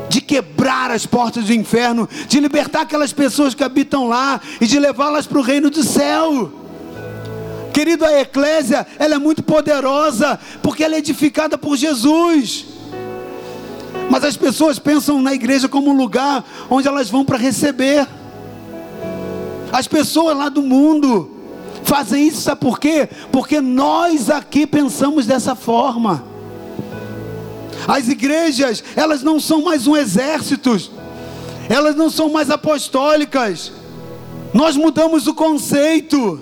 De 0.07 0.21
quebrar 0.21 0.91
as 0.91 1.05
portas 1.05 1.45
do 1.45 1.53
inferno, 1.53 2.07
de 2.27 2.39
libertar 2.39 2.81
aquelas 2.81 3.11
pessoas 3.11 3.53
que 3.53 3.63
habitam 3.63 4.07
lá 4.07 4.39
e 4.61 4.65
de 4.65 4.79
levá-las 4.79 5.27
para 5.27 5.39
o 5.39 5.41
reino 5.41 5.69
do 5.69 5.83
céu. 5.83 6.53
Querido, 7.73 8.05
a 8.05 8.21
eclésia, 8.21 8.87
ela 8.97 9.15
é 9.15 9.17
muito 9.17 9.43
poderosa, 9.43 10.39
porque 10.61 10.81
ela 10.81 10.95
é 10.95 10.99
edificada 10.99 11.57
por 11.57 11.75
Jesus. 11.75 12.74
Mas 14.09 14.23
as 14.23 14.37
pessoas 14.37 14.79
pensam 14.79 15.21
na 15.21 15.33
igreja 15.33 15.67
como 15.67 15.91
um 15.91 15.97
lugar 15.97 16.43
onde 16.69 16.87
elas 16.87 17.09
vão 17.09 17.25
para 17.25 17.37
receber. 17.37 18.07
As 19.71 19.87
pessoas 19.87 20.37
lá 20.37 20.49
do 20.49 20.61
mundo 20.61 21.31
fazem 21.83 22.27
isso, 22.27 22.41
sabe 22.41 22.61
por 22.61 22.79
quê? 22.79 23.09
Porque 23.31 23.59
nós 23.61 24.29
aqui 24.29 24.65
pensamos 24.65 25.25
dessa 25.25 25.55
forma. 25.55 26.23
As 27.87 28.07
igrejas, 28.07 28.83
elas 28.95 29.21
não 29.21 29.39
são 29.39 29.61
mais 29.61 29.85
um 29.85 29.95
exército, 29.95 30.77
elas 31.69 31.95
não 31.95 32.09
são 32.09 32.29
mais 32.29 32.49
apostólicas. 32.49 33.71
Nós 34.53 34.77
mudamos 34.77 35.27
o 35.27 35.33
conceito. 35.33 36.41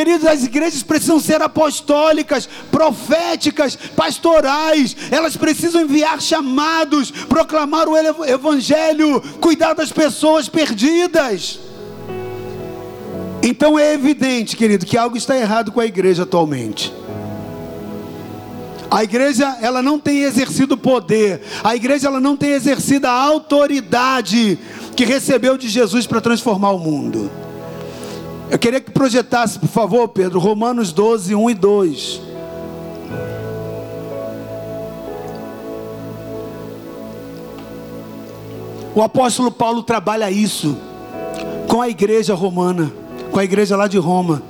Queridos, 0.00 0.26
as 0.26 0.44
igrejas 0.44 0.82
precisam 0.82 1.20
ser 1.20 1.42
apostólicas, 1.42 2.48
proféticas, 2.70 3.76
pastorais. 3.76 4.96
Elas 5.10 5.36
precisam 5.36 5.82
enviar 5.82 6.22
chamados, 6.22 7.10
proclamar 7.10 7.86
o 7.86 7.94
evangelho, 8.24 9.20
cuidar 9.42 9.74
das 9.74 9.92
pessoas 9.92 10.48
perdidas. 10.48 11.60
Então 13.42 13.78
é 13.78 13.92
evidente, 13.92 14.56
querido, 14.56 14.86
que 14.86 14.96
algo 14.96 15.18
está 15.18 15.36
errado 15.36 15.70
com 15.70 15.80
a 15.80 15.84
igreja 15.84 16.22
atualmente. 16.22 16.90
A 18.90 19.04
igreja, 19.04 19.58
ela 19.60 19.82
não 19.82 19.98
tem 19.98 20.22
exercido 20.22 20.78
poder. 20.78 21.42
A 21.62 21.76
igreja, 21.76 22.08
ela 22.08 22.20
não 22.20 22.38
tem 22.38 22.52
exercido 22.52 23.06
a 23.06 23.12
autoridade 23.12 24.58
que 24.96 25.04
recebeu 25.04 25.58
de 25.58 25.68
Jesus 25.68 26.06
para 26.06 26.22
transformar 26.22 26.70
o 26.70 26.78
mundo. 26.78 27.49
Eu 28.50 28.58
queria 28.58 28.80
que 28.80 28.90
projetasse, 28.90 29.58
por 29.58 29.68
favor, 29.68 30.08
Pedro, 30.08 30.40
Romanos 30.40 30.92
12, 30.92 31.36
1 31.36 31.50
e 31.50 31.54
2. 31.54 32.20
O 38.92 39.02
apóstolo 39.02 39.52
Paulo 39.52 39.84
trabalha 39.84 40.28
isso 40.32 40.76
com 41.68 41.80
a 41.80 41.88
igreja 41.88 42.34
romana, 42.34 42.92
com 43.30 43.38
a 43.38 43.44
igreja 43.44 43.76
lá 43.76 43.86
de 43.86 43.98
Roma. 43.98 44.42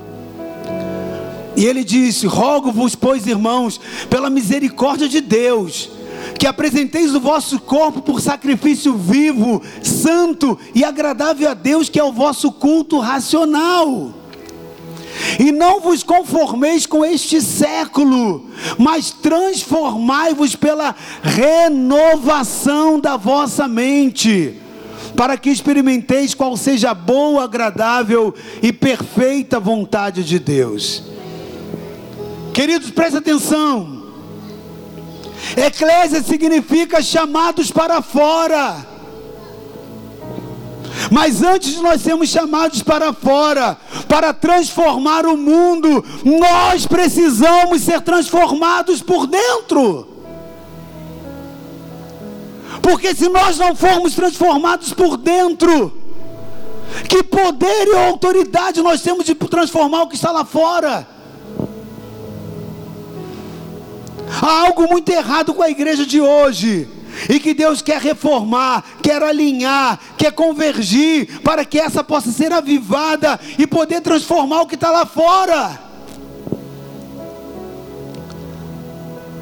E 1.55 1.63
ele 1.65 1.83
disse: 1.83 2.25
Rogo-vos, 2.25 2.95
pois, 2.95 3.27
irmãos, 3.27 3.79
pela 4.09 4.31
misericórdia 4.31 5.07
de 5.07 5.21
Deus, 5.21 5.91
que 6.41 6.47
apresenteis 6.47 7.13
o 7.13 7.19
vosso 7.19 7.59
corpo 7.59 8.01
por 8.01 8.19
sacrifício 8.19 8.97
vivo, 8.97 9.61
santo 9.83 10.57
e 10.73 10.83
agradável 10.83 11.47
a 11.47 11.53
Deus, 11.53 11.87
que 11.87 11.99
é 11.99 12.03
o 12.03 12.11
vosso 12.11 12.51
culto 12.51 12.97
racional. 12.97 14.11
E 15.39 15.51
não 15.51 15.79
vos 15.79 16.01
conformeis 16.01 16.87
com 16.87 17.05
este 17.05 17.39
século, 17.39 18.49
mas 18.79 19.11
transformai-vos 19.11 20.55
pela 20.55 20.95
renovação 21.21 22.99
da 22.99 23.17
vossa 23.17 23.67
mente, 23.67 24.59
para 25.15 25.37
que 25.37 25.51
experimenteis 25.51 26.33
qual 26.33 26.57
seja 26.57 26.89
a 26.89 26.95
boa, 26.95 27.43
agradável 27.43 28.33
e 28.63 28.73
perfeita 28.73 29.59
vontade 29.59 30.23
de 30.23 30.39
Deus. 30.39 31.03
Queridos, 32.51 32.89
presta 32.89 33.19
atenção. 33.19 34.00
Eclésia 35.57 36.21
significa 36.23 37.01
chamados 37.01 37.71
para 37.71 38.01
fora. 38.01 38.87
Mas 41.09 41.41
antes 41.41 41.73
de 41.75 41.81
nós 41.81 42.01
sermos 42.01 42.29
chamados 42.29 42.83
para 42.83 43.13
fora, 43.13 43.77
para 44.07 44.33
transformar 44.33 45.25
o 45.25 45.37
mundo, 45.37 46.03
nós 46.23 46.85
precisamos 46.85 47.81
ser 47.81 48.01
transformados 48.01 49.01
por 49.01 49.25
dentro. 49.27 50.07
Porque 52.81 53.13
se 53.15 53.29
nós 53.29 53.57
não 53.57 53.75
formos 53.75 54.15
transformados 54.15 54.93
por 54.93 55.17
dentro, 55.17 55.93
que 57.07 57.23
poder 57.23 57.87
e 57.87 57.95
autoridade 58.07 58.81
nós 58.81 59.01
temos 59.01 59.25
de 59.25 59.35
transformar 59.35 60.03
o 60.03 60.07
que 60.07 60.15
está 60.15 60.31
lá 60.31 60.43
fora? 60.43 61.07
Há 64.39 64.61
algo 64.61 64.87
muito 64.87 65.09
errado 65.11 65.53
com 65.53 65.63
a 65.63 65.69
igreja 65.69 66.05
de 66.05 66.21
hoje. 66.21 66.87
E 67.29 67.39
que 67.39 67.53
Deus 67.53 67.81
quer 67.81 67.99
reformar, 67.99 68.83
quer 69.01 69.21
alinhar, 69.21 69.99
quer 70.17 70.31
convergir, 70.31 71.41
para 71.41 71.65
que 71.65 71.77
essa 71.77 72.03
possa 72.03 72.31
ser 72.31 72.53
avivada 72.53 73.39
e 73.57 73.67
poder 73.67 74.01
transformar 74.01 74.61
o 74.61 74.67
que 74.67 74.75
está 74.75 74.89
lá 74.89 75.05
fora. 75.05 75.79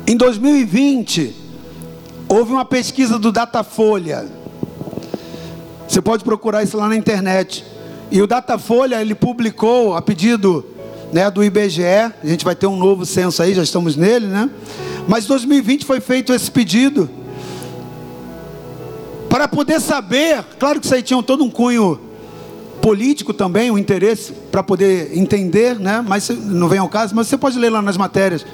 Em 0.07 0.17
2020, 0.17 1.35
houve 2.27 2.51
uma 2.51 2.65
pesquisa 2.65 3.19
do 3.19 3.31
Datafolha. 3.31 4.27
Você 5.87 6.01
pode 6.01 6.23
procurar 6.23 6.63
isso 6.63 6.77
lá 6.77 6.87
na 6.87 6.95
internet. 6.95 7.63
E 8.11 8.21
o 8.21 8.25
Datafolha, 8.25 9.01
ele 9.01 9.13
publicou, 9.13 9.95
a 9.95 10.01
pedido 10.01 10.65
né, 11.11 11.29
do 11.29 11.43
IBGE, 11.43 11.83
a 11.83 12.13
gente 12.23 12.45
vai 12.45 12.55
ter 12.55 12.67
um 12.67 12.77
novo 12.77 13.05
censo 13.05 13.41
aí, 13.41 13.53
já 13.53 13.63
estamos 13.63 13.95
nele, 13.95 14.27
né? 14.27 14.49
Mas 15.07 15.25
2020 15.25 15.85
foi 15.85 15.99
feito 15.99 16.33
esse 16.33 16.51
pedido 16.51 17.09
para 19.29 19.47
poder 19.47 19.79
saber, 19.79 20.43
claro 20.59 20.79
que 20.79 20.85
isso 20.85 20.95
aí 20.95 21.03
tinha 21.03 21.21
todo 21.21 21.43
um 21.43 21.49
cunho 21.49 21.99
político 22.81 23.33
também, 23.33 23.69
um 23.69 23.77
interesse 23.77 24.33
para 24.51 24.63
poder 24.63 25.17
entender, 25.17 25.79
né? 25.79 26.03
Mas 26.07 26.29
não 26.29 26.67
vem 26.67 26.79
ao 26.79 26.89
caso, 26.89 27.15
mas 27.15 27.27
você 27.27 27.37
pode 27.37 27.57
ler 27.59 27.69
lá 27.69 27.81
nas 27.81 27.97
matérias. 27.97 28.45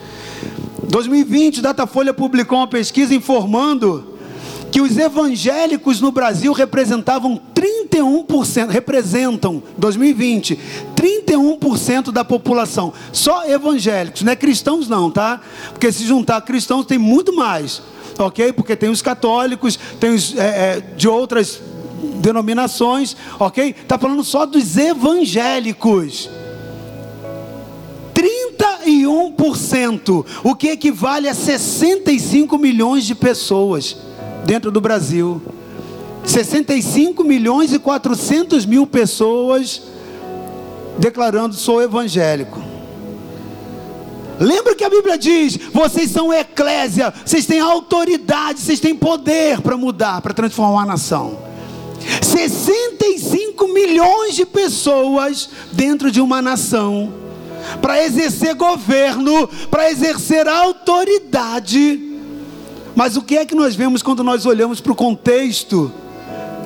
2020, 0.84 1.62
Datafolha 1.62 2.14
publicou 2.14 2.58
uma 2.58 2.68
pesquisa 2.68 3.14
informando 3.14 4.15
que 4.76 4.82
os 4.82 4.98
evangélicos 4.98 6.02
no 6.02 6.12
Brasil 6.12 6.52
representavam 6.52 7.40
31%, 7.56 8.68
representam 8.68 9.64
2020, 9.78 10.60
31% 10.94 12.12
da 12.12 12.26
população. 12.26 12.92
Só 13.14 13.48
evangélicos, 13.48 14.24
não 14.24 14.34
é 14.34 14.36
cristãos 14.36 14.90
não, 14.90 15.10
tá? 15.10 15.40
Porque 15.70 15.90
se 15.94 16.06
juntar 16.06 16.42
cristãos 16.42 16.86
tem 16.86 16.98
muito 16.98 17.34
mais, 17.34 17.82
ok? 18.20 18.52
Porque 18.52 18.76
tem 18.76 18.90
os 18.90 19.02
católicos, 19.02 19.80
tem 19.98 20.14
os 20.14 20.36
é, 20.36 20.42
é, 20.42 20.84
de 20.98 21.08
outras 21.08 21.62
denominações, 22.16 23.16
ok? 23.40 23.74
Está 23.82 23.98
falando 23.98 24.26
só 24.26 24.46
dos 24.46 24.76
evangélicos. 24.76 26.30
31%, 28.14 30.26
o 30.44 30.54
que 30.54 30.68
equivale 30.68 31.30
a 31.30 31.34
65 31.34 32.58
milhões 32.58 33.06
de 33.06 33.16
pessoas 33.16 34.04
dentro 34.46 34.72
do 34.72 34.80
Brasil. 34.80 35.42
65 36.24 37.24
milhões 37.24 37.74
e 37.74 37.80
400 37.80 38.66
mil 38.66 38.88
pessoas 38.88 39.82
declarando 40.98 41.56
sou 41.56 41.82
evangélico. 41.82 42.62
Lembra 44.40 44.76
que 44.76 44.84
a 44.84 44.90
Bíblia 44.90 45.18
diz: 45.18 45.58
vocês 45.72 46.12
são 46.12 46.34
eclésia, 46.34 47.14
vocês 47.26 47.46
têm 47.46 47.60
autoridade, 47.60 48.60
vocês 48.60 48.80
têm 48.80 48.96
poder 48.96 49.62
para 49.62 49.78
mudar, 49.78 50.22
para 50.22 50.34
transformar 50.34 50.84
a 50.84 50.86
nação. 50.86 51.38
65 52.22 53.68
milhões 53.70 54.36
de 54.36 54.46
pessoas 54.46 55.50
dentro 55.72 56.12
de 56.12 56.22
uma 56.22 56.42
nação, 56.42 57.14
para 57.82 58.04
exercer 58.04 58.56
governo, 58.56 59.48
para 59.72 59.90
exercer 59.90 60.48
autoridade. 60.48 62.15
Mas 62.96 63.18
o 63.18 63.22
que 63.22 63.38
é 63.38 63.46
que 63.46 63.54
nós 63.54 63.76
vemos 63.76 64.02
quando 64.02 64.24
nós 64.24 64.46
olhamos 64.46 64.80
para 64.80 64.94
o 64.94 64.96
contexto 64.96 65.92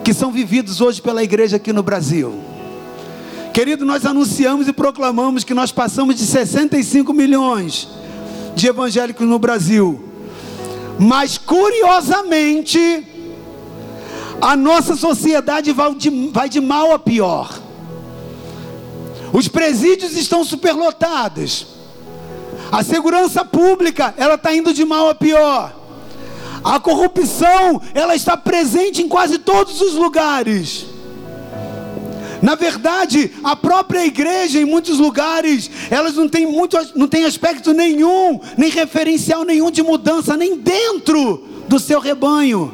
que 0.04 0.14
são 0.14 0.32
vividos 0.32 0.80
hoje 0.80 1.02
pela 1.02 1.24
igreja 1.24 1.58
aqui 1.58 1.74
no 1.74 1.82
Brasil? 1.82 2.40
Querido, 3.52 3.84
nós 3.84 4.06
anunciamos 4.06 4.68
e 4.68 4.74
proclamamos 4.74 5.44
que 5.44 5.56
nós 5.56 5.72
passamos 5.72 6.16
de 6.16 6.26
65 6.26 7.12
milhões 7.14 7.88
de 8.56 8.68
evangélicos 8.68 9.28
no 9.28 9.40
Brasil. 9.40 10.04
Mas 11.00 11.38
curiosamente, 11.38 12.80
a 14.40 14.56
nossa 14.56 14.96
sociedade 14.96 15.72
vai 15.72 15.96
de, 15.96 16.30
vai 16.32 16.48
de 16.48 16.62
mal 16.62 16.94
a 16.94 17.00
pior. 17.00 17.60
Os 19.34 19.48
presídios 19.48 20.16
estão 20.16 20.44
superlotados. 20.44 21.68
A 22.72 22.84
segurança 22.84 23.44
pública, 23.44 24.14
ela 24.16 24.36
está 24.36 24.54
indo 24.54 24.72
de 24.72 24.86
mal 24.86 25.10
a 25.10 25.16
pior. 25.16 25.79
A 26.64 26.80
corrupção, 26.80 27.82
ela 27.94 28.16
está 28.16 28.36
presente 28.36 29.02
em 29.02 29.08
quase 29.08 29.38
todos 29.40 29.82
os 29.82 29.94
lugares. 29.94 30.86
Na 32.42 32.56
verdade, 32.56 33.32
a 33.44 33.56
própria 33.56 34.06
igreja, 34.06 34.60
em 34.60 34.66
muitos 34.66 34.98
lugares, 34.98 35.70
elas 35.90 36.16
não 36.16 36.28
têm, 36.30 36.46
muito, 36.46 36.78
não 36.96 37.08
têm 37.08 37.26
aspecto 37.26 37.74
nenhum, 37.74 38.40
nem 38.58 38.70
referencial 38.70 39.44
nenhum 39.44 39.70
de 39.70 39.84
mudança, 39.84 40.38
nem 40.38 40.58
dentro 40.58 41.44
do 41.68 41.80
seu 41.80 42.00
rebanho. 42.00 42.74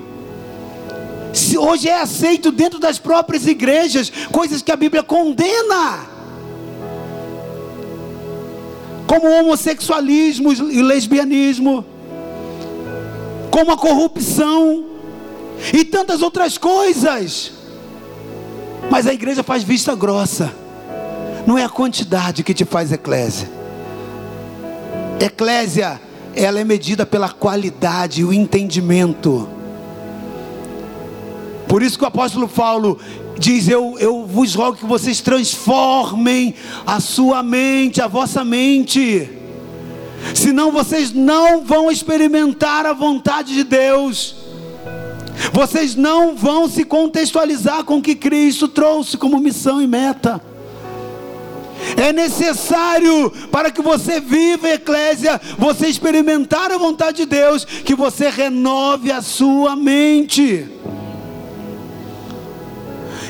Hoje 1.58 1.90
é 1.90 2.00
aceito 2.00 2.52
dentro 2.52 2.80
das 2.80 3.00
próprias 3.00 3.46
igrejas 3.48 4.12
coisas 4.32 4.62
que 4.62 4.72
a 4.72 4.76
Bíblia 4.76 5.04
condena, 5.04 6.06
como 9.08 9.28
homossexualismo 9.28 10.54
e 10.54 10.82
lesbianismo, 10.82 11.86
como 13.56 13.72
a 13.72 13.78
corrupção 13.78 14.84
e 15.72 15.86
tantas 15.86 16.22
outras 16.22 16.58
coisas. 16.58 17.54
Mas 18.92 19.08
a 19.08 19.14
igreja 19.14 19.44
faz 19.44 19.64
vista 19.64 19.96
grossa. 19.96 20.54
Não 21.48 21.58
é 21.58 21.64
a 21.64 21.70
quantidade 21.70 22.44
que 22.44 22.54
te 22.54 22.66
faz 22.66 22.92
eclésia. 22.92 23.50
Eclésia, 25.22 26.02
ela 26.36 26.60
é 26.60 26.66
medida 26.66 27.06
pela 27.06 27.30
qualidade 27.30 28.20
e 28.20 28.26
o 28.26 28.34
entendimento. 28.34 29.48
Por 31.66 31.82
isso 31.82 31.98
que 31.98 32.04
o 32.04 32.08
apóstolo 32.08 32.50
Paulo 32.50 33.00
diz: 33.40 33.70
eu, 33.70 33.96
eu 34.00 34.26
vos 34.26 34.54
rogo 34.54 34.80
que 34.80 34.86
vocês 34.86 35.22
transformem 35.22 36.56
a 36.86 37.00
sua 37.00 37.42
mente, 37.42 38.02
a 38.02 38.08
vossa 38.08 38.44
mente. 38.44 39.35
Senão 40.34 40.72
vocês 40.72 41.12
não 41.14 41.64
vão 41.64 41.92
experimentar 41.92 42.86
a 42.86 42.94
vontade 42.94 43.54
de 43.54 43.64
Deus. 43.64 44.36
Vocês 45.52 45.96
não 45.96 46.36
vão 46.36 46.68
se 46.68 46.84
contextualizar 46.84 47.84
com 47.84 47.98
o 47.98 48.02
que 48.02 48.16
Cristo 48.16 48.68
trouxe 48.68 49.18
como 49.18 49.40
missão 49.40 49.82
e 49.82 49.88
meta. 49.88 50.42
É 51.98 52.12
necessário 52.12 53.32
para 53.52 53.70
que 53.70 53.82
você 53.82 54.20
viva, 54.20 54.70
eclésia, 54.70 55.40
você 55.58 55.88
experimentar 55.88 56.72
a 56.72 56.78
vontade 56.78 57.18
de 57.18 57.26
Deus, 57.26 57.66
que 57.66 57.94
você 57.94 58.30
renove 58.30 59.12
a 59.12 59.22
sua 59.22 59.76
mente. 59.76 60.68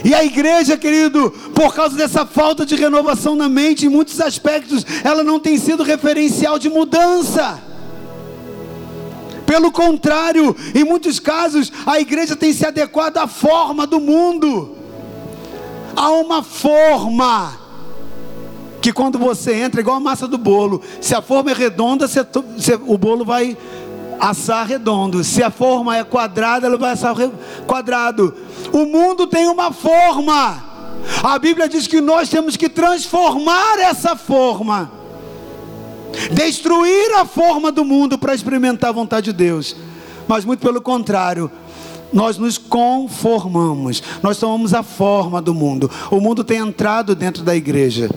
E 0.06 0.14
a 0.14 0.24
igreja, 0.24 0.78
querido, 0.78 1.32
por 1.56 1.74
causa 1.74 1.98
dessa 1.98 2.28
falta 2.28 2.64
de 2.64 2.76
renovação 2.76 3.36
na 3.36 3.50
mente, 3.50 3.88
em 3.88 3.90
muitos 3.90 4.22
aspectos, 4.22 4.86
ela 5.04 5.24
não 5.24 5.40
tem 5.40 5.58
sido 5.58 5.82
referencial 5.82 6.60
de 6.60 6.70
mudança. 6.70 7.60
Pelo 9.48 9.72
contrário, 9.72 10.56
em 10.76 10.84
muitos 10.84 11.20
casos, 11.20 11.72
a 11.88 12.00
igreja 12.00 12.36
tem 12.36 12.54
se 12.54 12.64
adequado 12.64 13.18
à 13.18 13.26
forma 13.26 13.88
do 13.88 14.00
mundo. 14.00 14.76
Há 15.96 16.12
uma 16.12 16.44
forma 16.44 17.58
que 18.80 18.94
quando 18.94 19.18
você 19.18 19.56
entra, 19.56 19.82
igual 19.82 19.98
a 19.98 20.00
massa 20.00 20.28
do 20.28 20.38
bolo, 20.38 20.84
se 21.02 21.16
a 21.16 21.22
forma 21.24 21.50
é 21.50 21.54
redonda, 21.56 22.08
você, 22.08 22.20
o 22.86 22.96
bolo 22.96 23.26
vai 23.26 23.58
assar 24.20 24.66
redondo. 24.66 25.24
Se 25.24 25.44
a 25.44 25.50
forma 25.50 25.98
é 25.98 26.04
quadrada, 26.04 26.68
ele 26.68 26.78
vai 26.78 26.92
assar 26.92 27.16
quadrado. 27.68 28.34
O 28.72 28.86
mundo 28.86 29.28
tem 29.28 29.48
uma 29.48 29.72
forma. 29.72 30.64
A 31.24 31.38
Bíblia 31.38 31.70
diz 31.70 31.88
que 31.88 32.02
nós 32.02 32.30
temos 32.30 32.56
que 32.58 32.70
transformar 32.70 33.80
essa 33.80 34.16
forma 34.16 34.92
destruir 36.32 37.14
a 37.16 37.26
forma 37.26 37.72
do 37.72 37.84
mundo 37.84 38.18
para 38.18 38.34
experimentar 38.34 38.90
a 38.90 38.94
vontade 38.94 39.26
de 39.26 39.34
Deus. 39.34 39.76
Mas 40.28 40.46
muito 40.46 40.62
pelo 40.62 40.82
contrário, 40.82 41.52
nós 42.12 42.38
nos 42.38 42.58
conformamos, 42.58 44.02
nós 44.24 44.38
tomamos 44.38 44.74
a 44.74 44.82
forma 44.82 45.42
do 45.42 45.54
mundo. 45.54 45.90
O 46.10 46.20
mundo 46.20 46.44
tem 46.44 46.60
entrado 46.60 47.16
dentro 47.16 47.44
da 47.44 47.56
igreja 47.56 48.10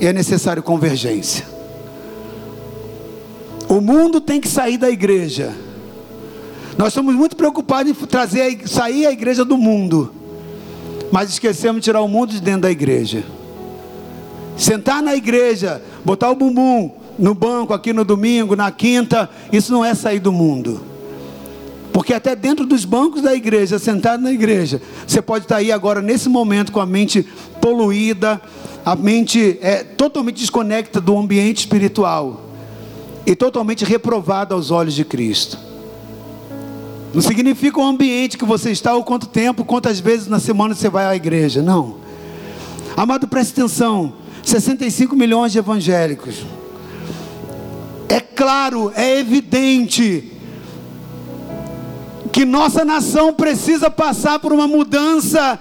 e 0.00 0.06
é 0.06 0.12
necessário 0.12 0.62
convergência. 0.62 1.53
O 3.68 3.80
mundo 3.80 4.20
tem 4.20 4.40
que 4.40 4.48
sair 4.48 4.76
da 4.76 4.90
igreja. 4.90 5.54
Nós 6.76 6.88
estamos 6.88 7.14
muito 7.14 7.36
preocupados 7.36 7.90
em 7.90 8.06
trazer, 8.06 8.68
sair 8.68 9.06
a 9.06 9.12
igreja 9.12 9.44
do 9.44 9.56
mundo, 9.56 10.12
mas 11.10 11.30
esquecemos 11.30 11.80
de 11.80 11.84
tirar 11.84 12.00
o 12.02 12.08
mundo 12.08 12.32
de 12.32 12.40
dentro 12.40 12.62
da 12.62 12.70
igreja. 12.70 13.24
Sentar 14.56 15.02
na 15.02 15.14
igreja, 15.14 15.80
botar 16.04 16.30
o 16.30 16.34
bumbum, 16.34 16.90
no 17.18 17.34
banco 17.34 17.72
aqui 17.72 17.92
no 17.92 18.04
domingo, 18.04 18.56
na 18.56 18.70
quinta, 18.70 19.30
isso 19.52 19.72
não 19.72 19.84
é 19.84 19.94
sair 19.94 20.18
do 20.18 20.32
mundo. 20.32 20.80
Porque 21.92 22.12
até 22.12 22.34
dentro 22.34 22.66
dos 22.66 22.84
bancos 22.84 23.22
da 23.22 23.34
igreja, 23.34 23.78
sentado 23.78 24.20
na 24.20 24.32
igreja, 24.32 24.82
você 25.06 25.22
pode 25.22 25.44
estar 25.44 25.56
aí 25.56 25.70
agora 25.70 26.02
nesse 26.02 26.28
momento 26.28 26.72
com 26.72 26.80
a 26.80 26.86
mente 26.86 27.24
poluída, 27.60 28.40
a 28.84 28.96
mente 28.96 29.58
é 29.62 29.84
totalmente 29.84 30.40
desconecta 30.40 31.00
do 31.00 31.16
ambiente 31.16 31.58
espiritual 31.58 32.43
e 33.26 33.34
totalmente 33.34 33.84
reprovada 33.84 34.54
aos 34.54 34.70
olhos 34.70 34.94
de 34.94 35.04
Cristo. 35.04 35.58
Não 37.12 37.22
significa 37.22 37.78
o 37.78 37.84
ambiente 37.84 38.36
que 38.36 38.44
você 38.44 38.70
está, 38.72 38.94
ou 38.94 39.04
quanto 39.04 39.26
tempo, 39.26 39.64
quantas 39.64 40.00
vezes 40.00 40.26
na 40.26 40.40
semana 40.40 40.74
você 40.74 40.88
vai 40.88 41.06
à 41.06 41.14
igreja. 41.14 41.62
Não. 41.62 41.96
Amado, 42.96 43.28
preste 43.28 43.52
atenção: 43.52 44.14
65 44.42 45.14
milhões 45.14 45.52
de 45.52 45.58
evangélicos. 45.58 46.44
É 48.08 48.20
claro, 48.20 48.92
é 48.94 49.18
evidente 49.18 50.32
que 52.32 52.44
nossa 52.44 52.84
nação 52.84 53.32
precisa 53.32 53.88
passar 53.88 54.40
por 54.40 54.52
uma 54.52 54.66
mudança 54.66 55.58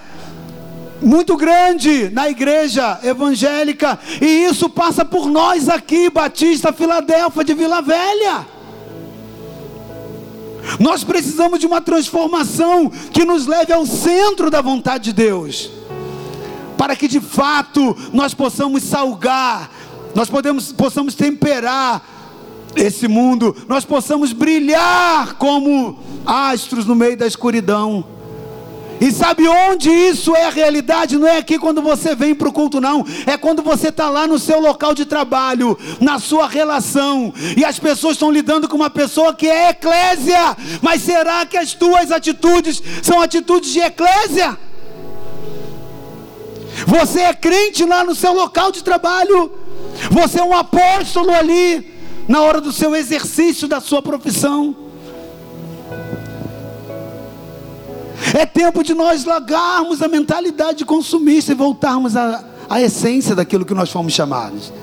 muito 1.03 1.35
grande 1.35 2.09
na 2.09 2.29
igreja 2.29 2.99
evangélica, 3.03 3.99
e 4.21 4.45
isso 4.45 4.69
passa 4.69 5.03
por 5.03 5.27
nós 5.27 5.69
aqui, 5.69 6.09
Batista 6.09 6.71
Filadélfia 6.71 7.43
de 7.43 7.53
Vila 7.53 7.81
Velha. 7.81 8.47
Nós 10.79 11.03
precisamos 11.03 11.59
de 11.59 11.65
uma 11.65 11.81
transformação 11.81 12.89
que 13.11 13.25
nos 13.25 13.45
leve 13.45 13.73
ao 13.73 13.85
centro 13.85 14.49
da 14.49 14.61
vontade 14.61 15.05
de 15.05 15.13
Deus, 15.13 15.69
para 16.77 16.95
que 16.95 17.07
de 17.07 17.19
fato 17.19 17.95
nós 18.13 18.33
possamos 18.33 18.83
salgar, 18.83 19.69
nós 20.15 20.29
podemos, 20.29 20.71
possamos 20.71 21.15
temperar 21.15 22.01
esse 22.75 23.07
mundo, 23.07 23.55
nós 23.67 23.85
possamos 23.85 24.33
brilhar 24.33 25.35
como 25.35 25.99
astros 26.25 26.85
no 26.85 26.95
meio 26.95 27.17
da 27.17 27.27
escuridão. 27.27 28.12
E 29.03 29.11
sabe 29.11 29.45
onde 29.45 29.89
isso 29.89 30.33
é 30.33 30.45
a 30.45 30.49
realidade? 30.49 31.17
Não 31.17 31.27
é 31.27 31.35
aqui 31.35 31.59
quando 31.59 31.81
você 31.81 32.15
vem 32.15 32.33
para 32.33 32.47
o 32.47 32.53
culto, 32.53 32.79
não. 32.79 33.05
É 33.25 33.35
quando 33.35 33.61
você 33.61 33.89
está 33.89 34.09
lá 34.09 34.25
no 34.25 34.39
seu 34.39 34.61
local 34.61 34.95
de 34.95 35.03
trabalho, 35.03 35.77
na 35.99 36.19
sua 36.19 36.47
relação, 36.47 37.33
e 37.57 37.65
as 37.65 37.77
pessoas 37.77 38.13
estão 38.13 38.31
lidando 38.31 38.65
com 38.65 38.77
uma 38.77 38.89
pessoa 38.89 39.33
que 39.33 39.45
é 39.45 39.71
eclésia. 39.71 40.55
Mas 40.81 41.01
será 41.01 41.45
que 41.45 41.57
as 41.57 41.73
tuas 41.73 42.13
atitudes 42.13 42.81
são 43.01 43.19
atitudes 43.19 43.73
de 43.73 43.81
eclésia? 43.81 44.57
Você 46.87 47.19
é 47.19 47.33
crente 47.33 47.83
lá 47.83 48.05
no 48.05 48.15
seu 48.15 48.31
local 48.31 48.71
de 48.71 48.81
trabalho, 48.81 49.51
você 50.11 50.39
é 50.39 50.43
um 50.45 50.55
apóstolo 50.55 51.31
ali 51.31 51.93
na 52.25 52.39
hora 52.39 52.61
do 52.61 52.71
seu 52.71 52.95
exercício 52.95 53.67
da 53.67 53.81
sua 53.81 54.01
profissão. 54.01 54.92
É 58.33 58.47
tempo 58.47 58.83
de 58.83 58.95
nós 58.95 59.25
largarmos 59.25 60.01
a 60.01 60.07
mentalidade 60.07 60.83
consumista 60.83 61.51
e 61.51 61.55
voltarmos 61.55 62.17
à, 62.17 62.43
à 62.67 62.81
essência 62.81 63.35
daquilo 63.35 63.63
que 63.63 63.75
nós 63.75 63.91
fomos 63.91 64.11
chamados. 64.11 64.73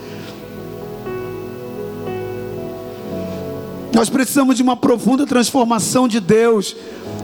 Nós 3.92 4.09
precisamos 4.09 4.55
de 4.55 4.62
uma 4.62 4.76
profunda 4.76 5.26
transformação 5.26 6.07
de 6.07 6.20
Deus 6.20 6.76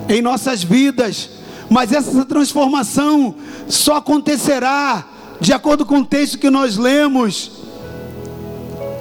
em 0.08 0.20
nossas 0.20 0.64
vidas, 0.64 1.30
mas 1.70 1.92
essa 1.92 2.24
transformação 2.24 3.36
só 3.68 3.98
acontecerá 3.98 5.06
de 5.40 5.52
acordo 5.52 5.86
com 5.86 6.00
o 6.00 6.04
texto 6.04 6.38
que 6.38 6.50
nós 6.50 6.76
lemos, 6.76 7.52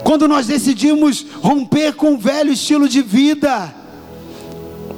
quando 0.04 0.28
nós 0.28 0.46
decidimos 0.46 1.26
romper 1.42 1.96
com 1.96 2.14
o 2.14 2.18
velho 2.20 2.54
estilo 2.54 2.88
de 2.88 3.02
vida. 3.02 3.74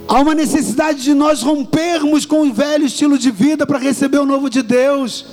Há 0.08 0.22
uma 0.22 0.34
necessidade 0.34 1.04
de 1.04 1.14
nós 1.14 1.42
rompermos 1.42 2.26
com 2.26 2.48
o 2.48 2.54
velho 2.54 2.86
estilo 2.86 3.18
de 3.18 3.30
vida 3.30 3.68
para 3.68 3.78
receber 3.78 4.20
o 4.20 4.26
novo 4.26 4.50
de 4.50 4.62
Deus. 4.62 5.26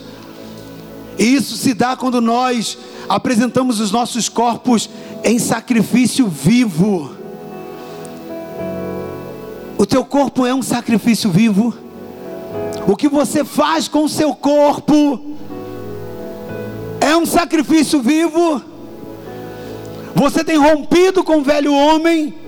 E 1.17 1.23
isso 1.23 1.57
se 1.57 1.73
dá 1.75 1.97
quando 1.97 2.21
nós 2.21 2.77
apresentamos 3.09 3.79
os 3.79 3.93
nossos 3.93 4.29
corpos 4.29 4.91
em 5.23 5.39
sacrifício 5.39 6.27
vivo. 6.27 7.13
O 9.79 9.87
teu 9.87 10.05
corpo 10.05 10.45
é 10.45 10.53
um 10.53 10.63
sacrifício 10.63 11.31
vivo. 11.31 11.73
O 12.89 12.97
que 12.97 13.09
você 13.09 13.45
faz 13.45 13.87
com 13.87 14.05
o 14.05 14.09
seu 14.09 14.35
corpo 14.35 15.21
é 17.01 17.17
um 17.17 17.25
sacrifício 17.25 18.03
vivo. 18.03 18.61
Você 20.17 20.43
tem 20.43 20.57
rompido 20.57 21.23
com 21.23 21.39
o 21.39 21.45
velho 21.45 21.73
homem 21.73 22.44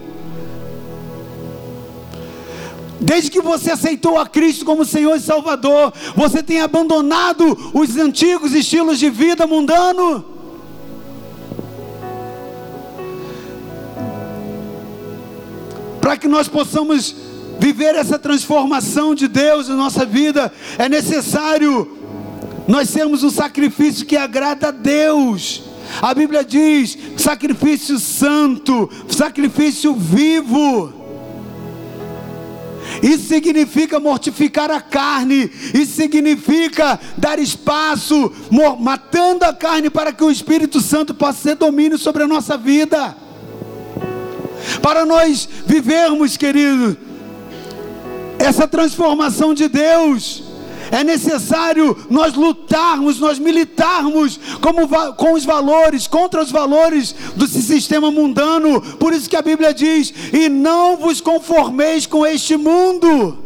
Desde 3.00 3.30
que 3.30 3.40
você 3.40 3.72
aceitou 3.72 4.18
a 4.18 4.26
Cristo 4.26 4.64
como 4.64 4.84
Senhor 4.84 5.16
e 5.16 5.20
Salvador, 5.20 5.92
você 6.14 6.42
tem 6.42 6.60
abandonado 6.60 7.70
os 7.74 7.96
antigos 7.96 8.54
estilos 8.54 8.98
de 8.98 9.10
vida 9.10 9.46
mundano. 9.46 10.24
Para 16.00 16.16
que 16.16 16.28
nós 16.28 16.48
possamos 16.48 17.14
viver 17.58 17.94
essa 17.94 18.18
transformação 18.18 19.14
de 19.14 19.28
Deus 19.28 19.68
na 19.68 19.76
nossa 19.76 20.06
vida, 20.06 20.52
é 20.78 20.88
necessário 20.88 21.96
nós 22.66 22.88
sermos 22.88 23.22
um 23.22 23.30
sacrifício 23.30 24.06
que 24.06 24.16
agrada 24.16 24.68
a 24.68 24.70
Deus. 24.70 25.62
A 26.00 26.14
Bíblia 26.14 26.44
diz: 26.44 26.96
sacrifício 27.16 27.98
santo, 27.98 28.88
sacrifício 29.08 29.94
vivo. 29.94 30.95
Isso 33.02 33.28
significa 33.28 34.00
mortificar 34.00 34.70
a 34.70 34.80
carne, 34.80 35.50
isso 35.74 35.92
significa 35.94 36.98
dar 37.16 37.38
espaço, 37.38 38.32
matando 38.80 39.44
a 39.44 39.52
carne 39.52 39.90
para 39.90 40.12
que 40.12 40.24
o 40.24 40.30
Espírito 40.30 40.80
Santo 40.80 41.14
possa 41.14 41.50
ter 41.50 41.56
domínio 41.56 41.98
sobre 41.98 42.22
a 42.22 42.28
nossa 42.28 42.56
vida. 42.56 43.16
Para 44.82 45.04
nós 45.04 45.48
vivermos, 45.66 46.36
querido, 46.36 46.96
essa 48.38 48.66
transformação 48.66 49.54
de 49.54 49.68
Deus, 49.68 50.42
é 50.90 51.02
necessário 51.02 51.96
nós 52.08 52.34
lutarmos, 52.34 53.18
nós 53.18 53.38
militarmos 53.38 54.38
como, 54.60 54.88
com 55.14 55.32
os 55.32 55.44
valores, 55.44 56.06
contra 56.06 56.42
os 56.42 56.50
valores 56.50 57.14
do 57.34 57.46
sistema 57.46 58.10
mundano. 58.10 58.80
Por 58.80 59.12
isso 59.12 59.28
que 59.28 59.36
a 59.36 59.42
Bíblia 59.42 59.72
diz: 59.74 60.12
e 60.32 60.48
não 60.48 60.96
vos 60.96 61.20
conformeis 61.20 62.06
com 62.06 62.24
este 62.26 62.56
mundo. 62.56 63.38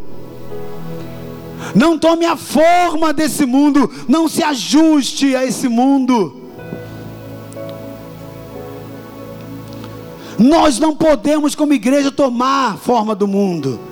Não 1.75 1.99
tome 1.99 2.25
a 2.25 2.37
forma 2.37 3.13
desse 3.13 3.45
mundo, 3.45 3.91
não 4.09 4.29
se 4.29 4.43
ajuste 4.43 5.37
a 5.37 5.45
esse 5.45 5.69
mundo. 5.69 6.37
Nós 10.39 10.79
não 10.79 10.97
podemos, 10.97 11.55
como 11.55 11.75
igreja, 11.75 12.11
tomar 12.11 12.73
a 12.73 12.77
forma 12.79 13.15
do 13.15 13.29
mundo. 13.29 13.90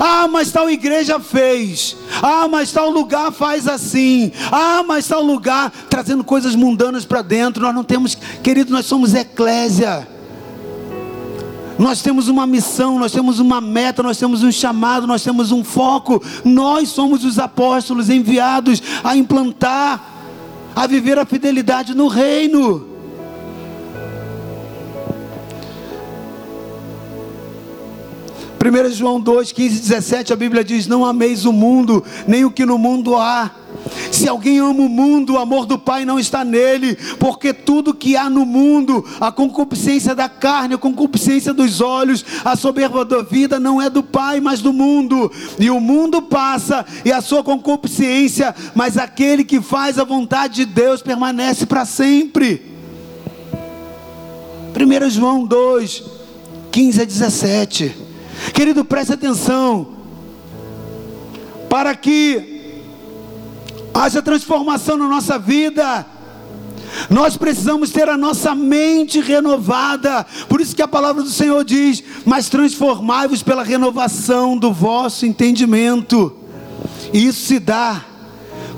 Ah, 0.00 0.26
mas 0.28 0.50
tal 0.50 0.68
igreja 0.68 1.20
fez. 1.20 1.96
Ah, 2.22 2.48
mas 2.48 2.72
tal 2.72 2.90
lugar 2.90 3.30
faz 3.32 3.68
assim. 3.68 4.32
Ah, 4.50 4.82
mas 4.86 5.06
tal 5.06 5.22
lugar 5.22 5.72
trazendo 5.88 6.24
coisas 6.24 6.54
mundanas 6.56 7.04
para 7.04 7.22
dentro. 7.22 7.62
Nós 7.62 7.74
não 7.74 7.84
temos, 7.84 8.16
querido, 8.42 8.72
nós 8.72 8.86
somos 8.86 9.14
eclésia. 9.14 10.06
Nós 11.78 12.00
temos 12.02 12.28
uma 12.28 12.46
missão, 12.46 12.98
nós 12.98 13.12
temos 13.12 13.38
uma 13.38 13.60
meta, 13.60 14.02
nós 14.02 14.18
temos 14.18 14.42
um 14.42 14.50
chamado, 14.50 15.06
nós 15.06 15.22
temos 15.22 15.52
um 15.52 15.62
foco. 15.62 16.22
Nós 16.44 16.88
somos 16.88 17.24
os 17.24 17.38
apóstolos 17.38 18.10
enviados 18.10 18.82
a 19.04 19.16
implantar, 19.16 20.02
a 20.74 20.86
viver 20.86 21.18
a 21.18 21.24
fidelidade 21.24 21.94
no 21.94 22.08
reino. 22.08 22.95
1 28.58 28.92
João 28.92 29.20
2, 29.20 29.52
15 29.52 29.80
17, 29.80 30.32
a 30.32 30.36
Bíblia 30.36 30.64
diz: 30.64 30.86
Não 30.86 31.04
ameis 31.04 31.44
o 31.44 31.52
mundo, 31.52 32.02
nem 32.26 32.44
o 32.44 32.50
que 32.50 32.64
no 32.64 32.78
mundo 32.78 33.14
há. 33.16 33.50
Se 34.10 34.28
alguém 34.28 34.58
ama 34.58 34.80
o 34.80 34.88
mundo, 34.88 35.34
o 35.34 35.38
amor 35.38 35.66
do 35.66 35.78
Pai 35.78 36.04
não 36.04 36.18
está 36.18 36.44
nele, 36.44 36.96
porque 37.18 37.52
tudo 37.52 37.94
que 37.94 38.16
há 38.16 38.30
no 38.30 38.46
mundo, 38.46 39.04
a 39.20 39.30
concupiscência 39.30 40.14
da 40.14 40.28
carne, 40.28 40.74
a 40.74 40.78
concupiscência 40.78 41.52
dos 41.52 41.80
olhos, 41.80 42.24
a 42.44 42.56
soberba 42.56 43.04
da 43.04 43.22
vida, 43.22 43.60
não 43.60 43.80
é 43.80 43.90
do 43.90 44.02
Pai, 44.02 44.40
mas 44.40 44.60
do 44.60 44.72
mundo. 44.72 45.30
E 45.58 45.70
o 45.70 45.78
mundo 45.78 46.22
passa 46.22 46.84
e 47.04 47.12
a 47.12 47.20
sua 47.20 47.44
concupiscência, 47.44 48.54
mas 48.74 48.96
aquele 48.96 49.44
que 49.44 49.60
faz 49.60 49.98
a 49.98 50.04
vontade 50.04 50.54
de 50.56 50.64
Deus 50.64 51.02
permanece 51.02 51.66
para 51.66 51.84
sempre. 51.84 52.62
1 54.74 55.10
João 55.10 55.44
2, 55.44 56.02
15 56.70 57.02
a 57.02 57.04
17. 57.04 58.05
Querido, 58.52 58.84
preste 58.84 59.12
atenção. 59.12 59.88
Para 61.68 61.94
que 61.94 62.82
haja 63.92 64.22
transformação 64.22 64.96
na 64.96 65.08
nossa 65.08 65.38
vida, 65.38 66.06
nós 67.10 67.36
precisamos 67.36 67.90
ter 67.90 68.08
a 68.08 68.16
nossa 68.16 68.54
mente 68.54 69.20
renovada. 69.20 70.24
Por 70.48 70.60
isso 70.60 70.74
que 70.74 70.82
a 70.82 70.88
palavra 70.88 71.22
do 71.22 71.30
Senhor 71.30 71.64
diz: 71.64 72.02
Mas 72.24 72.48
transformai-vos 72.48 73.42
pela 73.42 73.62
renovação 73.62 74.56
do 74.56 74.72
vosso 74.72 75.26
entendimento. 75.26 76.34
E 77.12 77.26
isso 77.26 77.46
se 77.46 77.58
dá 77.58 78.04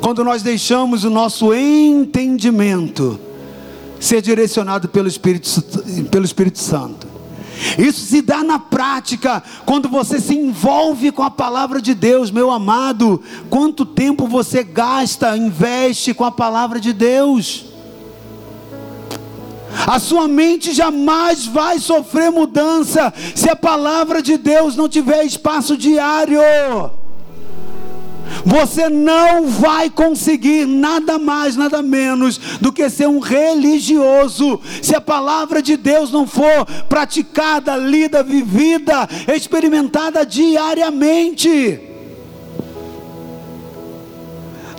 quando 0.01 0.25
nós 0.25 0.43
deixamos 0.43 1.05
o 1.05 1.11
nosso 1.11 1.53
entendimento 1.53 3.19
ser 4.01 4.23
direcionado 4.23 4.89
pelo 4.89 5.09
Espírito, 5.09 5.61
pelo 6.11 6.25
Espírito 6.25 6.59
Santo. 6.59 7.08
Isso 7.79 8.01
se 8.01 8.23
dá 8.23 8.43
na 8.45 8.59
prática, 8.59 9.43
quando 9.67 9.89
você 9.89 10.21
se 10.21 10.35
envolve 10.35 11.11
com 11.11 11.23
a 11.23 11.31
palavra 11.31 11.81
de 11.81 11.95
Deus, 11.95 12.31
meu 12.31 12.51
amado. 12.51 13.23
Quanto 13.51 13.85
tempo 13.85 14.27
você 14.27 14.63
gasta, 14.63 15.37
investe 15.37 16.15
com 16.15 16.25
a 16.25 16.31
palavra 16.31 16.81
de 16.81 16.93
Deus? 16.93 17.67
A 19.87 19.99
sua 19.99 20.27
mente 20.27 20.73
jamais 20.73 21.47
vai 21.47 21.79
sofrer 21.79 22.31
mudança 22.31 23.13
se 23.35 23.49
a 23.49 23.57
palavra 23.57 24.23
de 24.23 24.37
Deus 24.37 24.77
não 24.77 24.89
tiver 24.89 25.25
espaço 25.25 25.77
diário. 25.77 26.41
Você 28.45 28.89
não 28.89 29.47
vai 29.47 29.91
conseguir 29.91 30.67
nada 30.67 31.19
mais, 31.19 31.57
nada 31.57 31.83
menos 31.83 32.39
do 32.61 32.73
que 32.73 32.89
ser 32.89 33.09
um 33.09 33.19
religioso, 33.19 34.61
se 34.83 34.95
a 34.95 35.01
palavra 35.01 35.61
de 35.63 35.77
Deus 35.77 36.11
não 36.11 36.27
for 36.27 36.65
praticada, 36.89 37.77
lida, 37.77 38.23
vivida, 38.23 39.09
experimentada 39.35 40.25
diariamente. 40.25 41.81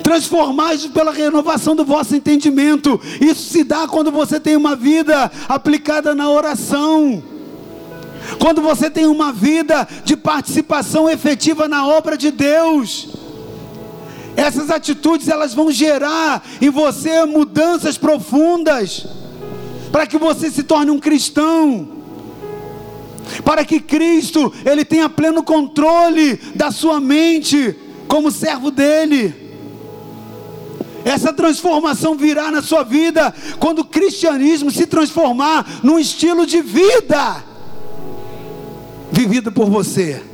Transformai-vos 0.04 0.88
pela 0.88 1.12
renovação 1.12 1.76
do 1.76 1.86
vosso 1.86 2.16
entendimento. 2.16 3.00
Isso 3.22 3.50
se 3.52 3.64
dá 3.64 3.88
quando 3.88 4.12
você 4.12 4.40
tem 4.40 4.56
uma 4.56 4.76
vida 4.76 5.32
aplicada 5.48 6.16
na 6.16 6.30
oração. 6.30 7.22
Quando 8.40 8.62
você 8.62 8.90
tem 8.90 9.06
uma 9.06 9.32
vida 9.32 9.88
de 10.04 10.16
participação 10.16 11.10
efetiva 11.10 11.68
na 11.68 11.86
obra 11.86 12.18
de 12.18 12.32
Deus. 12.32 13.19
Essas 14.40 14.70
atitudes 14.70 15.28
elas 15.28 15.54
vão 15.54 15.70
gerar 15.70 16.42
em 16.62 16.70
você 16.70 17.26
mudanças 17.26 17.98
profundas 17.98 19.06
para 19.92 20.08
que 20.08 20.18
você 20.18 20.50
se 20.50 20.64
torne 20.64 20.90
um 20.90 20.98
cristão. 20.98 21.90
Para 23.44 23.66
que 23.66 23.82
Cristo 23.82 24.54
ele 24.66 24.86
tenha 24.86 25.10
pleno 25.10 25.44
controle 25.44 26.38
da 26.56 26.72
sua 26.72 27.02
mente 27.02 27.76
como 28.08 28.32
servo 28.32 28.72
dele. 28.72 29.36
Essa 31.04 31.34
transformação 31.34 32.16
virá 32.16 32.50
na 32.50 32.62
sua 32.62 32.84
vida 32.84 33.36
quando 33.60 33.80
o 33.80 33.86
cristianismo 33.86 34.72
se 34.72 34.88
transformar 34.88 35.82
num 35.84 36.00
estilo 36.00 36.46
de 36.46 36.62
vida 36.62 37.44
vivido 39.12 39.52
por 39.52 39.70
você. 39.70 40.29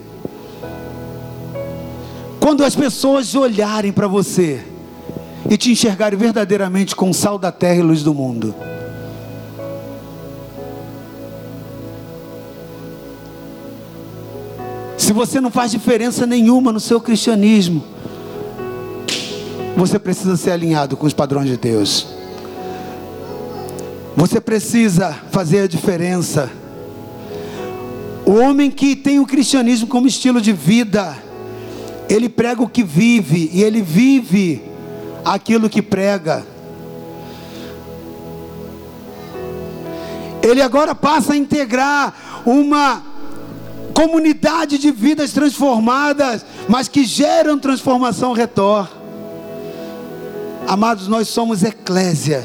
Quando 2.46 2.64
as 2.64 2.76
pessoas 2.76 3.34
olharem 3.34 3.92
para 3.92 4.08
você 4.08 4.64
e 5.50 5.58
te 5.58 5.72
enxergarem 5.72 6.16
verdadeiramente 6.16 6.96
com 6.96 7.12
sal 7.12 7.40
da 7.40 7.52
terra 7.52 7.80
e 7.80 7.82
luz 7.82 8.04
do 8.04 8.14
mundo. 8.14 8.54
se 14.96 15.12
você 15.12 15.42
não 15.42 15.50
faz 15.50 15.72
diferença 15.72 16.28
nenhuma 16.28 16.72
no 16.72 16.80
seu 16.80 17.02
cristianismo, 17.02 17.84
você 19.76 19.98
precisa 19.98 20.38
ser 20.38 20.52
alinhado 20.52 20.96
com 20.96 21.08
os 21.08 21.14
padrões 21.14 21.50
de 21.50 21.58
Deus. 21.58 22.06
Você 24.16 24.40
precisa 24.40 25.18
fazer 25.32 25.62
a 25.62 25.68
diferença. 25.68 26.52
O 28.24 28.34
homem 28.34 28.70
que 28.70 28.96
tem 28.96 29.20
o 29.20 29.26
cristianismo 29.26 29.88
como 29.88 30.06
estilo 30.06 30.40
de 30.40 30.54
vida, 30.54 31.25
ele 32.10 32.30
prega 32.30 32.62
o 32.62 32.70
que 32.70 32.84
vive 32.84 33.50
e 33.54 33.64
ele 33.64 33.82
vive 33.82 34.62
aquilo 35.24 35.70
que 35.70 35.82
prega. 35.82 36.46
Ele 40.42 40.62
agora 40.62 40.94
passa 40.94 41.34
a 41.34 41.38
integrar 41.38 42.44
uma 42.46 43.02
comunidade 43.94 44.78
de 44.78 44.92
vidas 44.92 45.32
transformadas, 45.32 46.46
mas 46.68 46.88
que 46.88 47.04
geram 47.04 47.58
transformação 47.58 48.34
retor. 48.34 48.88
Amados, 50.68 51.08
nós 51.08 51.28
somos 51.28 51.64
eclésia. 51.64 52.44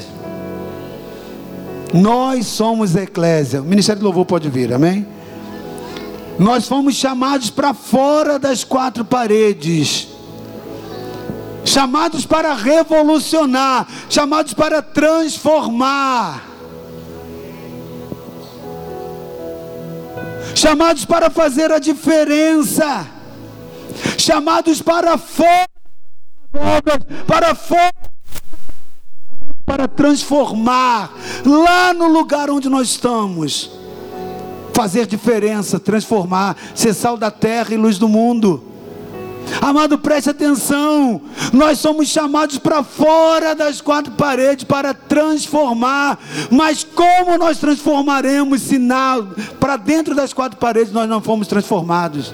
Nós 1.93 2.47
somos 2.47 2.95
eclésia. 2.95 3.61
O 3.61 3.65
Ministério 3.65 3.99
do 3.99 4.05
Louvor 4.05 4.25
pode 4.25 4.49
vir, 4.49 4.73
amém? 4.73 5.05
Nós 6.41 6.67
fomos 6.67 6.95
chamados 6.95 7.51
para 7.51 7.71
fora 7.71 8.39
das 8.39 8.63
quatro 8.63 9.05
paredes. 9.05 10.07
Chamados 11.63 12.25
para 12.25 12.55
revolucionar, 12.55 13.87
chamados 14.09 14.51
para 14.51 14.81
transformar. 14.81 16.43
Chamados 20.55 21.05
para 21.05 21.29
fazer 21.29 21.71
a 21.71 21.77
diferença. 21.77 23.07
Chamados 24.17 24.81
para 24.81 25.19
fora 25.19 25.67
para 27.27 27.53
fora 27.53 27.93
para 29.63 29.87
transformar 29.87 31.13
lá 31.45 31.93
no 31.93 32.07
lugar 32.07 32.49
onde 32.49 32.67
nós 32.67 32.89
estamos. 32.89 33.80
Fazer 34.73 35.05
diferença, 35.05 35.79
transformar, 35.79 36.55
ser 36.73 36.93
sal 36.93 37.17
da 37.17 37.29
terra 37.29 37.73
e 37.73 37.77
luz 37.77 37.97
do 37.97 38.07
mundo. 38.07 38.71
Amado, 39.59 39.97
preste 39.97 40.29
atenção. 40.29 41.21
Nós 41.51 41.79
somos 41.79 42.07
chamados 42.07 42.57
para 42.57 42.83
fora 42.83 43.53
das 43.53 43.81
quatro 43.81 44.13
paredes 44.13 44.63
para 44.63 44.93
transformar. 44.93 46.19
Mas 46.49 46.83
como 46.83 47.37
nós 47.37 47.57
transformaremos 47.57 48.61
se 48.61 48.79
para 49.59 49.77
dentro 49.77 50.15
das 50.15 50.31
quatro 50.31 50.57
paredes 50.57 50.93
nós 50.93 51.09
não 51.09 51.21
fomos 51.21 51.47
transformados? 51.47 52.33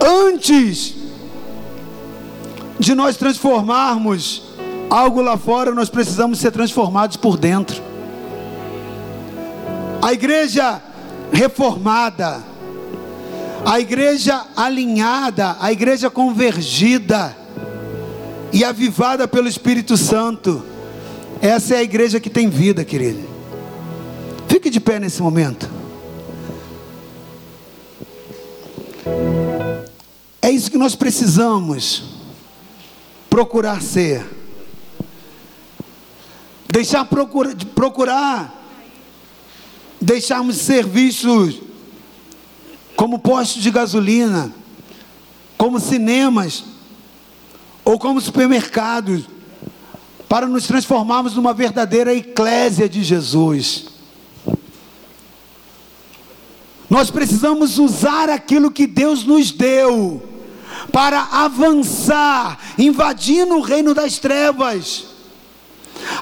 Antes 0.00 0.94
de 2.78 2.94
nós 2.94 3.16
transformarmos 3.16 4.42
algo 4.90 5.22
lá 5.22 5.36
fora, 5.36 5.74
nós 5.74 5.88
precisamos 5.88 6.38
ser 6.38 6.50
transformados 6.50 7.16
por 7.16 7.36
dentro. 7.36 7.93
A 10.04 10.12
igreja 10.12 10.82
reformada, 11.32 12.44
a 13.64 13.80
igreja 13.80 14.44
alinhada, 14.54 15.56
a 15.58 15.72
igreja 15.72 16.10
convergida 16.10 17.34
e 18.52 18.62
avivada 18.62 19.26
pelo 19.26 19.48
Espírito 19.48 19.96
Santo, 19.96 20.62
essa 21.40 21.76
é 21.76 21.78
a 21.78 21.82
igreja 21.82 22.20
que 22.20 22.28
tem 22.28 22.50
vida, 22.50 22.84
querido. 22.84 23.26
Fique 24.46 24.68
de 24.68 24.78
pé 24.78 25.00
nesse 25.00 25.22
momento. 25.22 25.70
É 30.42 30.50
isso 30.50 30.70
que 30.70 30.76
nós 30.76 30.94
precisamos 30.94 32.02
procurar 33.30 33.80
ser. 33.80 34.22
Deixar 36.68 37.06
procura, 37.06 37.56
procurar, 37.74 38.63
deixarmos 40.04 40.56
de 40.56 40.62
ser 40.62 40.86
vistos 40.86 41.60
como 42.96 43.18
postos 43.18 43.62
de 43.62 43.70
gasolina, 43.70 44.54
como 45.56 45.80
cinemas, 45.80 46.64
ou 47.84 47.98
como 47.98 48.20
supermercados, 48.20 49.24
para 50.28 50.46
nos 50.46 50.66
transformarmos 50.66 51.34
numa 51.34 51.52
verdadeira 51.52 52.14
eclésia 52.14 52.88
de 52.88 53.02
Jesus. 53.02 53.86
Nós 56.88 57.10
precisamos 57.10 57.78
usar 57.78 58.30
aquilo 58.30 58.70
que 58.70 58.86
Deus 58.86 59.24
nos 59.24 59.50
deu 59.50 60.22
para 60.92 61.20
avançar, 61.22 62.58
invadindo 62.78 63.56
o 63.56 63.60
reino 63.60 63.94
das 63.94 64.18
trevas. 64.18 65.13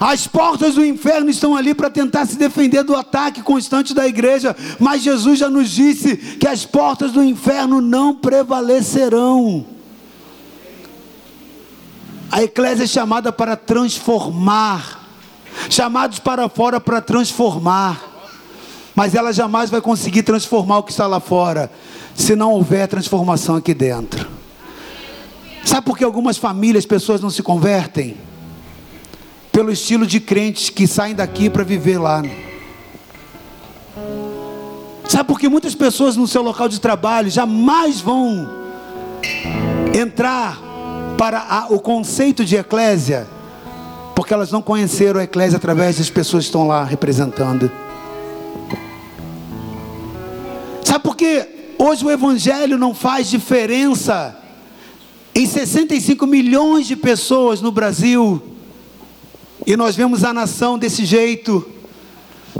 As 0.00 0.26
portas 0.26 0.74
do 0.74 0.84
inferno 0.84 1.30
estão 1.30 1.56
ali 1.56 1.74
para 1.74 1.90
tentar 1.90 2.26
se 2.26 2.36
defender 2.36 2.82
do 2.82 2.96
ataque 2.96 3.42
constante 3.42 3.94
da 3.94 4.06
igreja, 4.06 4.56
mas 4.78 5.02
Jesus 5.02 5.38
já 5.38 5.48
nos 5.48 5.70
disse 5.70 6.16
que 6.16 6.46
as 6.46 6.64
portas 6.64 7.12
do 7.12 7.22
inferno 7.22 7.80
não 7.80 8.14
prevalecerão. 8.14 9.66
A 12.30 12.42
eclésia 12.42 12.84
é 12.84 12.86
chamada 12.86 13.30
para 13.30 13.56
transformar, 13.56 15.06
chamados 15.68 16.18
para 16.18 16.48
fora 16.48 16.80
para 16.80 17.00
transformar, 17.00 18.00
mas 18.94 19.14
ela 19.14 19.32
jamais 19.32 19.68
vai 19.68 19.80
conseguir 19.80 20.22
transformar 20.22 20.78
o 20.78 20.82
que 20.82 20.92
está 20.92 21.06
lá 21.06 21.20
fora, 21.20 21.70
se 22.14 22.34
não 22.34 22.52
houver 22.52 22.88
transformação 22.88 23.56
aqui 23.56 23.74
dentro. 23.74 24.28
Sabe 25.64 25.86
por 25.86 25.96
que 25.96 26.04
algumas 26.04 26.36
famílias, 26.36 26.86
pessoas 26.86 27.20
não 27.20 27.30
se 27.30 27.42
convertem? 27.42 28.16
Pelo 29.52 29.70
estilo 29.70 30.06
de 30.06 30.18
crentes 30.18 30.70
que 30.70 30.86
saem 30.86 31.14
daqui 31.14 31.50
para 31.50 31.62
viver 31.62 31.98
lá. 31.98 32.22
Sabe 35.08 35.24
por 35.24 35.38
que 35.38 35.48
muitas 35.48 35.74
pessoas 35.74 36.16
no 36.16 36.26
seu 36.26 36.42
local 36.42 36.68
de 36.68 36.80
trabalho 36.80 37.30
jamais 37.30 38.00
vão 38.00 38.48
entrar 39.94 40.58
para 41.18 41.38
a, 41.38 41.66
o 41.68 41.78
conceito 41.78 42.44
de 42.44 42.56
eclésia? 42.56 43.28
Porque 44.16 44.32
elas 44.32 44.50
não 44.50 44.62
conheceram 44.62 45.20
a 45.20 45.24
eclésia 45.24 45.58
através 45.58 45.98
das 45.98 46.08
pessoas 46.08 46.44
que 46.44 46.48
estão 46.48 46.66
lá 46.66 46.82
representando. 46.82 47.70
Sabe 50.82 51.04
por 51.04 51.14
que 51.14 51.46
hoje 51.78 52.04
o 52.04 52.10
evangelho 52.10 52.78
não 52.78 52.94
faz 52.94 53.28
diferença? 53.28 54.38
em 55.34 55.46
65 55.46 56.26
milhões 56.26 56.86
de 56.86 56.94
pessoas 56.94 57.60
no 57.60 57.72
Brasil, 57.72 58.42
e 59.66 59.76
nós 59.76 59.94
vemos 59.94 60.24
a 60.24 60.32
nação 60.32 60.78
desse 60.78 61.04
jeito, 61.04 61.64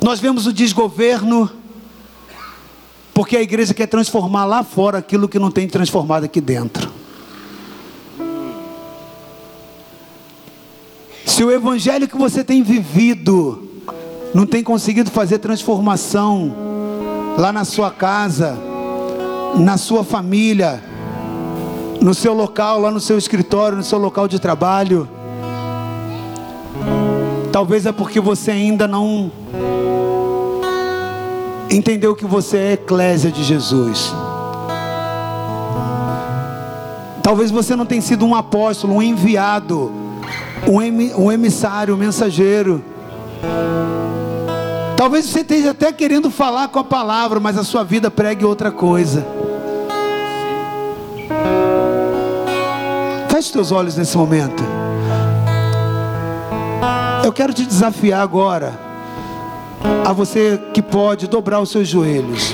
nós 0.03 0.20
vemos 0.20 0.46
o 0.46 0.53
desgoverno, 0.53 1.50
porque 3.12 3.36
a 3.36 3.42
igreja 3.42 3.74
quer 3.74 3.86
transformar 3.86 4.44
lá 4.44 4.62
fora 4.62 4.98
aquilo 4.98 5.28
que 5.28 5.38
não 5.38 5.50
tem 5.50 5.68
transformado 5.68 6.24
aqui 6.24 6.40
dentro. 6.40 6.90
Se 11.26 11.44
o 11.44 11.50
evangelho 11.50 12.09
que 12.09 12.16
você 12.16 12.44
tem 12.44 12.62
vivido 12.62 13.68
não 14.34 14.46
tem 14.46 14.62
conseguido 14.62 15.11
fazer 15.11 15.38
transformação 15.38 16.55
lá 17.36 17.53
na 17.53 17.64
sua 17.64 17.90
casa, 17.90 18.59
na 19.57 19.76
sua 19.76 20.05
família, 20.05 20.82
no 22.00 22.14
seu 22.14 22.32
local, 22.32 22.80
lá 22.80 22.90
no 22.90 23.00
seu 23.00 23.16
escritório, 23.18 23.76
no 23.76 23.84
seu 23.84 23.98
local 23.98 24.26
de 24.26 24.38
trabalho. 24.38 25.09
Talvez 27.53 27.84
é 27.84 27.92
porque 27.92 28.18
você 28.18 28.50
ainda 28.50 28.88
não 28.88 29.30
entendeu 31.70 32.16
que 32.16 32.24
você 32.24 32.57
é 32.57 32.72
eclésia 32.72 33.30
de 33.30 33.44
Jesus. 33.44 34.14
Talvez 37.22 37.50
você 37.50 37.76
não 37.76 37.84
tenha 37.84 38.00
sido 38.00 38.24
um 38.24 38.34
apóstolo, 38.34 38.94
um 38.94 39.03
enviado, 39.03 39.92
um, 40.66 41.30
emissário, 41.30 41.94
um 41.94 41.98
mensageiro. 41.98 42.82
Talvez 44.96 45.26
você 45.26 45.40
esteja 45.40 45.72
até 45.72 45.92
querendo 45.92 46.30
falar 46.30 46.68
com 46.68 46.78
a 46.78 46.84
palavra, 46.84 47.38
mas 47.38 47.59
a 47.59 47.64
sua 47.64 47.84
vida 47.84 48.11
pregue 48.11 48.46
outra 48.46 48.70
coisa. 48.70 49.26
Feche 53.28 53.53
teus 53.53 53.70
olhos 53.70 53.96
nesse 53.96 54.16
momento. 54.16 54.82
Eu 57.25 57.33
quero 57.33 57.55
te 57.55 57.64
desafiar 57.64 58.20
agora, 58.20 58.73
a 60.05 60.12
você 60.12 60.61
que 60.75 60.83
pode 60.83 61.29
dobrar 61.29 61.61
os 61.61 61.70
seus 61.70 61.87
joelhos. 61.87 62.53